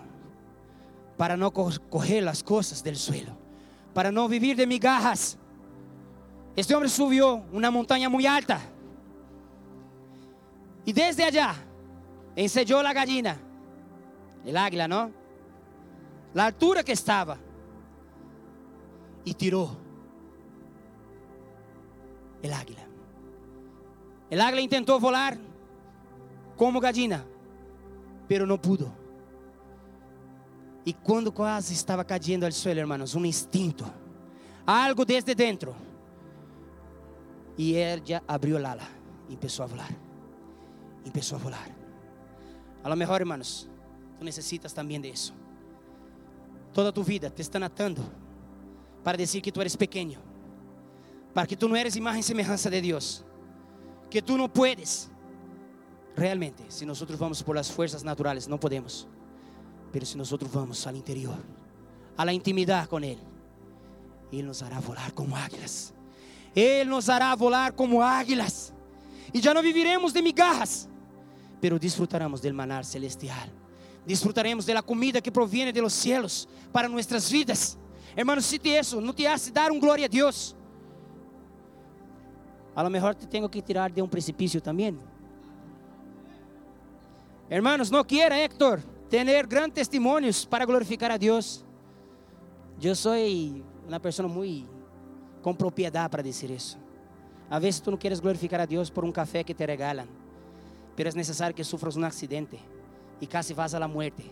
para 1.18 1.36
não 1.36 1.52
correr 1.52 2.28
as 2.28 2.42
coisas 2.42 2.82
del 2.82 2.96
suelo, 2.96 3.36
para 3.94 4.12
não 4.12 4.28
vivir 4.28 4.56
de 4.56 4.66
migajas. 4.66 5.38
Este 6.56 6.74
homem 6.76 6.90
subiu 6.90 7.44
uma 7.52 7.72
montanha 7.72 8.10
muito 8.10 8.28
alta 8.28 8.60
e 10.86 10.92
desde 10.92 11.24
allá 11.24 11.56
enselló 12.36 12.80
a 12.80 12.94
gallina, 12.94 13.38
el 14.46 14.58
águila, 14.58 14.88
¿no? 14.88 15.12
La 16.34 16.46
altura 16.46 16.84
que 16.84 16.94
estaba 16.94 17.38
y 19.26 19.34
tiró 19.34 19.78
el 22.42 22.54
águila. 22.54 22.82
El 24.30 24.40
águila 24.42 24.62
intentó 24.62 25.00
volar 25.00 25.38
como 26.56 26.80
gallina, 26.80 27.26
pero 28.28 28.46
no 28.46 28.60
pudo. 28.62 29.02
E 30.86 30.94
quando 30.94 31.32
quase 31.32 31.74
estava 31.74 32.04
caindo 32.04 32.46
ao 32.46 32.52
suelo, 32.52 32.80
hermanos, 32.80 33.14
um 33.14 33.24
instinto, 33.26 33.86
algo 34.66 35.06
desde 35.06 35.36
dentro, 35.36 35.76
e 37.58 37.76
ela 37.76 38.24
abriu 38.28 38.58
a 38.58 38.72
ala 38.72 38.88
e 39.30 39.36
começou 39.36 39.64
a 39.64 39.68
volar. 39.68 39.92
E 41.06 41.10
começou 41.12 41.38
a 41.38 41.42
volar. 41.42 41.81
A 42.84 42.90
lo 42.90 42.96
mejor, 42.96 43.22
hermanos, 43.22 43.70
tu 44.18 44.26
necessitas 44.26 44.74
também 44.74 45.00
de 45.00 45.10
isso. 45.10 45.34
Toda 46.74 46.92
tu 46.92 47.04
vida 47.04 47.30
te 47.30 47.42
estão 47.42 47.64
atando 47.64 48.02
para 49.04 49.18
dizer 49.18 49.42
que 49.42 49.52
tu 49.52 49.62
eres 49.62 49.76
pequeno, 49.76 50.18
para 51.34 51.48
que 51.48 51.56
tu 51.56 51.68
não 51.68 51.76
eres 51.76 51.96
imagem 51.96 52.22
e 52.22 52.24
semelhança 52.24 52.70
de 52.70 52.82
Deus, 52.82 53.26
que 54.10 54.22
tu 54.22 54.38
não 54.38 54.48
puedes. 54.48 55.10
Realmente, 56.16 56.64
se 56.70 56.86
nós 56.86 57.00
vamos 57.02 57.42
por 57.42 57.56
las 57.56 57.70
fuerzas 57.70 58.04
naturales, 58.04 58.48
não 58.48 58.58
podemos. 58.58 59.08
Pero 59.92 60.06
se 60.06 60.18
nós 60.18 60.30
vamos 60.30 60.86
ao 60.88 60.96
interior, 60.96 61.38
a 62.18 62.26
la 62.26 62.34
intimidade 62.34 62.88
com 62.88 63.00
Ele, 63.00 63.22
Ele 64.32 64.44
nos 64.44 64.62
hará 64.62 64.80
volar 64.80 65.12
como 65.12 65.36
águilas. 65.36 65.94
Ele 66.56 66.90
nos 66.90 67.10
hará 67.10 67.34
volar 67.36 67.74
como 67.74 68.02
águilas. 68.02 68.74
E 69.34 69.42
já 69.42 69.54
não 69.54 69.62
viviremos 69.62 70.12
de 70.14 70.22
migajas, 70.22 70.90
pero 71.62 71.78
disfrutaremos 71.80 72.42
del 72.42 72.54
manar 72.54 72.84
celestial. 72.84 73.50
Disfrutaremos 74.06 74.66
de 74.66 74.74
la 74.74 74.82
comida 74.82 75.22
que 75.22 75.32
proviene 75.32 75.72
de 75.72 75.82
los 75.82 75.94
cielos 75.94 76.50
para 76.72 76.88
nuestras 76.88 77.32
vidas. 77.32 77.78
Hermanos, 78.16 78.46
si 78.46 78.58
te 78.58 78.78
eso 78.78 79.00
no 79.00 79.14
te 79.14 79.28
hace 79.28 79.52
dar 79.52 79.72
un 79.72 79.80
gloria 79.80 80.08
a 80.08 80.10
Dios, 80.10 80.56
a 82.74 82.84
lo 82.84 82.90
mejor 82.90 83.16
te 83.16 83.28
tengo 83.28 83.50
que 83.50 83.62
tirar 83.62 83.94
de 83.94 84.02
un 84.02 84.10
precipicio 84.10 84.62
también. 84.62 85.00
Hermanos, 87.50 87.92
no 87.92 88.04
quiera 88.06 88.42
Héctor 88.42 88.82
tener 89.10 89.46
grandes 89.46 89.76
testimonios 89.76 90.46
para 90.46 90.66
glorificar 90.66 91.12
a 91.12 91.18
Dios. 91.18 91.64
Yo 92.80 92.96
soy 92.96 93.64
una 93.86 94.00
persona 94.00 94.28
muy 94.28 94.66
con 95.42 95.56
propiedad 95.56 96.10
para 96.10 96.24
decir 96.24 96.52
eso. 96.52 96.78
A 97.50 97.60
veces 97.60 97.82
tú 97.82 97.92
no 97.92 98.00
quieres 98.00 98.22
glorificar 98.22 98.62
a 98.62 98.66
Dios 98.66 98.90
por 98.90 99.04
un 99.04 99.12
café 99.12 99.44
que 99.44 99.54
te 99.54 99.68
regalan, 99.68 100.08
pero 101.02 101.10
es 101.10 101.16
necesario 101.16 101.56
que 101.56 101.64
sufras 101.64 101.96
un 101.96 102.04
accidente 102.04 102.60
y 103.20 103.26
casi 103.26 103.56
vas 103.56 103.74
a 103.74 103.80
la 103.80 103.88
muerte 103.88 104.24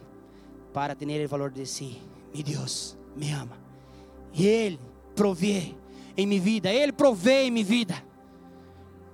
para 0.72 0.94
tener 0.94 1.20
el 1.20 1.28
valor 1.28 1.52
de 1.52 1.66
sí. 1.66 1.98
Mi 2.32 2.44
Dios 2.44 2.96
me 3.16 3.34
ama 3.34 3.58
y 4.32 4.48
Él 4.48 4.80
provee 5.16 5.76
en 6.16 6.30
mi 6.30 6.40
vida, 6.40 6.72
Él 6.72 6.94
provee 6.94 7.48
en 7.48 7.56
mi 7.56 7.64
vida. 7.64 8.04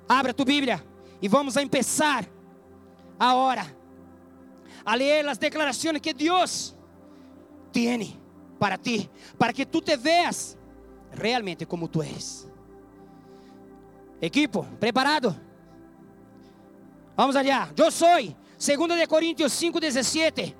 Abra 0.06 0.34
tu 0.34 0.44
Bíblia 0.44 0.84
e 1.22 1.30
vamos 1.30 1.56
a 1.56 1.62
empezar 1.62 2.28
agora 3.18 3.74
a 4.84 4.98
ler 4.98 5.26
as 5.26 5.40
declarações 5.40 6.02
que 6.02 6.14
Deus 6.14 6.76
tem 7.72 8.20
para 8.60 8.78
ti, 8.78 9.10
para 9.38 9.54
que 9.54 9.66
tu 9.66 9.82
te 9.82 9.96
veas 9.96 10.58
realmente 11.10 11.66
como 11.66 11.88
tu 11.88 12.04
és. 12.04 12.50
Equipo, 14.20 14.66
preparado? 14.78 15.34
Vamos 17.16 17.36
allá. 17.36 17.70
Eu 17.78 17.92
sou. 17.92 18.10
2 18.58 19.00
de 19.00 19.08
Coríntios 19.08 19.54
5:17. 19.54 20.54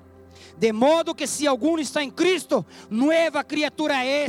De 0.56 0.72
modo 0.72 1.14
que 1.14 1.26
se 1.26 1.46
algum 1.46 1.78
está 1.78 2.02
em 2.02 2.10
Cristo, 2.10 2.64
nova 2.88 3.44
criatura 3.44 4.04
é. 4.04 4.26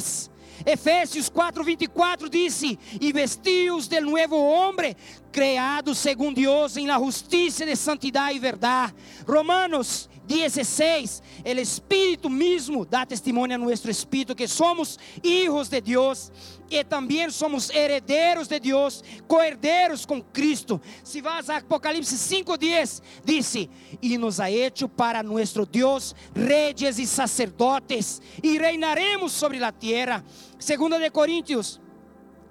Efésios 0.66 1.30
4:24 1.30 2.30
disse: 2.30 2.78
"E 3.00 3.14
vestiu-os 3.14 3.88
del 3.88 4.04
novo 4.04 4.36
homem, 4.36 4.96
criado 5.32 5.96
segundo 5.96 6.36
Deus 6.36 6.76
em 6.76 6.88
la 6.88 6.98
justiça 6.98 7.66
de 7.66 7.76
santidade 7.76 8.36
e 8.36 8.40
verdade." 8.40 8.94
Romanos 9.26 10.10
16, 10.28 11.24
el 11.46 11.60
Espíritu 11.60 12.30
mismo 12.30 12.86
da 12.86 13.06
testimonio 13.06 13.56
a 13.56 13.58
nuestro 13.58 13.90
espíritu 13.90 14.36
que 14.36 14.48
somos 14.48 15.00
hijos 15.24 15.70
de 15.70 15.80
Dios 15.80 16.32
e 16.70 16.84
também 16.84 17.30
somos 17.30 17.70
herederos 17.70 18.50
de 18.50 18.60
Deus, 18.60 19.02
coherdeiros 19.26 20.06
com 20.06 20.22
Cristo. 20.22 20.82
Se 21.02 21.22
vas 21.22 21.50
a 21.50 21.58
Apocalipse 21.58 22.18
5:10, 22.18 23.02
disse: 23.24 23.70
"E 24.02 24.18
nos 24.18 24.40
ha 24.40 24.52
hecho 24.52 24.90
para 24.90 25.24
nuestro 25.24 25.66
Deus 25.66 26.14
reyes 26.36 27.00
e 27.00 27.08
sacerdotes, 27.08 28.22
e 28.44 28.58
reinaremos 28.58 29.32
sobre 29.32 29.64
a 29.64 29.72
terra." 29.72 30.24
Segunda 30.60 31.00
de 31.00 31.10
Coríntios, 31.10 31.80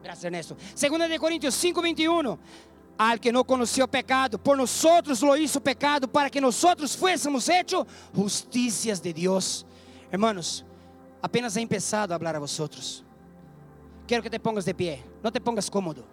graças 0.03 0.25
Ernesto. 0.25 0.57
Segunda 0.75 1.07
de 1.07 1.19
Coríntios 1.19 1.55
5:21. 1.55 2.39
Al 2.99 3.19
que 3.19 3.31
não 3.31 3.45
conheceu 3.45 3.87
pecado, 3.87 4.39
por 4.39 4.57
nós 4.57 4.83
lo 5.23 5.37
hizo 5.37 5.61
pecado, 5.61 6.09
para 6.09 6.31
que 6.31 6.41
nós 6.41 6.65
fuésemos 6.99 7.49
hechos 7.49 7.85
justicias 8.15 9.01
de 9.01 9.13
Deus. 9.13 9.67
Hermanos, 10.11 10.65
apenas 11.21 11.57
he 11.57 11.61
empezado 11.61 12.13
a 12.13 12.17
hablar 12.17 12.37
a 12.37 12.39
vosotros. 12.39 13.05
Quero 14.07 14.23
que 14.23 14.31
te 14.31 14.39
pongas 14.39 14.65
de 14.65 14.73
pé, 14.73 15.05
não 15.23 15.31
te 15.31 15.41
pongas 15.41 15.69
cómodo. 15.69 16.07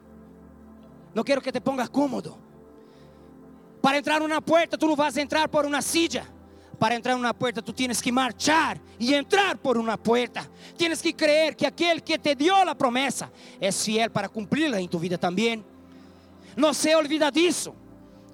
Não 1.14 1.24
quero 1.24 1.42
que 1.42 1.52
te 1.52 1.62
pongas 1.62 1.90
cómodo. 1.90 2.38
Para 3.82 3.98
entrar 3.98 4.20
numa 4.20 4.42
porta, 4.42 4.78
tu 4.78 4.88
não 4.88 4.96
vas 4.96 5.16
entrar 5.16 5.48
por 5.48 5.66
uma 5.66 5.82
silla. 5.82 6.28
Para 6.80 6.96
entrar 6.96 7.16
numa 7.16 7.34
porta, 7.34 7.62
tu 7.62 7.72
tienes 7.72 8.02
que 8.02 8.12
marchar 8.12 8.78
e 9.00 9.14
entrar 9.14 9.58
por 9.58 9.78
uma 9.78 9.98
porta. 9.98 10.50
Tienes 10.76 11.02
que 11.02 11.14
creer 11.14 11.56
que 11.56 11.66
aquele 11.66 12.02
que 12.02 12.18
te 12.18 12.34
deu 12.34 12.56
a 12.56 12.76
promessa 12.76 13.32
é 13.62 13.72
fiel 13.72 14.10
para 14.10 14.28
cumprirla 14.28 14.82
em 14.82 14.88
tu 14.88 14.98
vida 14.98 15.18
também. 15.18 15.64
Não 16.56 16.74
se 16.74 16.96
olvidadizo 16.96 17.76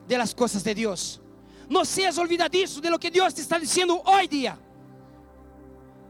de 0.08 0.18
las 0.18 0.34
coisas 0.34 0.64
de 0.64 0.74
Deus. 0.74 1.22
Não 1.70 1.86
seas 1.86 2.18
olvidadizo 2.18 2.82
de 2.82 2.90
lo 2.90 2.98
que 2.98 3.12
Deus 3.12 3.34
te 3.34 3.42
está 3.42 3.60
dizendo 3.60 4.02
hoje 4.06 4.28
dia. 4.28 4.60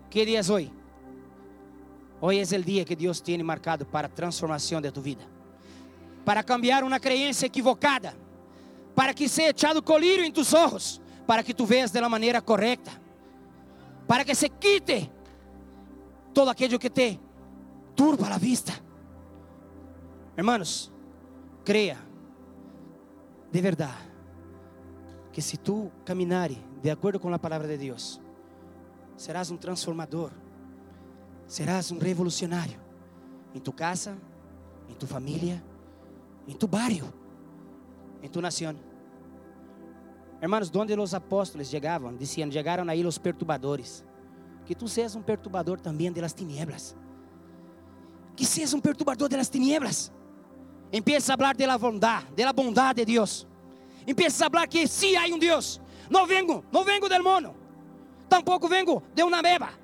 Que 0.09 0.25
dia 0.25 0.39
é 0.39 0.51
hoje? 0.51 0.71
Hoje 2.21 2.55
é 2.55 2.59
o 2.59 2.63
dia 2.63 2.85
que 2.85 2.95
Deus 2.95 3.21
tem 3.21 3.41
marcado 3.43 3.85
para 3.85 4.07
a 4.07 4.09
transformação 4.09 4.81
de 4.81 4.91
tu 4.91 5.01
vida, 5.01 5.25
para 6.25 6.43
cambiar 6.43 6.83
uma 6.83 6.99
crença 6.99 7.45
equivocada, 7.45 8.15
para 8.95 9.13
que 9.13 9.29
seja 9.29 9.51
echado 9.51 9.81
colírio 9.81 10.25
em 10.25 10.31
tus 10.31 10.53
ojos, 10.53 11.01
para 11.27 11.43
que 11.43 11.53
tu 11.53 11.65
veas 11.65 11.91
de 11.91 12.01
la 12.01 12.09
maneira 12.09 12.41
correta, 12.41 12.91
para 14.07 14.25
que 14.25 14.33
se 14.33 14.49
quite 14.49 15.09
todo 16.33 16.49
aquello 16.49 16.79
que 16.79 16.89
te 16.89 17.19
turba 17.95 18.33
a 18.33 18.37
vista. 18.37 18.73
Hermanos, 20.35 20.91
creia 21.69 21.99
de 23.51 23.61
verdade 23.61 24.09
que 25.31 25.39
se 25.39 25.55
tu 25.55 25.91
caminhar 26.03 26.49
de 26.81 26.89
acordo 26.89 27.19
com 27.19 27.31
a 27.31 27.37
palavra 27.37 27.67
de 27.67 27.77
Deus, 27.77 28.19
serás 29.15 29.51
um 29.51 29.57
transformador 29.57 30.31
serás 31.45 31.91
um 31.91 31.99
revolucionário 31.99 32.79
em 33.53 33.59
tu 33.59 33.71
casa, 33.71 34.17
em 34.89 34.95
tu 34.95 35.05
família, 35.05 35.63
em 36.47 36.55
tu 36.55 36.67
barrio, 36.67 37.13
em 38.23 38.27
tu 38.27 38.41
nação. 38.41 38.75
Hermanos, 40.41 40.71
donde 40.71 40.99
os 40.99 41.13
apóstolos 41.13 41.67
chegavam, 41.67 42.17
diziam: 42.17 42.51
chegaram 42.51 42.89
aí 42.89 43.05
os 43.05 43.19
perturbadores. 43.19 44.03
Que 44.65 44.73
tu 44.73 44.87
seas 44.87 45.15
um 45.15 45.21
perturbador 45.21 45.79
também 45.79 46.11
de 46.11 46.19
las 46.19 46.33
tinieblas. 46.33 46.95
Que 48.35 48.43
seas 48.43 48.73
um 48.73 48.81
perturbador 48.81 49.29
de 49.29 49.37
las 49.37 49.49
tinieblas. 49.49 50.11
Empieza 50.91 51.33
a 51.33 51.37
falar 51.37 51.55
de 51.55 51.67
la 51.67 51.77
bondade, 51.77 52.25
de 52.35 52.43
la 52.43 52.53
bondade 52.53 53.05
de 53.05 53.13
Deus. 53.13 53.45
Empieza 54.07 54.47
a 54.47 54.49
falar 54.49 54.67
que 54.67 54.87
sí, 54.87 55.15
há 55.15 55.25
um 55.33 55.37
Deus. 55.37 55.79
Não 56.09 56.25
vengo, 56.25 56.63
não 56.71 56.83
vengo 56.83 57.07
del 57.07 57.23
mono. 57.23 57.55
Tampouco 58.27 58.67
vengo 58.67 59.03
de 59.13 59.23
uma 59.23 59.41
beba 59.41 59.79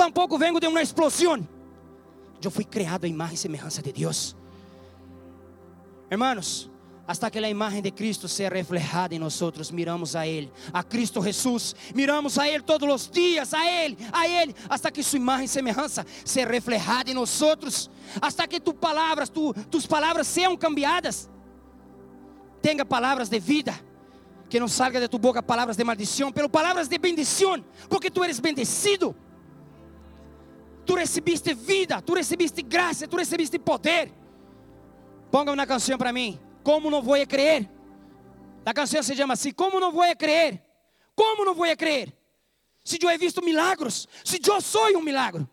tampouco 0.00 0.38
vengo 0.38 0.58
de 0.58 0.66
uma 0.66 0.80
explosão. 0.80 1.46
Eu 2.42 2.50
fui 2.50 2.64
criado 2.64 3.04
a 3.04 3.08
imagem 3.08 3.34
e 3.34 3.36
semelhança 3.36 3.82
de 3.82 3.92
Deus. 3.92 4.34
Hermanos, 6.10 6.69
hasta 7.10 7.28
que 7.28 7.40
a 7.40 7.50
imagem 7.50 7.82
de 7.82 7.90
Cristo 7.90 8.28
seja 8.28 8.50
reflejada 8.50 9.18
nós, 9.18 9.40
miramos 9.72 10.14
a 10.14 10.28
Ele, 10.28 10.48
a 10.72 10.80
Cristo 10.84 11.20
Jesus, 11.20 11.74
miramos 11.92 12.38
a 12.38 12.48
Ele 12.48 12.62
todos 12.62 12.88
os 12.88 13.10
dias, 13.10 13.52
a 13.52 13.66
Ele, 13.66 13.98
a 14.12 14.28
Ele, 14.28 14.54
hasta 14.68 14.92
que 14.92 15.02
Sua 15.02 15.16
imagem 15.16 15.46
e 15.46 15.48
semelhança 15.48 16.06
seja 16.24 16.46
reflejada 16.46 17.10
em 17.10 17.14
nós, 17.14 17.90
hasta 18.22 18.46
que 18.46 18.60
tu 18.60 18.72
palavras, 18.72 19.28
tu, 19.28 19.52
tus 19.68 19.88
palavras 19.88 20.28
sejam 20.28 20.56
cambiadas. 20.56 21.28
Tenha 22.62 22.84
palavras 22.84 23.28
de 23.28 23.40
vida, 23.40 23.74
que 24.48 24.60
não 24.60 24.68
salga 24.68 25.00
de 25.00 25.08
tu 25.08 25.18
boca 25.18 25.42
palavras 25.42 25.76
de 25.76 25.82
maldição, 25.82 26.30
pero 26.30 26.48
palavras 26.48 26.86
de 26.86 26.96
bendição, 26.96 27.60
porque 27.88 28.08
tu 28.08 28.22
eres 28.22 28.38
bendecido. 28.38 29.16
Tu 30.86 30.94
recebiste 30.94 31.54
vida, 31.54 32.00
tu 32.00 32.14
recebiste 32.14 32.62
graça, 32.62 33.08
tu 33.08 33.16
recebiste 33.16 33.58
poder. 33.58 34.12
Ponga 35.28 35.50
uma 35.50 35.66
canção 35.66 35.98
para 35.98 36.12
mim. 36.12 36.38
Como 36.62 36.90
não 36.90 37.02
vou 37.02 37.26
crer? 37.26 37.68
A 38.64 38.74
canção 38.74 39.02
se 39.02 39.16
chama 39.16 39.34
assim: 39.34 39.52
Como 39.52 39.80
não 39.80 39.92
vou 39.92 40.04
crer? 40.16 40.62
Como 41.14 41.44
não 41.44 41.54
vou 41.54 41.76
crer? 41.76 42.16
Se 42.84 42.98
eu 43.02 43.10
he 43.10 43.18
visto 43.18 43.42
milagros, 43.42 44.08
se 44.24 44.40
eu 44.44 44.60
sou 44.60 44.96
um 44.96 45.02
milagro, 45.02 45.48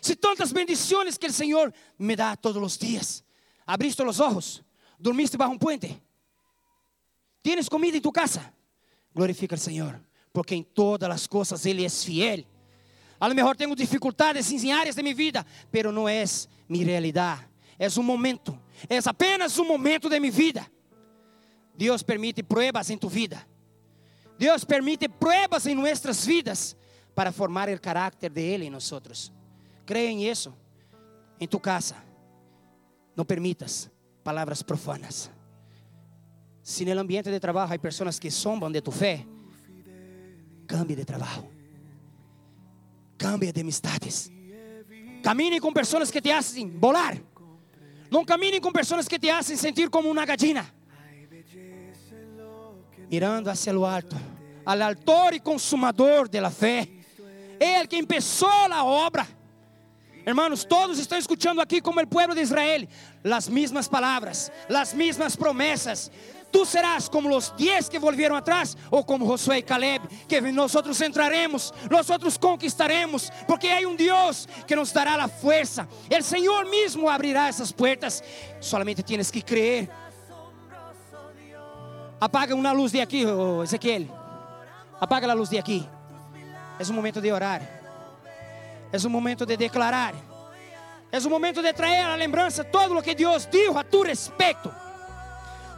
se 0.00 0.14
tantas 0.16 0.52
bendições 0.52 1.16
que 1.16 1.26
o 1.26 1.32
Senhor 1.32 1.72
me 1.98 2.14
dá 2.14 2.36
todos 2.36 2.62
os 2.62 2.76
dias. 2.76 3.24
Abriste 3.66 4.02
os 4.02 4.20
olhos, 4.20 4.62
dormiste 4.98 5.36
bajo 5.36 5.52
um 5.52 5.58
puente, 5.58 6.02
tienes 7.42 7.68
comida 7.68 7.96
em 7.96 8.00
tu 8.00 8.10
casa. 8.10 8.52
Glorifica 9.14 9.54
o 9.54 9.58
Senhor, 9.58 10.00
porque 10.32 10.54
em 10.54 10.62
todas 10.62 11.08
as 11.10 11.26
coisas 11.26 11.64
Ele 11.64 11.84
é 11.84 11.88
fiel. 11.88 12.44
A 13.20 13.28
lo 13.28 13.34
mejor 13.34 13.56
tenho 13.56 13.76
dificuldades 13.76 14.50
em 14.50 14.72
áreas 14.72 14.96
de 14.96 15.02
minha 15.02 15.14
vida, 15.14 15.46
pero 15.70 15.92
não 15.92 16.08
é 16.08 16.24
minha 16.68 16.84
realidade. 16.84 17.46
É 17.78 17.86
um 17.98 18.02
momento, 18.02 18.58
é 18.88 18.98
apenas 19.04 19.58
um 19.58 19.66
momento 19.66 20.08
de 20.08 20.18
minha 20.20 20.32
vida. 20.32 20.66
Deus 21.74 22.02
permite 22.02 22.42
pruebas 22.42 22.90
em 22.90 22.98
tu 22.98 23.08
vida. 23.08 23.46
Deus 24.38 24.64
permite 24.64 25.08
pruebas 25.08 25.66
em 25.66 25.74
nossas 25.74 26.24
vidas 26.24 26.76
para 27.14 27.32
formar 27.32 27.68
o 27.68 27.80
caráter 27.80 28.30
de 28.30 28.40
Ele 28.40 28.66
em 28.66 28.70
nós. 28.70 29.32
Creia 29.86 30.10
em 30.10 30.28
isso. 30.28 30.54
Em 31.40 31.46
tu 31.48 31.58
casa, 31.58 31.96
não 33.16 33.24
permitas 33.24 33.90
palavras 34.22 34.62
profanas. 34.62 35.30
Se 36.62 36.84
no 36.84 37.00
ambiente 37.00 37.30
de 37.30 37.40
trabalho 37.40 37.72
há 37.72 37.78
pessoas 37.78 38.18
que 38.18 38.30
zombam 38.30 38.70
de 38.70 38.80
tu 38.80 38.92
fé, 38.92 39.26
cambie 40.66 40.94
de 40.94 41.04
trabalho. 41.04 41.50
Cambie 43.18 43.52
de 43.52 43.60
amistades. 43.60 44.30
Camine 45.22 45.60
com 45.60 45.72
pessoas 45.72 46.10
que 46.10 46.20
te 46.20 46.30
hacen 46.30 46.78
volar. 46.78 47.16
Não 48.12 48.26
caminem 48.26 48.60
com 48.60 48.70
pessoas 48.70 49.08
que 49.08 49.18
te 49.18 49.30
hacen 49.30 49.56
sentir 49.56 49.88
como 49.88 50.10
uma 50.10 50.26
gallina. 50.26 50.66
Mirando 53.10 53.48
hacia 53.48 53.72
o 53.78 53.86
alto, 53.86 54.14
al 54.66 54.82
autor 54.82 55.32
e 55.32 55.40
consumador 55.40 56.28
de 56.28 56.38
la 56.38 56.50
fé. 56.50 56.86
Ele 57.58 57.86
que 57.86 58.02
começou 58.06 58.70
a 58.70 58.84
obra. 58.84 59.26
Hermanos, 60.26 60.62
todos 60.62 60.98
estão 60.98 61.16
escutando 61.16 61.62
aqui 61.62 61.80
como 61.80 62.02
o 62.02 62.06
povo 62.06 62.34
de 62.34 62.42
Israel, 62.42 62.86
as 63.24 63.48
mesmas 63.48 63.88
palavras, 63.88 64.52
as 64.68 64.92
mesmas 64.92 65.34
promessas. 65.34 66.10
Tu 66.52 66.66
serás 66.66 67.08
como 67.08 67.34
os 67.34 67.52
diez 67.56 67.88
que 67.88 67.98
volvieron 67.98 68.36
atrás, 68.36 68.76
ou 68.90 69.02
como 69.04 69.26
Josué 69.26 69.58
e 69.58 69.62
Caleb, 69.62 70.06
que 70.28 70.38
nós 70.52 70.74
entraremos, 71.00 71.72
nós 71.90 72.06
conquistaremos, 72.36 73.30
porque 73.46 73.68
há 73.68 73.88
um 73.88 73.96
Deus 73.96 74.46
que 74.66 74.76
nos 74.76 74.92
dará 74.92 75.14
a 75.24 75.28
força. 75.28 75.88
O 76.10 76.22
Senhor 76.22 76.66
mesmo 76.66 77.08
abrirá 77.08 77.48
essas 77.48 77.72
portas. 77.72 78.22
Solamente 78.60 79.02
tienes 79.02 79.30
que 79.30 79.40
creer. 79.40 79.88
Apaga 82.20 82.54
uma 82.54 82.70
luz 82.70 82.92
de 82.92 83.00
aqui, 83.00 83.24
oh 83.24 83.62
Ezequiel. 83.62 84.06
Apaga 85.00 85.30
a 85.30 85.34
luz 85.34 85.48
de 85.48 85.58
aqui. 85.58 85.88
Um 86.88 86.92
momento 86.92 87.20
de 87.20 87.32
orar. 87.32 87.62
É 88.92 89.06
um 89.06 89.10
momento 89.10 89.46
de 89.46 89.56
declarar. 89.56 90.14
É 91.10 91.18
um 91.18 91.30
momento 91.30 91.62
de 91.62 91.72
trazer 91.72 92.00
a 92.00 92.14
lembrança 92.14 92.62
todo 92.62 92.98
o 92.98 93.02
que 93.02 93.14
Deus 93.14 93.48
disse 93.50 93.76
a 93.76 93.82
tu 93.82 94.02
respeito. 94.02 94.81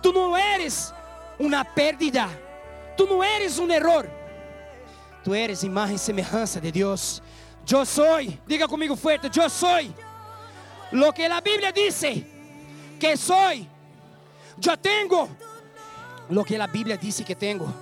Tu 0.04 0.12
não 0.12 0.36
eres 0.36 0.92
uma 1.38 1.64
pérdida. 1.64 2.28
Tu 2.94 3.06
não 3.06 3.24
eres 3.24 3.58
um 3.58 3.70
erro. 3.72 4.04
Tu 5.24 5.34
eres 5.34 5.62
imagem 5.62 5.96
e 5.96 5.98
semelhança 5.98 6.60
de 6.60 6.70
Deus. 6.70 7.22
Eu 7.66 7.86
sou, 7.86 8.20
diga 8.46 8.68
comigo 8.68 8.96
forte, 8.96 9.30
eu 9.34 9.48
sou. 9.48 9.80
Lo 10.92 11.10
que 11.10 11.24
a 11.24 11.40
Bíblia 11.40 11.72
diz 11.72 12.02
que 13.00 13.16
sou. 13.16 13.66
Eu 14.62 14.76
tenho 14.76 15.30
lo 16.28 16.44
que 16.44 16.56
a 16.56 16.66
Bíblia 16.66 16.98
diz 16.98 17.22
que 17.24 17.34
tenho. 17.34 17.74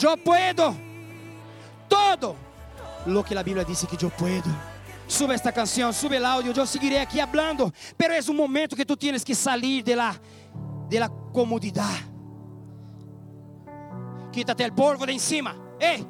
Eu 0.00 0.16
puedo 0.16 0.76
todo 1.88 2.36
lo 3.06 3.24
que 3.24 3.36
a 3.36 3.42
Bíblia 3.42 3.64
diz 3.64 3.84
que 3.84 4.04
eu 4.04 4.10
puedo. 4.12 4.48
Sube 5.08 5.34
esta 5.34 5.50
canção, 5.50 5.92
sube 5.92 6.16
o 6.16 6.24
áudio, 6.24 6.52
eu 6.56 6.66
seguirei 6.66 7.00
aqui 7.00 7.18
falando, 7.26 7.74
pero 7.98 8.14
é 8.14 8.20
um 8.30 8.34
momento 8.34 8.76
que 8.76 8.84
tu 8.84 8.96
tienes 8.96 9.24
que 9.24 9.34
salir 9.34 9.82
de 9.82 9.96
lá 9.96 10.14
de 10.92 11.00
la 11.00 11.08
comodidad. 11.08 11.96
Quítate 14.30 14.62
el 14.64 14.74
polvo 14.74 15.06
de 15.06 15.12
encima. 15.12 15.56
Eh, 15.80 16.04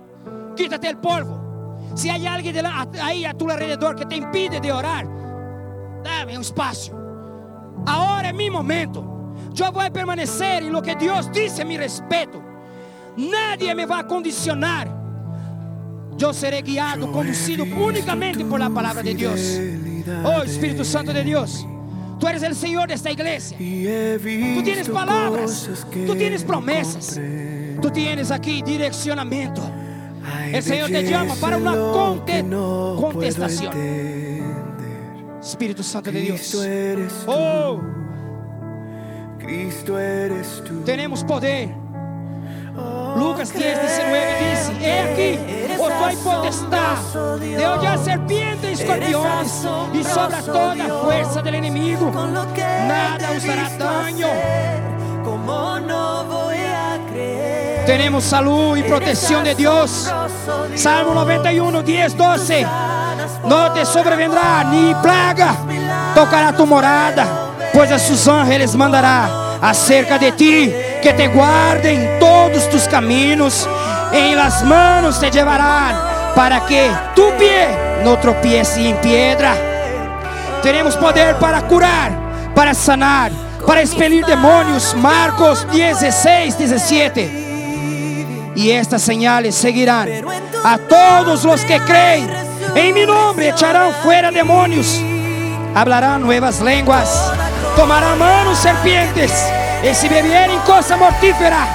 quítate 0.56 0.88
el 0.88 0.98
polvo. 0.98 1.86
Si 1.94 2.10
hay 2.10 2.26
alguien 2.26 2.52
de 2.52 2.62
la, 2.62 2.88
ahí 3.00 3.24
a 3.24 3.32
tu 3.32 3.48
alrededor 3.48 3.94
que 3.94 4.06
te 4.06 4.16
impide 4.16 4.60
de 4.60 4.72
orar, 4.72 5.06
dame 6.02 6.36
un 6.36 6.42
espacio. 6.42 6.98
Ahora 7.86 8.30
es 8.30 8.34
mi 8.34 8.50
momento. 8.50 9.34
Yo 9.52 9.70
voy 9.70 9.86
a 9.86 9.92
permanecer 9.92 10.64
en 10.64 10.72
lo 10.72 10.82
que 10.82 10.96
Dios 10.96 11.30
dice 11.30 11.64
mi 11.64 11.76
respeto. 11.76 12.42
Nadie 13.16 13.76
me 13.76 13.86
va 13.86 14.00
a 14.00 14.06
condicionar. 14.06 14.88
Yo 16.16 16.32
seré 16.32 16.60
guiado, 16.62 17.12
conducido 17.12 17.64
únicamente 17.64 18.44
por 18.44 18.58
la 18.58 18.68
palabra 18.68 19.02
de 19.02 19.14
Dios. 19.14 19.60
Oh 20.24 20.42
Espíritu 20.42 20.84
Santo 20.84 21.12
de 21.12 21.22
Dios. 21.22 21.66
Tú 22.22 22.28
eres 22.28 22.44
el 22.44 22.54
Señor 22.54 22.86
de 22.86 22.94
esta 22.94 23.10
iglesia. 23.10 23.58
Tú 23.58 24.62
tienes 24.62 24.88
palabras, 24.88 25.68
tú 26.06 26.14
tienes 26.14 26.44
promesas, 26.44 27.18
tú 27.80 27.90
tienes 27.90 28.30
aquí 28.30 28.62
direccionamiento. 28.62 29.60
El 30.52 30.62
Señor 30.62 30.88
te 30.88 31.02
llama 31.02 31.34
para 31.40 31.56
una 31.56 31.74
contestación. 33.00 33.74
Espíritu 35.40 35.82
Santo 35.82 36.12
de 36.12 36.20
Dios. 36.20 36.56
Oh, 37.26 37.80
Cristo 39.40 39.98
eres 39.98 40.62
tú. 40.64 40.80
Tenemos 40.84 41.24
poder. 41.24 41.81
Lucas 43.22 43.52
10, 43.52 43.80
19 43.80 44.50
dice, 44.50 44.72
he 44.80 45.00
aquí, 45.00 45.78
os 45.78 45.88
doy 46.00 46.16
potestad 46.16 47.38
de 47.38 47.66
hollar 47.66 47.98
serpientes 48.04 48.80
y 48.80 48.82
escorpiones 48.82 49.66
y 49.94 50.02
sobre 50.02 50.42
toda 50.42 51.02
fuerza 51.02 51.40
del 51.40 51.54
enemigo. 51.54 52.10
Nada 52.10 53.30
os 53.36 53.44
hará 53.44 53.70
daño. 53.78 54.26
Tenemos 57.86 58.24
salud 58.24 58.76
y 58.76 58.82
protección 58.82 59.44
de 59.44 59.54
Dios. 59.54 60.12
Salmo 60.74 61.14
91, 61.14 61.82
10, 61.82 62.16
12. 62.16 62.66
No 63.44 63.72
te 63.72 63.84
sobrevendrá 63.84 64.64
ni 64.64 64.94
plaga 64.96 65.56
tocará 66.14 66.52
tu 66.52 66.66
morada, 66.66 67.26
pues 67.72 67.90
a 67.92 67.98
sus 67.98 68.26
ángeles 68.26 68.74
mandará 68.74 69.58
acerca 69.60 70.18
de 70.18 70.32
ti 70.32 70.74
que 71.02 71.12
te 71.12 71.26
guarde 71.26 71.92
em 71.92 72.18
todos 72.20 72.70
tus 72.70 72.86
caminos, 72.86 73.68
em 74.12 74.36
las 74.36 74.62
manos 74.62 75.18
te 75.18 75.30
llevarán, 75.30 75.96
para 76.34 76.60
que 76.60 76.90
tu 77.14 77.30
pie 77.32 77.66
no 78.04 78.16
tropiece 78.16 78.80
em 78.80 78.94
piedra. 78.96 79.54
Teremos 80.62 80.96
poder 80.96 81.34
para 81.36 81.60
curar, 81.62 82.12
para 82.54 82.72
sanar, 82.72 83.32
para 83.66 83.82
expelir 83.82 84.24
demônios. 84.24 84.94
Marcos 84.94 85.66
16, 85.72 86.56
17. 86.56 87.30
E 88.54 88.70
estas 88.70 89.02
señales 89.02 89.56
seguirán 89.56 90.08
a 90.64 90.78
todos 90.78 91.42
los 91.42 91.62
que 91.64 91.80
creen. 91.80 92.30
En 92.76 92.94
mi 92.94 93.04
nombre 93.04 93.48
echarán 93.48 93.92
fuera 94.04 94.30
demonios, 94.30 95.00
hablarán 95.74 96.22
nuevas 96.22 96.60
lenguas, 96.60 97.32
tomarán 97.76 98.18
manos 98.18 98.56
serpientes 98.58 99.32
e 99.82 99.94
se 99.94 100.08
beberem 100.08 100.58
coisa 100.60 100.96
mortífera, 100.96 101.66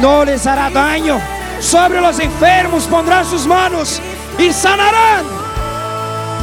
não 0.00 0.24
les 0.24 0.46
hará 0.46 0.68
daño. 0.68 1.20
Sobre 1.60 1.98
os 1.98 2.18
enfermos 2.18 2.86
pondrán 2.86 3.24
sus 3.24 3.46
manos 3.46 4.00
e 4.38 4.52
sanarán. 4.52 5.24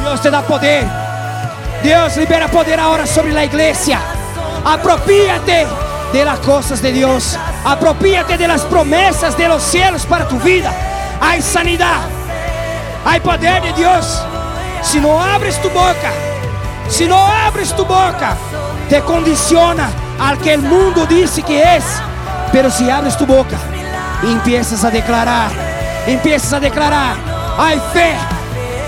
Deus 0.02 0.20
te 0.20 0.30
dá 0.30 0.40
poder. 0.42 0.86
Deus 1.82 2.16
libera 2.16 2.48
poder 2.48 2.80
agora 2.80 3.06
sobre 3.06 3.36
a 3.38 3.44
igreja. 3.44 4.00
Apropíate 4.64 5.66
de 6.12 6.24
las 6.24 6.38
cosas 6.40 6.80
de 6.80 6.92
Deus. 6.92 7.36
Apropíate 7.64 8.38
de 8.38 8.48
las 8.48 8.62
promessas 8.62 9.36
de 9.36 9.46
los 9.48 9.62
cielos 9.62 10.06
para 10.06 10.26
tu 10.26 10.38
vida. 10.38 10.72
Há 11.20 11.40
sanidade. 11.42 12.08
Há 13.04 13.20
poder 13.20 13.60
de 13.60 13.72
Deus. 13.74 14.22
Se 14.82 14.98
não 14.98 15.20
abres 15.20 15.58
tu 15.58 15.68
boca, 15.68 16.10
se 16.88 17.06
não 17.06 17.26
abres 17.46 17.70
tu 17.72 17.84
boca, 17.84 18.36
te 18.88 19.00
condiciona 19.02 19.90
al 20.20 20.38
que 20.38 20.54
el 20.54 20.62
mundo 20.62 21.06
dice 21.06 21.42
que 21.42 21.76
es. 21.76 21.84
Pero 22.52 22.70
si 22.70 22.88
abres 22.90 23.16
tu 23.16 23.26
boca 23.26 23.56
y 24.22 24.32
empiezas 24.32 24.84
a 24.84 24.90
declarar, 24.90 25.50
empiezas 26.06 26.52
a 26.52 26.60
declarar, 26.60 27.16
hay 27.58 27.80
fe, 27.92 28.14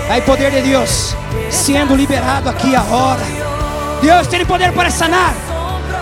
hay 0.09 0.21
poder 0.21 0.53
de 0.53 0.61
Dios 0.61 1.15
siendo 1.49 1.95
liberado 1.95 2.49
aquí 2.49 2.75
ahora. 2.75 3.23
Dios 4.01 4.27
tiene 4.29 4.45
poder 4.45 4.73
para 4.73 4.91
sanar. 4.91 5.33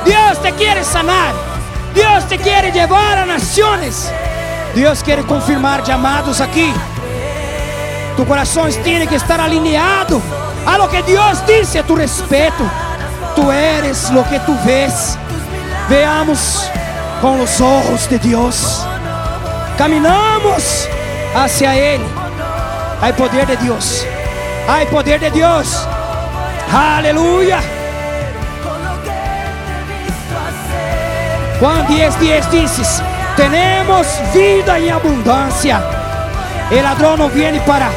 Dios 0.05 0.41
te 0.41 0.51
quiere 0.53 0.83
sanar. 0.83 1.33
Dios 1.93 2.27
te 2.27 2.37
quiere 2.37 2.71
llevar 2.71 3.19
a 3.19 3.25
naciones. 3.25 4.11
Dios 4.73 5.03
quiere 5.03 5.23
confirmar 5.23 5.83
llamados 5.83 6.41
aquí. 6.41 6.73
Tu 8.17 8.25
corazón 8.25 8.71
tiene 8.83 9.07
que 9.07 9.15
estar 9.15 9.39
alineado 9.39 10.21
a 10.65 10.77
lo 10.77 10.89
que 10.89 11.03
Dios 11.03 11.45
dice 11.45 11.79
a 11.79 11.83
tu 11.83 11.95
respeto. 11.95 12.63
Tú 13.35 13.51
eres 13.51 14.09
lo 14.11 14.27
que 14.27 14.39
tú 14.39 14.57
ves. 14.65 15.17
Veamos 15.89 16.69
con 17.21 17.37
los 17.37 17.61
ojos 17.61 18.09
de 18.09 18.19
Dios. 18.19 18.85
Caminamos 19.77 20.87
hacia 21.35 21.75
Él. 21.75 22.01
Hay 23.01 23.13
poder 23.13 23.47
de 23.47 23.57
Dios. 23.57 24.05
Hay 24.67 24.85
poder 24.87 25.19
de 25.19 25.31
Dios. 25.31 25.87
Aleluya. 26.73 27.59
Juan 31.59 31.87
10, 31.87 32.19
10 32.19 32.51
dices, 32.51 33.03
tenemos 33.37 34.07
vida 34.33 34.79
en 34.79 34.89
abundancia. 34.91 35.81
El 36.71 36.83
ladrón 36.83 37.19
no 37.19 37.29
viene 37.29 37.59
para 37.59 37.89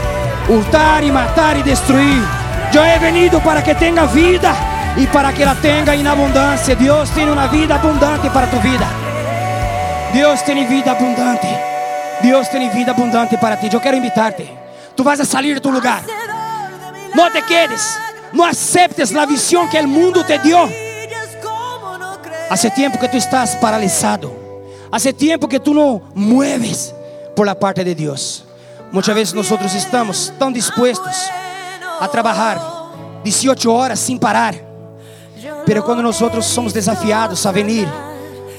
hurtar 0.49 1.03
y 1.03 1.11
matar 1.11 1.57
y 1.57 1.63
destruir. 1.63 2.23
Yo 2.73 2.85
he 2.85 2.99
venido 2.99 3.41
para 3.41 3.63
que 3.63 3.75
tenga 3.75 4.05
vida 4.07 4.55
y 4.97 5.07
para 5.09 5.33
que 5.33 5.45
la 5.45 5.55
tenga 5.55 5.95
en 5.95 6.07
abundancia. 6.07 6.75
Dios 6.75 7.11
tiene 7.11 7.33
una 7.33 7.47
vida 7.49 7.77
abundante 7.77 8.31
para 8.31 8.51
tu 8.51 8.59
vida. 8.61 8.89
Dios 10.13 10.45
tiene 10.45 10.67
vida 10.67 10.93
abundante. 10.93 11.49
Dios 12.23 12.49
tiene 12.51 12.71
vida 12.71 12.93
abundante 12.93 13.37
para 13.39 13.59
ti. 13.59 13.69
Yo 13.69 13.81
quiero 13.81 13.97
invitarte. 13.97 14.49
Tú 14.95 15.03
vas 15.03 15.19
a 15.21 15.25
salir 15.25 15.55
de 15.55 15.61
tu 15.61 15.73
lugar. 15.73 16.03
No 17.15 17.31
te 17.31 17.43
quedes. 17.43 17.99
No 18.33 18.45
aceptes 18.45 19.13
la 19.13 19.27
visión 19.27 19.69
que 19.69 19.79
el 19.79 19.89
mundo 19.89 20.25
te 20.25 20.39
dio. 20.39 20.69
Hace 22.51 22.71
tiempo 22.71 22.99
que 22.99 23.09
tú 23.09 23.17
estás 23.17 23.57
paralizado. 23.57 24.33
Hace 24.91 25.13
tiempo 25.13 25.49
que 25.49 25.59
tú 25.59 25.75
no 25.75 26.03
mueves 26.15 26.95
por 27.35 27.47
la 27.47 27.59
parte 27.59 27.83
de 27.83 27.95
Dios. 27.95 28.45
Muchas 28.93 29.15
veces 29.15 29.35
nosotros 29.35 29.75
estamos 29.75 30.33
tan 30.39 30.53
dispuestos 30.53 31.17
a 32.01 32.07
trabajar 32.07 32.61
18 33.25 33.75
horas 33.75 33.99
sin 33.99 34.21
parar. 34.21 34.74
Pero 35.67 35.85
cuando 35.85 36.03
nosotros 36.03 36.45
somos 36.45 36.73
desafiados 36.73 37.45
a 37.47 37.53
venir 37.53 37.89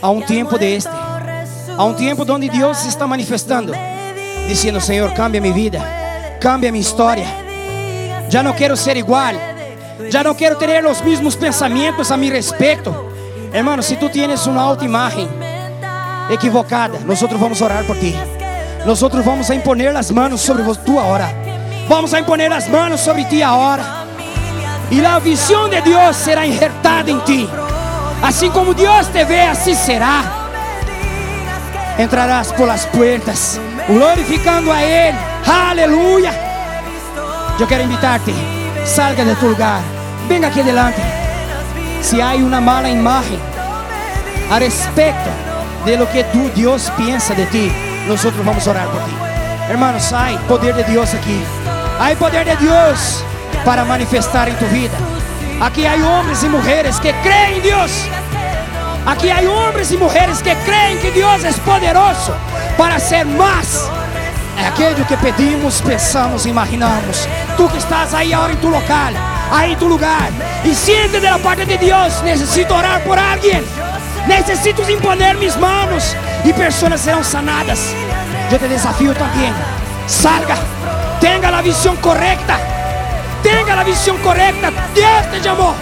a 0.02 0.10
un 0.10 0.24
tiempo 0.26 0.58
de 0.58 0.78
este, 0.78 0.90
a 0.90 1.84
un 1.84 1.96
tiempo 1.96 2.26
donde 2.26 2.50
Dios 2.50 2.80
se 2.80 2.90
está 2.90 3.08
manifestando, 3.08 3.74
diciendo, 4.48 4.80
Señor, 4.80 5.14
cambia 5.14 5.42
mi 5.42 5.52
vida, 5.52 6.38
cambia 6.40 6.72
mi 6.72 6.80
historia. 6.80 7.28
Ya 8.30 8.42
no 8.42 8.56
quiero 8.56 8.76
ser 8.76 8.98
igual, 8.98 9.40
ya 10.10 10.24
no 10.24 10.36
quiero 10.36 10.58
tener 10.58 10.84
los 10.84 11.04
mismos 11.04 11.36
pensamientos 11.36 12.12
a 12.12 12.18
mi 12.18 12.30
respecto. 12.30 13.10
Hermano, 13.54 13.82
si 13.82 13.96
tú 13.96 14.10
tienes 14.10 14.46
una 14.48 14.62
autoimagen 14.62 15.28
equivocada, 16.30 17.00
nosotros 17.06 17.40
vamos 17.40 17.62
a 17.62 17.66
orar 17.66 17.86
por 17.86 17.98
ti. 17.98 18.16
Nosotros 18.86 19.26
vamos 19.26 19.50
a 19.50 19.56
imponer 19.56 19.94
las 19.94 20.12
manos 20.12 20.42
sobre 20.42 20.64
vos 20.64 20.84
tú 20.84 21.00
ahora. 21.00 21.32
Vamos 21.90 22.14
a 22.14 22.20
imponer 22.20 22.50
las 22.50 22.70
manos 22.70 23.00
sobre 23.02 23.26
ti 23.26 23.42
ahora. 23.42 24.05
Y 24.92 25.02
la 25.02 25.20
visión 25.20 25.70
de 25.72 25.82
Dios 25.82 26.16
será 26.16 26.46
injertada 26.46 27.10
en 27.10 27.20
ti. 27.26 27.50
Así 28.22 28.50
como 28.50 28.74
Dios 28.74 29.08
te 29.10 29.26
ve, 29.26 29.42
así 29.42 29.76
será. 29.76 30.24
Entrarás 31.98 32.52
por 32.54 32.68
las 32.68 32.86
puertas, 32.88 33.60
glorificando 33.88 34.72
a 34.72 34.84
Él. 34.84 35.16
Aleluya. 35.46 36.34
Yo 37.60 37.68
quiero 37.68 37.84
invitarte, 37.84 38.34
salga 38.86 39.24
de 39.24 39.36
tu 39.36 39.50
lugar, 39.50 39.80
venga 40.28 40.50
aquí 40.50 40.60
adelante. 40.60 41.02
Si 42.02 42.20
hay 42.20 42.42
una 42.42 42.60
mala 42.60 42.90
imagen 42.90 43.40
a 44.52 44.60
respecto 44.60 45.30
de 45.86 45.98
lo 45.98 46.10
que 46.12 46.24
tú, 46.26 46.50
Dios 46.54 46.92
piensa 46.98 47.34
de 47.34 47.46
ti, 47.46 47.72
nosotros 48.08 48.46
vamos 48.46 48.68
a 48.68 48.72
orar 48.72 48.88
por 48.88 49.04
ti. 49.06 49.12
Hermanos, 49.70 50.12
hay 50.14 50.38
poder 50.50 50.76
de 50.76 50.84
Dios 50.84 51.14
aquí. 51.14 51.42
Hay 52.00 52.16
poder 52.16 52.46
de 52.46 52.56
Dios 52.58 53.24
para 53.66 53.84
manifestar 53.84 54.48
en 54.48 54.56
tu 54.56 54.66
vida. 54.68 54.98
Aquí 55.60 55.86
hay 55.86 56.02
hombres 56.02 56.44
y 56.44 56.50
mujeres 56.50 57.00
que 57.00 57.14
creen 57.22 57.56
en 57.56 57.62
Dios. 57.64 57.92
Aquí 59.06 59.30
hay 59.30 59.46
hombres 59.46 59.92
y 59.92 59.98
mujeres 59.98 60.42
que 60.42 60.56
creen 60.66 61.00
que 61.00 61.12
Dios 61.12 61.44
es 61.44 61.60
poderoso 61.60 62.36
para 62.78 62.96
hacer 62.96 63.26
más. 63.26 63.90
É 64.58 64.68
aquello 64.68 65.06
que 65.06 65.18
pedimos, 65.18 65.82
pensamos, 65.82 66.46
imaginamos. 66.46 67.28
Tú 67.58 67.68
que 67.70 67.78
estás 67.78 68.14
ahí 68.14 68.32
ahora 68.32 68.54
en 68.54 68.60
tu 68.60 68.70
local, 68.70 69.14
ahí 69.52 69.74
en 69.74 69.80
tu 69.80 69.90
lugar, 69.90 70.30
y 70.64 70.74
siente 70.74 71.20
de 71.20 71.30
la 71.30 71.38
parte 71.38 71.66
de 71.66 71.78
Dios, 71.78 72.24
necesito 72.24 72.74
orar 72.74 73.04
por 73.04 73.20
alguien. 73.20 73.64
Necesito 74.28 74.90
imponer 74.90 75.38
mis 75.38 75.58
manos 75.58 76.16
y 76.44 76.54
personas 76.54 77.02
serán 77.02 77.24
sanadas. 77.24 77.80
Yo 78.50 78.58
te 78.58 78.68
desafío 78.68 79.14
también. 79.14 79.54
Salga, 80.08 80.56
tenga 81.20 81.52
la 81.52 81.62
visión 81.62 81.98
correcta. 81.98 82.75
Tenga 83.46 83.76
la 83.76 83.84
visión 83.84 84.18
correcta. 84.24 84.72
Dios 84.96 85.30
te 85.30 85.40
llamó. 85.40 85.76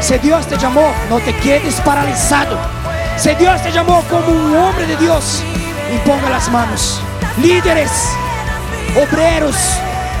Si 0.00 0.18
Dios 0.18 0.48
te 0.48 0.58
llamó, 0.58 0.92
no 1.08 1.20
te 1.20 1.32
quedes 1.36 1.80
paralizado. 1.82 2.58
Si 3.16 3.32
Dios 3.36 3.62
te 3.62 3.70
llamó 3.70 4.02
como 4.10 4.32
un 4.32 4.56
hombre 4.56 4.84
de 4.84 4.96
Dios, 4.96 5.40
imponga 5.92 6.28
las 6.28 6.50
manos. 6.50 7.00
Líderes, 7.40 7.92
obreros, 8.96 9.54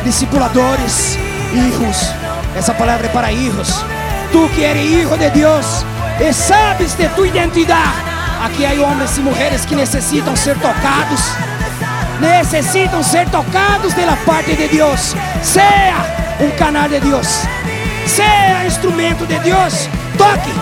discipuladores, 0.04 1.18
hijos. 1.52 2.12
Essa 2.56 2.72
palavra 2.72 3.08
é 3.08 3.10
para 3.10 3.32
hijos. 3.32 3.84
Tu 4.30 4.48
que 4.50 4.64
eres 4.64 4.86
hijo 4.86 5.16
de 5.16 5.30
Deus 5.30 5.84
e 6.20 6.32
sabes 6.32 6.96
de 6.96 7.08
tu 7.08 7.24
identidade. 7.24 8.04
Aqui 8.44 8.64
há 8.64 8.70
homens 8.80 9.18
e 9.18 9.20
mulheres 9.20 9.66
que 9.66 9.74
necessitam 9.74 10.36
ser 10.36 10.56
tocados. 10.60 11.20
Necessitam 12.20 13.02
ser 13.02 13.28
tocados 13.30 13.92
pela 13.94 14.14
parte 14.24 14.54
de 14.54 14.68
Deus. 14.68 15.16
Seja 15.42 16.23
um 16.40 16.50
canal 16.52 16.88
de 16.88 17.00
Deus. 17.00 17.26
Seja 18.06 18.64
instrumento 18.66 19.26
de 19.26 19.38
Deus. 19.40 19.88
Toque. 20.18 20.52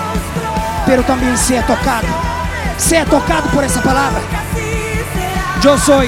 Pero 0.86 1.02
também 1.02 1.36
seja 1.36 1.62
tocado. 1.62 2.06
Seja 2.78 3.04
tocado 3.06 3.48
por 3.50 3.64
essa 3.64 3.80
palavra. 3.80 4.20
Eu 5.64 5.78
sou 5.78 6.02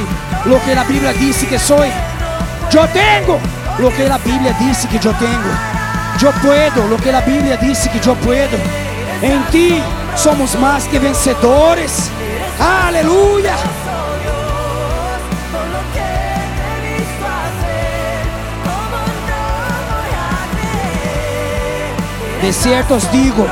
lo 0.47 0.61
que 0.61 0.73
a 0.73 0.85
Bíblia 0.85 1.15
disse 1.15 1.47
que 1.47 1.59
sou. 1.59 1.85
Eu 1.85 2.89
tenho 2.89 3.41
lo 3.79 3.91
que 3.93 4.03
a 4.03 4.19
Bíblia 4.19 4.55
disse 4.55 4.89
que 4.89 4.97
eu 4.97 5.15
tenho. 5.15 5.75
Eu 6.21 6.33
puedo 6.41 6.89
lo 6.89 6.97
que 6.97 7.11
a 7.11 7.21
Bíblia 7.21 7.57
disse 7.57 7.89
que 7.89 8.05
eu 8.07 8.17
puedo. 8.17 8.57
Em 9.23 9.41
ti 9.51 9.83
somos 10.17 10.55
mais 10.55 10.87
que 10.87 10.99
vencedores. 10.99 12.11
Aleluia. 12.59 13.55
De 22.45 22.53
cierto 22.53 22.97
os 22.97 23.11
digo 23.11 23.47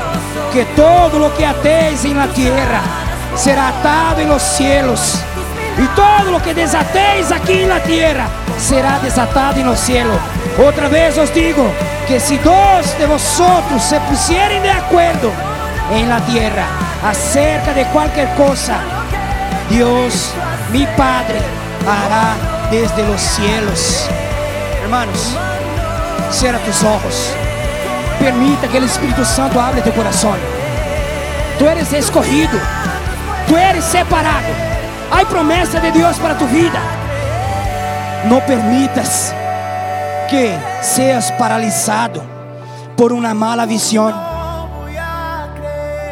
que 0.53 0.65
todo 0.75 1.17
lo 1.17 1.35
que 1.35 1.43
atéis 1.43 2.05
en 2.05 2.15
la 2.15 2.27
tierra 2.27 2.79
será 3.35 3.69
atado 3.69 4.21
en 4.21 4.29
los 4.29 4.43
cielos. 4.43 5.15
Y 5.79 5.87
todo 5.95 6.29
lo 6.29 6.39
que 6.39 6.53
desatéis 6.53 7.31
aquí 7.31 7.63
en 7.63 7.69
la 7.69 7.81
tierra 7.81 8.27
será 8.59 8.99
desatado 8.99 9.59
en 9.59 9.65
los 9.65 9.79
cielos. 9.79 10.15
Otra 10.63 10.89
vez 10.89 11.17
os 11.17 11.33
digo 11.33 11.65
que 12.07 12.19
si 12.19 12.37
dos 12.37 12.95
de 12.99 13.07
vosotros 13.07 13.81
se 13.81 13.99
pusieren 14.01 14.61
de 14.61 14.69
acuerdo 14.69 15.31
en 15.91 16.07
la 16.07 16.19
tierra 16.27 16.67
acerca 17.03 17.73
de 17.73 17.85
cualquier 17.85 18.29
cosa, 18.35 18.77
Dios, 19.71 20.35
mi 20.71 20.85
Padre, 20.95 21.41
hará 21.81 22.35
desde 22.69 23.01
los 23.07 23.19
cielos. 23.19 24.07
Hermanos, 24.83 25.35
cierra 26.29 26.59
tus 26.59 26.83
ojos. 26.83 27.33
Permita 28.23 28.69
que 28.69 28.77
el 28.77 28.85
Espíritu 28.85 29.25
Santo 29.25 29.59
hable 29.59 29.81
tu 29.81 29.91
corazón. 29.91 30.37
Tú 31.59 31.67
eres 31.67 31.91
escogido. 31.91 32.57
Tú 33.49 33.57
eres 33.57 33.83
separado. 33.83 34.47
Hay 35.11 35.25
promesa 35.25 35.81
de 35.81 35.91
Dios 35.91 36.15
para 36.19 36.37
tu 36.37 36.47
vida. 36.47 36.79
No 38.29 38.39
permitas 38.45 39.35
que 40.29 40.57
seas 40.81 41.33
paralisado 41.33 42.23
por 42.95 43.11
una 43.11 43.33
mala 43.33 43.65
visión. 43.65 44.15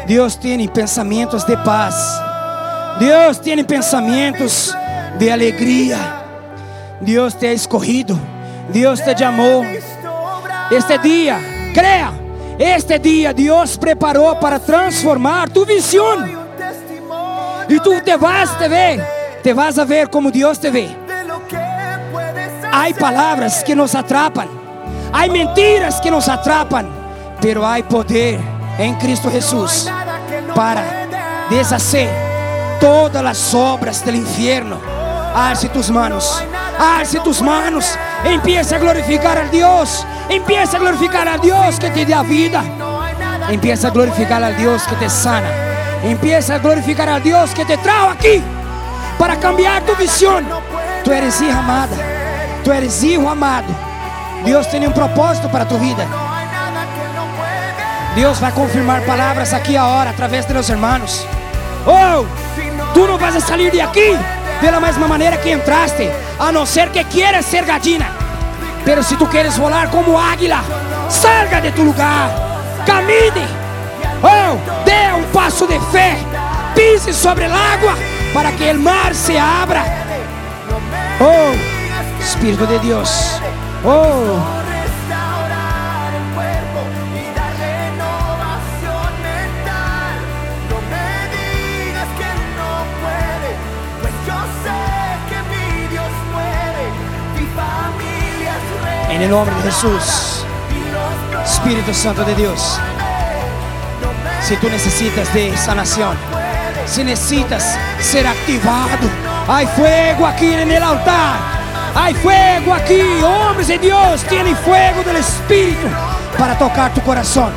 Dios 0.06 0.38
tiene 0.38 0.68
pensamientos 0.68 1.46
de 1.46 1.56
paz. 1.56 2.20
Dios 3.00 3.40
tiene 3.40 3.64
pensamientos 3.64 4.76
de 5.18 5.32
alegría. 5.32 5.96
Dios 7.00 7.38
te 7.38 7.48
ha 7.48 7.52
escogido. 7.52 8.18
Dios 8.70 9.02
te 9.02 9.14
llamó. 9.14 9.62
Este 10.70 10.98
día, 10.98 11.38
crea, 11.72 12.12
Este 12.58 12.98
dia 12.98 13.32
Deus 13.32 13.76
preparou 13.76 14.36
para 14.36 14.60
transformar 14.60 15.48
tu 15.48 15.64
visão. 15.64 16.24
E 17.68 17.80
tu 17.80 18.00
te 18.00 18.16
vas 18.16 18.50
a 18.60 18.68
ver, 18.68 19.04
te 19.42 19.52
vas 19.54 19.78
a 19.78 19.84
ver 19.84 20.08
como 20.08 20.30
Deus 20.30 20.58
te 20.58 20.70
vê. 20.70 20.88
Há 22.70 22.94
palavras 22.98 23.62
que 23.62 23.74
nos 23.74 23.94
atrapam, 23.94 24.48
há 25.12 25.26
mentiras 25.26 26.00
que 26.00 26.10
nos 26.10 26.28
atrapam, 26.28 26.86
pero 27.40 27.64
há 27.64 27.82
poder 27.82 28.38
em 28.78 28.94
Cristo 28.94 29.28
no 29.28 30.54
para 30.54 30.82
deshacer 31.50 32.08
todas 32.80 33.24
as 33.24 33.54
obras 33.54 34.02
do 34.02 34.10
inferno. 34.10 34.80
Alce 35.34 35.68
tus 35.68 35.90
manos, 35.90 36.42
alce 36.78 37.18
tus 37.20 37.40
manos, 37.40 37.98
empieza 38.24 38.76
a 38.76 38.78
glorificar 38.78 39.38
a 39.38 39.44
Deus, 39.44 40.06
empieza 40.28 40.76
a 40.76 40.80
glorificar 40.80 41.28
a 41.28 41.36
Deus 41.36 41.78
que 41.78 41.90
te 41.90 42.04
dá 42.04 42.22
vida. 42.22 42.62
Empieza 43.50 43.88
a 43.88 43.90
glorificar 43.90 44.42
a 44.42 44.50
Deus 44.50 44.82
que 44.86 44.94
te 44.96 45.10
sana. 45.10 45.48
Empieza 46.04 46.54
a 46.54 46.58
glorificar 46.58 47.08
a 47.08 47.18
Deus 47.18 47.52
que 47.52 47.64
te 47.64 47.76
trajo 47.76 48.10
aqui 48.10 48.42
para 49.18 49.36
cambiar 49.36 49.82
tu 49.82 49.94
visão. 49.96 50.42
Tu 51.04 51.12
eres 51.12 51.40
hija 51.40 51.58
amada. 51.58 51.96
Tu 52.64 52.72
eres 52.72 53.02
hijo 53.02 53.28
amado. 53.28 53.74
Tem 54.70 54.86
um 54.86 54.92
propósito 54.92 55.48
para 55.48 55.64
tu 55.64 55.76
vida. 55.78 56.06
Deus 58.14 58.38
vai 58.38 58.52
confirmar 58.52 59.02
palavras 59.02 59.52
aqui 59.52 59.76
agora 59.76 60.10
através 60.10 60.46
de 60.46 60.54
los 60.54 60.68
hermanos. 60.68 61.26
Oh, 61.86 62.24
tu 62.94 63.06
não 63.06 63.18
vas 63.18 63.36
a 63.36 63.40
sair 63.40 63.70
de 63.70 63.80
aqui 63.80 64.16
da 64.70 64.80
mesma 64.80 65.08
maneira 65.08 65.36
que 65.36 65.50
entraste, 65.50 66.10
a 66.38 66.52
não 66.52 66.64
ser 66.64 66.90
que 66.90 67.02
quieras 67.04 67.46
ser 67.46 67.64
gallina. 67.64 68.06
Pero 68.84 69.02
se 69.02 69.16
tu 69.16 69.26
quieres 69.26 69.56
volar 69.56 69.90
como 69.90 70.18
águila, 70.18 70.62
salga 71.08 71.60
de 71.60 71.72
tu 71.72 71.82
lugar, 71.82 72.30
camine. 72.86 73.46
Oh, 74.22 74.84
dê 74.84 75.12
um 75.14 75.24
passo 75.32 75.66
de 75.66 75.78
fé, 75.90 76.16
pise 76.74 77.12
sobre 77.12 77.44
a 77.44 77.54
água 77.54 77.94
para 78.32 78.52
que 78.52 78.70
o 78.70 78.78
mar 78.78 79.14
se 79.14 79.36
abra. 79.36 79.82
Oh, 81.20 82.22
Espírito 82.22 82.66
de 82.66 82.78
Deus. 82.78 83.40
Oh, 83.84 84.61
es 99.12 99.18
rey 99.18 99.24
em 99.24 99.28
nome 99.28 99.50
de 99.50 99.62
Jesus, 99.62 100.44
y 100.70 101.34
los 101.34 101.50
Espírito 101.50 101.94
Santo 101.94 102.24
de 102.24 102.34
Deus. 102.34 102.78
Se 104.40 104.56
tu 104.56 104.68
necessitas 104.68 105.32
de 105.32 105.56
sanação, 105.56 106.14
se 106.86 107.04
necessitas 107.04 107.78
ser 108.00 108.26
activado, 108.26 109.08
há 109.48 109.66
fuego 109.66 110.26
aqui 110.26 110.56
no 110.56 110.84
altar. 110.84 111.60
Há 111.94 112.14
fuego 112.22 112.72
aqui, 112.72 113.02
homens 113.22 113.66
de 113.66 113.78
Deus 113.78 114.22
têm 114.22 114.54
fuego 114.56 115.02
do 115.02 115.18
Espírito 115.18 115.88
para 116.38 116.54
tocar 116.54 116.90
tu 116.94 117.02
coração, 117.02 117.52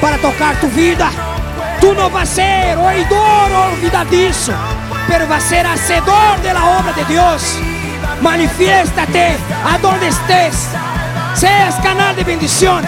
para 0.00 0.16
tocar 0.18 0.58
tu 0.60 0.68
vida. 0.68 1.08
Tu 1.80 1.92
não 1.92 2.08
vas 2.08 2.30
ser 2.30 2.78
oidor 2.78 3.50
ou 3.52 3.72
olvidadiço, 3.72 4.52
pero 5.06 5.26
vas 5.26 5.42
ser 5.42 5.66
hacedor 5.66 6.40
de 6.42 6.52
la 6.52 6.64
obra 6.78 6.92
de 6.94 7.04
Deus. 7.04 7.42
Manifiéstate 8.22 9.36
a 9.66 9.76
donde 9.78 10.08
estés. 10.08 10.68
Seas 11.34 11.74
canal 11.76 12.14
de 12.14 12.24
bendición. 12.24 12.84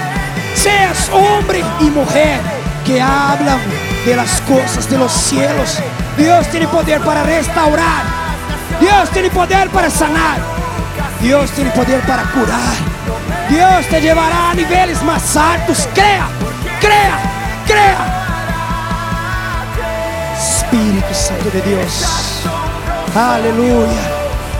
Seas 0.54 1.10
hombre 1.10 1.62
y 1.80 1.90
mujer 1.90 2.40
que 2.84 3.00
hablan 3.00 3.58
de 4.04 4.16
las 4.16 4.40
cosas 4.42 4.88
de 4.88 4.98
los 4.98 5.12
cielos. 5.12 5.78
Dios 6.16 6.46
tiene 6.48 6.68
poder 6.68 7.00
para 7.00 7.24
restaurar. 7.24 8.04
Dios 8.80 9.10
tiene 9.10 9.30
poder 9.30 9.68
para 9.70 9.90
sanar. 9.90 10.38
Dios 11.20 11.50
tiene 11.50 11.70
poder 11.70 12.00
para 12.02 12.22
curar. 12.30 12.96
Dios 13.48 13.86
te 13.90 14.00
llevará 14.00 14.50
a 14.50 14.54
niveles 14.54 15.02
más 15.02 15.36
altos. 15.36 15.88
Crea, 15.92 16.28
crea, 16.80 17.18
crea. 17.66 18.22
Espíritu 20.38 21.14
Santo 21.14 21.50
de 21.50 21.62
Dios. 21.62 22.42
Aleluya, 23.14 24.02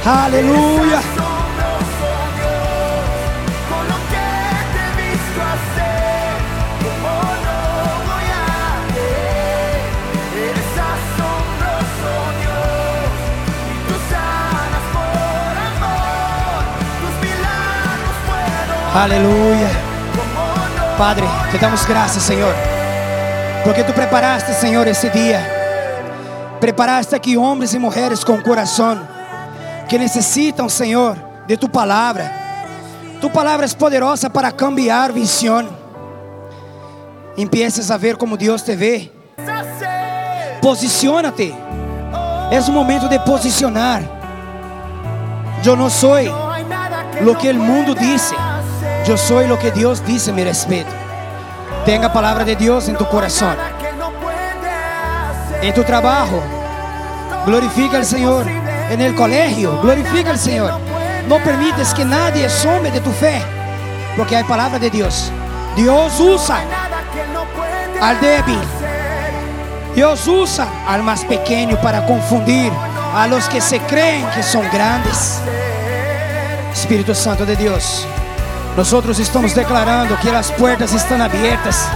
aleluya. 0.05 1.16
No 18.97 20.97
Padre, 20.97 21.27
te 21.51 21.59
damos 21.59 21.85
gracias, 21.85 22.25
Senhor, 22.25 22.55
porque 23.63 23.85
tu 23.85 23.93
preparaste, 23.93 24.55
Senhor, 24.55 24.89
esse 24.89 25.11
dia. 25.11 25.39
Preparaste 26.61 27.15
aqui 27.15 27.37
homens 27.37 27.75
e 27.75 27.79
mulheres 27.79 28.25
com 28.25 28.41
coração 28.41 29.07
que 29.87 29.99
necessitam, 29.99 30.71
Senhor, 30.71 31.15
de 31.47 31.59
tu 31.59 31.69
palavra. 31.69 32.33
Tu 33.21 33.29
palavra 33.29 33.67
é 33.67 33.69
poderosa 33.69 34.31
para 34.31 34.51
cambiar 34.51 35.13
visão. 35.13 35.69
Empieces 37.37 37.91
a 37.91 37.99
ver 37.99 38.17
como 38.17 38.39
Deus 38.39 38.63
te 38.63 38.75
vê. 38.75 39.13
Posiciona-te. 40.63 41.55
É 42.51 42.61
o 42.61 42.73
momento 42.73 43.11
de 43.11 43.19
posicionar. 43.19 44.03
Eu 45.63 45.77
não 45.77 45.91
sou 45.91 46.15
nada 46.67 47.05
que 47.39 47.49
el 47.49 47.59
mundo 47.59 47.95
puedas 47.95 48.46
dice. 49.07 49.13
hacer. 49.13 49.13
Eu 49.13 49.17
sou 49.17 49.47
lo 49.47 49.59
que 49.59 49.71
Deus 49.71 50.01
diz 50.05 50.29
a 50.29 50.33
mi 50.33 50.43
respeito. 50.45 50.91
Tenha 51.85 52.07
a 52.07 52.11
palavra 52.11 52.45
de 52.45 52.55
Deus 52.55 52.89
em 52.89 52.95
tu 52.95 53.05
coração. 53.07 53.49
Nada 53.49 53.73
que 53.79 53.93
no 53.97 54.11
puedas 54.13 55.53
hacer. 55.53 55.65
em 55.65 55.73
tu 55.73 55.85
trabalho. 55.85 56.43
Glorifica 57.45 57.97
al 57.99 58.05
Senhor. 58.05 58.45
En 58.91 59.01
el 59.01 59.15
colegio, 59.15 59.81
glorifica 59.81 60.31
al 60.31 60.39
Senhor. 60.39 60.73
Não 61.29 61.41
permites 61.41 61.93
que 61.93 62.05
nadie 62.05 62.49
some 62.49 62.91
de 62.91 63.01
tu 63.01 63.11
fé, 63.11 63.43
porque 64.17 64.37
há 64.37 64.45
palavra 64.45 64.79
de 64.79 64.91
Deus. 64.91 65.33
Deus 65.77 66.21
usa 66.21 66.55
Nada 66.55 67.03
que 67.13 67.25
no 67.33 67.45
puedas 67.47 68.03
al 68.03 68.21
débil. 68.21 68.59
hacer. 68.59 69.95
Deus 69.95 70.27
usa 70.29 70.69
al 70.87 71.03
mais 71.03 71.25
pequeno 71.25 71.77
para 71.79 72.03
confundir 72.07 72.73
a 73.15 73.27
los 73.27 73.49
que 73.49 73.61
se 73.61 73.79
creem 73.81 74.25
que 74.35 74.43
são 74.43 74.63
grandes. 74.71 75.41
Espírito 76.73 77.15
Santo 77.15 77.45
de 77.47 77.57
Deus, 77.57 78.07
nós 78.77 79.19
estamos 79.19 79.55
declarando 79.55 80.15
que 80.19 80.29
as 80.29 80.51
portas 80.51 80.93
estão 80.93 81.21
abertas. 81.23 81.89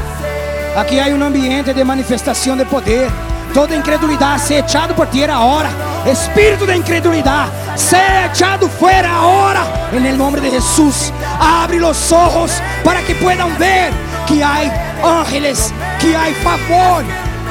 Aqui 0.75 0.99
há 0.99 1.09
um 1.09 1.23
ambiente 1.23 1.75
de 1.75 1.85
manifestação 1.85 2.57
de 2.57 2.65
poder. 2.65 3.11
Toda 3.53 3.77
incredulidade 3.77 4.41
se 4.41 4.55
echado 4.55 4.95
por 4.95 5.07
tierra 5.09 5.35
ahora. 5.35 5.69
Espírito 6.11 6.65
de 6.65 6.77
incredulidade, 6.77 7.51
se 7.77 7.99
echado 8.25 8.67
fuera 8.67 9.11
ahora. 9.11 9.61
En 9.93 10.07
el 10.07 10.17
nombre 10.17 10.41
de 10.41 10.51
Jesús, 10.51 11.13
abre 11.39 11.79
los 11.79 12.11
ojos 12.13 12.51
para 12.83 13.03
que 13.03 13.15
puedan 13.17 13.59
ver 13.59 13.93
que 14.27 14.43
hay 14.43 14.73
ángeles, 15.05 15.75
que 16.01 16.17
hay 16.17 16.33
favor, 16.35 17.05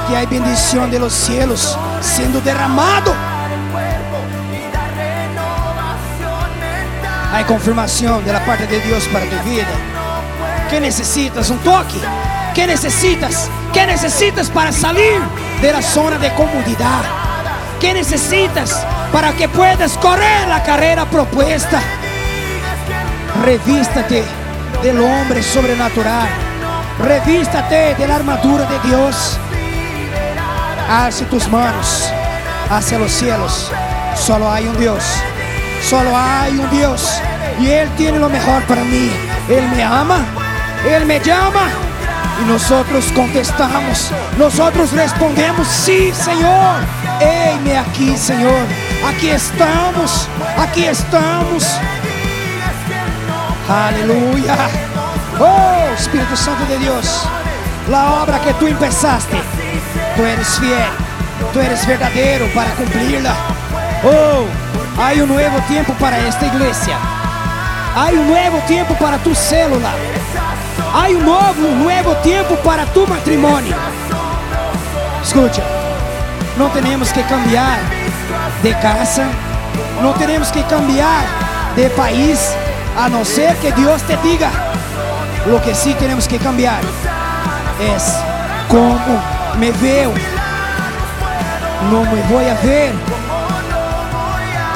que 0.07 0.17
hay 0.17 0.25
bendición 0.25 0.89
de 0.89 0.97
los 0.97 1.13
cielos 1.13 1.77
siendo 2.01 2.41
derramado. 2.41 3.13
Hay 7.31 7.43
confirmación 7.43 8.25
de 8.25 8.33
la 8.33 8.43
parte 8.43 8.65
de 8.65 8.79
Dios 8.81 9.07
para 9.13 9.25
tu 9.25 9.49
vida. 9.49 9.67
¿Qué 10.69 10.79
necesitas? 10.79 11.49
Un 11.49 11.59
toque. 11.59 11.99
¿Qué 12.55 12.65
necesitas? 12.65 13.49
¿Qué 13.71 13.85
necesitas 13.85 14.49
para 14.49 14.71
salir 14.71 15.21
de 15.61 15.71
la 15.71 15.81
zona 15.81 16.17
de 16.17 16.33
comodidad? 16.33 17.03
¿Qué 17.79 17.93
necesitas 17.93 18.85
para 19.13 19.31
que 19.33 19.47
puedas 19.47 19.97
correr 19.97 20.47
la 20.47 20.63
carrera 20.63 21.05
propuesta? 21.05 21.81
Revístate 23.43 24.23
del 24.81 24.99
hombre 24.99 25.43
sobrenatural. 25.43 26.27
Revístate 26.99 27.95
de 27.95 28.07
la 28.07 28.15
armadura 28.15 28.65
de 28.65 28.89
Dios. 28.89 29.37
Alce 30.89 31.25
tus 31.25 31.47
manos 31.47 32.09
hacia 32.69 32.97
los 32.97 33.11
cielos. 33.11 33.71
Solo 34.15 34.51
hay 34.51 34.67
un 34.67 34.77
Dios. 34.79 35.03
Solo 35.89 36.15
hay 36.15 36.55
un 36.59 36.69
Dios. 36.69 37.19
Y 37.59 37.67
Él 37.67 37.89
tiene 37.97 38.19
lo 38.19 38.29
mejor 38.29 38.61
para 38.63 38.83
mí. 38.83 39.09
Él 39.49 39.67
me 39.75 39.83
ama. 39.83 40.23
Él 40.87 41.03
me 41.07 41.19
llama. 41.19 41.67
Y 42.39 42.47
nosotros 42.47 43.05
contestamos. 43.15 44.11
Nosotros 44.37 44.91
respondemos, 44.91 45.67
sí, 45.67 46.13
Señor. 46.13 46.81
Eime 47.19 47.79
aquí, 47.79 48.15
Señor. 48.15 48.67
Aquí 49.03 49.29
estamos. 49.29 50.27
Aquí 50.59 50.85
estamos. 50.85 51.65
Aleluya. 53.67 54.57
Oh, 55.39 55.93
Espíritu 55.97 56.37
Santo 56.37 56.65
de 56.71 56.77
Dios. 56.77 57.25
La 57.89 58.21
obra 58.21 58.39
que 58.41 58.53
tú 58.53 58.67
empezaste, 58.67 59.37
tú 60.15 60.23
eres 60.23 60.59
fiel, 60.59 60.91
tú 61.51 61.59
eres 61.59 61.87
verdadero 61.87 62.45
para 62.53 62.69
cumplirla. 62.73 63.33
Oh, 64.03 64.68
hay 64.99 65.21
un 65.21 65.29
nuevo 65.29 65.57
tiempo 65.67 65.93
para 65.93 66.17
esta 66.19 66.45
iglesia. 66.45 66.97
Hay 67.95 68.15
un 68.15 68.27
nuevo 68.27 68.57
tiempo 68.67 68.93
para 68.95 69.17
tu 69.17 69.33
célula. 69.33 69.91
Hay 70.93 71.15
un 71.15 71.25
nuevo, 71.25 71.67
un 71.71 71.83
nuevo 71.83 72.13
tiempo 72.17 72.55
para 72.57 72.85
tu 72.85 73.07
matrimonio. 73.07 73.75
Escucha, 75.23 75.61
no 76.57 76.67
tenemos 76.67 77.11
que 77.13 77.21
cambiar 77.23 77.79
de 78.61 78.71
casa, 78.79 79.25
no 80.01 80.11
tenemos 80.13 80.49
que 80.51 80.63
cambiar 80.63 81.23
de 81.75 81.89
país, 81.91 82.53
a 82.97 83.07
no 83.07 83.23
ser 83.23 83.55
que 83.57 83.71
Dios 83.71 84.01
te 84.03 84.17
diga. 84.17 84.49
Lo 85.47 85.61
que 85.61 85.73
sí 85.73 85.93
tenemos 85.93 86.27
que 86.27 86.37
cambiar 86.37 86.81
es 87.79 88.15
cómo 88.67 89.21
me 89.57 89.71
veo. 89.71 90.11
No 91.89 92.03
me 92.03 92.21
voy 92.23 92.45
a 92.45 92.55
ver 92.55 93.08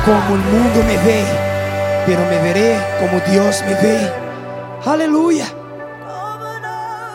como 0.06 0.36
el 0.36 0.41
mundo 0.41 0.84
me 0.86 0.97
ve, 0.97 1.26
pero 2.06 2.22
me 2.26 2.41
veré 2.41 2.78
como 2.99 3.20
Dios 3.22 3.62
me 3.66 3.74
ve. 3.76 4.12
Aleluya. 4.86 5.47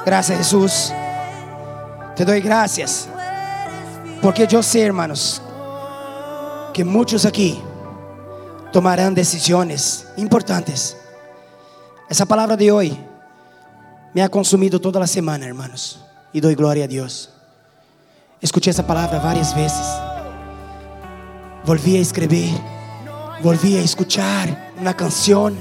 Gracias 0.07 0.39
Jesús. 0.39 0.93
Te 2.17 2.25
doy 2.25 2.41
gracias. 2.41 3.09
Porque 4.23 4.47
yo 4.47 4.63
sé, 4.63 4.83
hermanos, 4.83 5.41
que 6.73 6.85
muchos 6.85 7.25
aquí 7.25 7.61
tomarán 8.73 9.15
decisiones 9.15 10.07
importantes. 10.17 10.97
Esa 12.09 12.27
palabra 12.27 12.57
de 12.57 12.73
hoy 12.73 12.99
me 14.15 14.23
ha 14.23 14.29
consumido 14.29 14.81
toda 14.81 14.99
la 14.99 15.07
semana, 15.07 15.47
hermanos, 15.47 16.01
y 16.33 16.41
doy 16.41 16.55
gloria 16.55 16.85
a 16.85 16.89
Dios. 16.89 17.31
Escuché 18.41 18.71
esa 18.71 18.87
palabra 18.87 19.19
varias 19.19 19.55
veces. 19.55 19.87
Volví 21.65 21.99
a 21.99 22.01
escribir, 22.01 22.59
volví 23.43 23.77
a 23.77 23.83
escuchar 23.83 24.73
una 24.81 24.95
canción. 24.95 25.57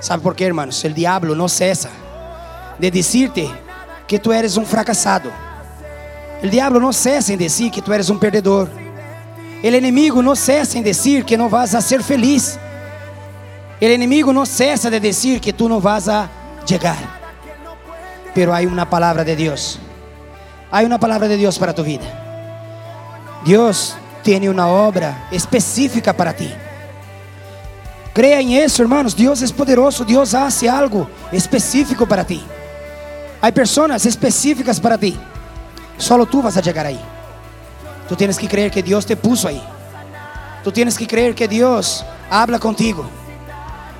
¿Sabe 0.00 0.22
por 0.22 0.34
qué, 0.34 0.46
hermanos? 0.46 0.84
El 0.84 0.94
diablo 0.94 1.34
no 1.34 1.48
cesa 1.48 1.90
de 2.78 2.90
decirte 2.90 3.50
que 4.06 4.18
tú 4.18 4.32
eres 4.32 4.56
un 4.56 4.64
fracasado. 4.64 5.30
El 6.42 6.50
diablo 6.50 6.78
no 6.80 6.92
cesa 6.92 7.32
en 7.32 7.38
decir 7.38 7.70
que 7.70 7.82
tú 7.82 7.92
eres 7.92 8.08
un 8.08 8.18
perdedor. 8.18 8.70
El 9.62 9.74
enemigo 9.74 10.22
no 10.22 10.36
cesa 10.36 10.78
en 10.78 10.84
decir 10.84 11.24
que 11.24 11.36
no 11.36 11.50
vas 11.50 11.74
a 11.74 11.80
ser 11.80 12.02
feliz. 12.02 12.58
El 13.80 13.92
enemigo 13.92 14.32
no 14.32 14.46
cesa 14.46 14.88
de 14.88 15.00
decir 15.00 15.40
que 15.40 15.52
tú 15.52 15.68
no 15.68 15.80
vas 15.80 16.08
a 16.08 16.28
llegar. 16.66 17.18
Pero 18.34 18.54
hay 18.54 18.66
una 18.66 18.88
palabra 18.88 19.24
de 19.24 19.34
Dios. 19.34 19.80
Hay 20.70 20.86
una 20.86 20.98
palabra 20.98 21.26
de 21.26 21.36
Dios 21.36 21.58
para 21.58 21.74
tu 21.74 21.82
vida. 21.82 22.06
Dios 23.44 23.96
tiene 24.22 24.48
una 24.48 24.68
obra 24.68 25.28
específica 25.30 26.12
para 26.12 26.32
ti. 26.34 26.52
Crea 28.18 28.40
en 28.40 28.50
eso, 28.50 28.82
hermanos. 28.82 29.14
Dios 29.14 29.42
es 29.42 29.52
poderoso. 29.52 30.04
Dios 30.04 30.34
hace 30.34 30.68
algo 30.68 31.08
específico 31.30 32.04
para 32.04 32.24
ti. 32.24 32.42
Hay 33.40 33.52
personas 33.52 34.04
específicas 34.06 34.80
para 34.80 34.98
ti. 34.98 35.16
Solo 35.96 36.26
tú 36.26 36.42
vas 36.42 36.56
a 36.56 36.60
llegar 36.60 36.84
ahí. 36.84 36.98
Tú 38.08 38.16
tienes 38.16 38.36
que 38.36 38.48
creer 38.48 38.72
que 38.72 38.82
Dios 38.82 39.06
te 39.06 39.14
puso 39.14 39.46
ahí. 39.46 39.62
Tú 40.64 40.72
tienes 40.72 40.98
que 40.98 41.06
creer 41.06 41.32
que 41.32 41.46
Dios 41.46 42.04
habla 42.28 42.58
contigo. 42.58 43.08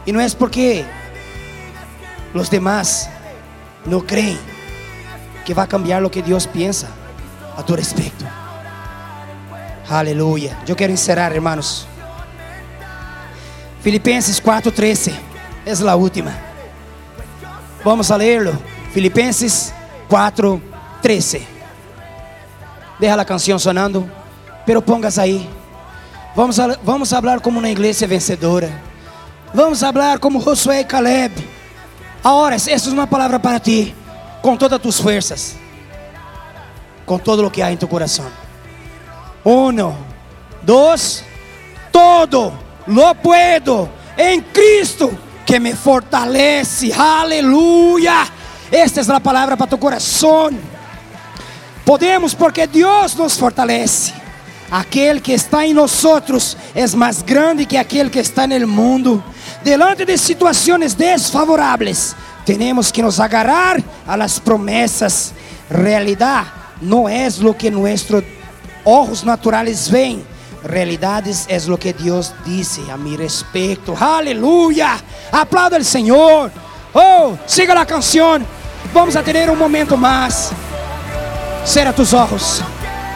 Y 0.04 0.10
no 0.10 0.20
es 0.20 0.34
porque 0.34 0.84
los 2.34 2.50
demás 2.50 3.08
no 3.84 4.04
creen 4.04 4.40
que 5.46 5.54
va 5.54 5.62
a 5.62 5.68
cambiar 5.68 6.02
lo 6.02 6.10
que 6.10 6.24
Dios 6.24 6.48
piensa 6.48 6.88
a 7.56 7.64
tu 7.64 7.76
respecto. 7.76 8.24
Aleluya. 9.88 10.58
Yo 10.66 10.74
quiero 10.74 10.92
encerrar, 10.92 11.32
hermanos. 11.32 11.86
Filipenses 13.88 14.38
4:13 14.38 15.14
es 15.64 15.80
la 15.80 15.96
última. 15.96 16.36
Vamos 17.82 18.10
a 18.10 18.18
leerlo. 18.18 18.52
Filipenses 18.92 19.72
4:13. 20.10 21.40
Deja 22.98 23.16
la 23.16 23.24
canción 23.24 23.58
sonando, 23.58 24.06
pero 24.66 24.82
pongas 24.82 25.16
ahí. 25.16 25.48
Vamos 26.36 26.58
a, 26.58 26.78
vamos 26.84 27.14
a 27.14 27.16
hablar 27.16 27.40
como 27.40 27.58
una 27.58 27.70
iglesia 27.70 28.06
vencedora. 28.06 28.68
Vamos 29.54 29.82
a 29.82 29.88
hablar 29.88 30.20
como 30.20 30.38
Josué 30.38 30.82
y 30.82 30.84
Caleb. 30.84 31.32
Ahora, 32.22 32.56
essa 32.56 32.90
é 32.90 32.92
uma 32.92 33.06
palavra 33.06 33.38
para 33.38 33.58
ti, 33.58 33.94
com 34.42 34.54
todas 34.54 34.82
tus 34.82 35.00
fuerzas, 35.00 35.56
com 37.06 37.18
todo 37.18 37.40
lo 37.40 37.50
que 37.50 37.62
há 37.62 37.72
em 37.72 37.76
tu 37.78 37.88
coração. 37.88 38.26
Uno, 39.42 39.96
dos, 40.62 41.24
todo 41.90 42.67
lo 42.88 43.14
puedo 43.14 43.88
em 44.16 44.40
Cristo 44.40 45.16
que 45.46 45.60
me 45.60 45.74
fortalece. 45.74 46.92
Aleluia. 46.92 48.26
Esta 48.70 49.00
é 49.00 49.14
a 49.14 49.20
palavra 49.20 49.56
para 49.56 49.66
tu 49.66 49.78
coração. 49.78 50.50
Podemos 51.84 52.34
porque 52.34 52.66
Deus 52.66 53.14
nos 53.14 53.36
fortalece. 53.36 54.12
Aquele 54.70 55.20
que 55.20 55.32
está 55.32 55.66
em 55.66 55.72
nós 55.72 56.04
é 56.74 56.86
mais 56.94 57.22
grande 57.22 57.64
que 57.64 57.78
aquele 57.78 58.10
que 58.10 58.18
está 58.18 58.46
no 58.46 58.68
mundo. 58.68 59.24
Delante 59.62 60.04
de 60.04 60.18
situações 60.18 60.94
desfavoráveis, 60.94 62.14
temos 62.44 62.92
que 62.92 63.02
nos 63.02 63.18
agarrar 63.18 63.82
a 64.06 64.16
las 64.16 64.38
promessas. 64.38 65.32
Realidade 65.70 66.48
não 66.82 67.08
é 67.08 67.28
o 67.42 67.54
que 67.54 67.70
nossos 67.70 68.22
ojos 68.84 69.22
naturales 69.22 69.88
ven. 69.88 70.22
Realidades 70.68 71.46
é 71.48 71.56
o 71.72 71.78
que 71.78 71.94
Deus 71.94 72.34
disse 72.44 72.90
a 72.90 72.96
mi 72.98 73.16
respeito. 73.16 73.96
Aleluia! 73.98 74.98
Aplauda 75.32 75.78
o 75.78 75.84
Senhor. 75.84 76.52
Oh, 76.92 77.38
siga 77.46 77.72
a 77.72 77.86
canção. 77.86 78.42
Vamos 78.92 79.16
a 79.16 79.22
ter 79.22 79.48
um 79.48 79.56
momento 79.56 79.96
mais. 79.96 80.52
Cierra 81.64 81.94
tus 81.94 82.12
ojos. 82.12 82.62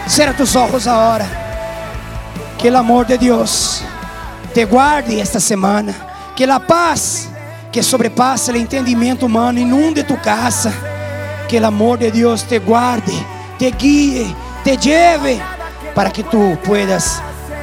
Cierra 0.09 0.32
tus 0.32 0.57
ojos 0.57 0.86
ahora. 0.86 1.26
Que 2.57 2.68
el 2.68 2.76
amor 2.76 3.05
de 3.05 3.18
Dios 3.18 3.82
te 4.55 4.64
guarde 4.64 5.20
esta 5.20 5.38
semana. 5.38 5.94
Que 6.34 6.46
la 6.46 6.59
paz 6.59 7.28
que 7.70 7.82
sobrepassa 7.82 8.50
o 8.50 8.57
entendimento 8.57 9.26
humano 9.26 9.61
inunde 9.61 10.03
tu 10.05 10.18
casa. 10.22 10.72
Que 11.50 11.59
el 11.59 11.66
amor 11.66 11.98
de 11.98 12.11
Dios 12.11 12.44
te 12.44 12.59
guarde, 12.59 13.12
te 13.59 13.70
guíe, 13.72 14.34
te 14.64 14.74
lleve 14.78 15.38
para 15.94 16.11
que 16.11 16.22
tú 16.22 16.57
puedas 16.64 17.20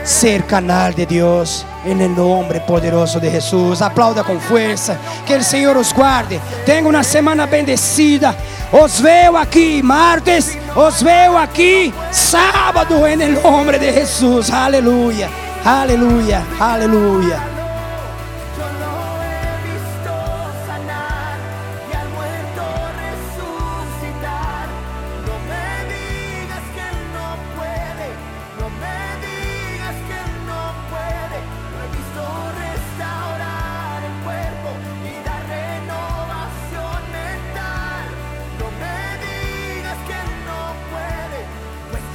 ser 0.10 0.42
canal 0.42 0.92
de 0.92 1.06
Deus 1.06 1.64
em 1.86 1.94
nome 1.94 2.60
poderoso 2.62 3.20
de 3.20 3.30
Jesus. 3.30 3.80
Aplauda 3.80 4.24
com 4.24 4.40
força. 4.40 5.00
Que 5.26 5.36
o 5.36 5.44
Senhor 5.44 5.78
os 5.78 5.92
guarde. 5.92 6.42
Tenha 6.66 6.88
uma 6.88 7.04
semana 7.04 7.46
bendecida. 7.46 8.36
Os 8.72 9.00
veo 9.00 9.38
aqui 9.38 9.84
martes. 9.84 10.58
Os 10.76 11.04
veo 11.04 11.38
aqui 11.38 11.94
sábado 12.12 13.06
em 13.06 13.18
nome 13.40 13.78
de 13.78 13.94
Jesus. 13.94 14.52
Aleluia. 14.52 15.30
Aleluia. 15.64 16.42
Aleluia. 16.60 17.59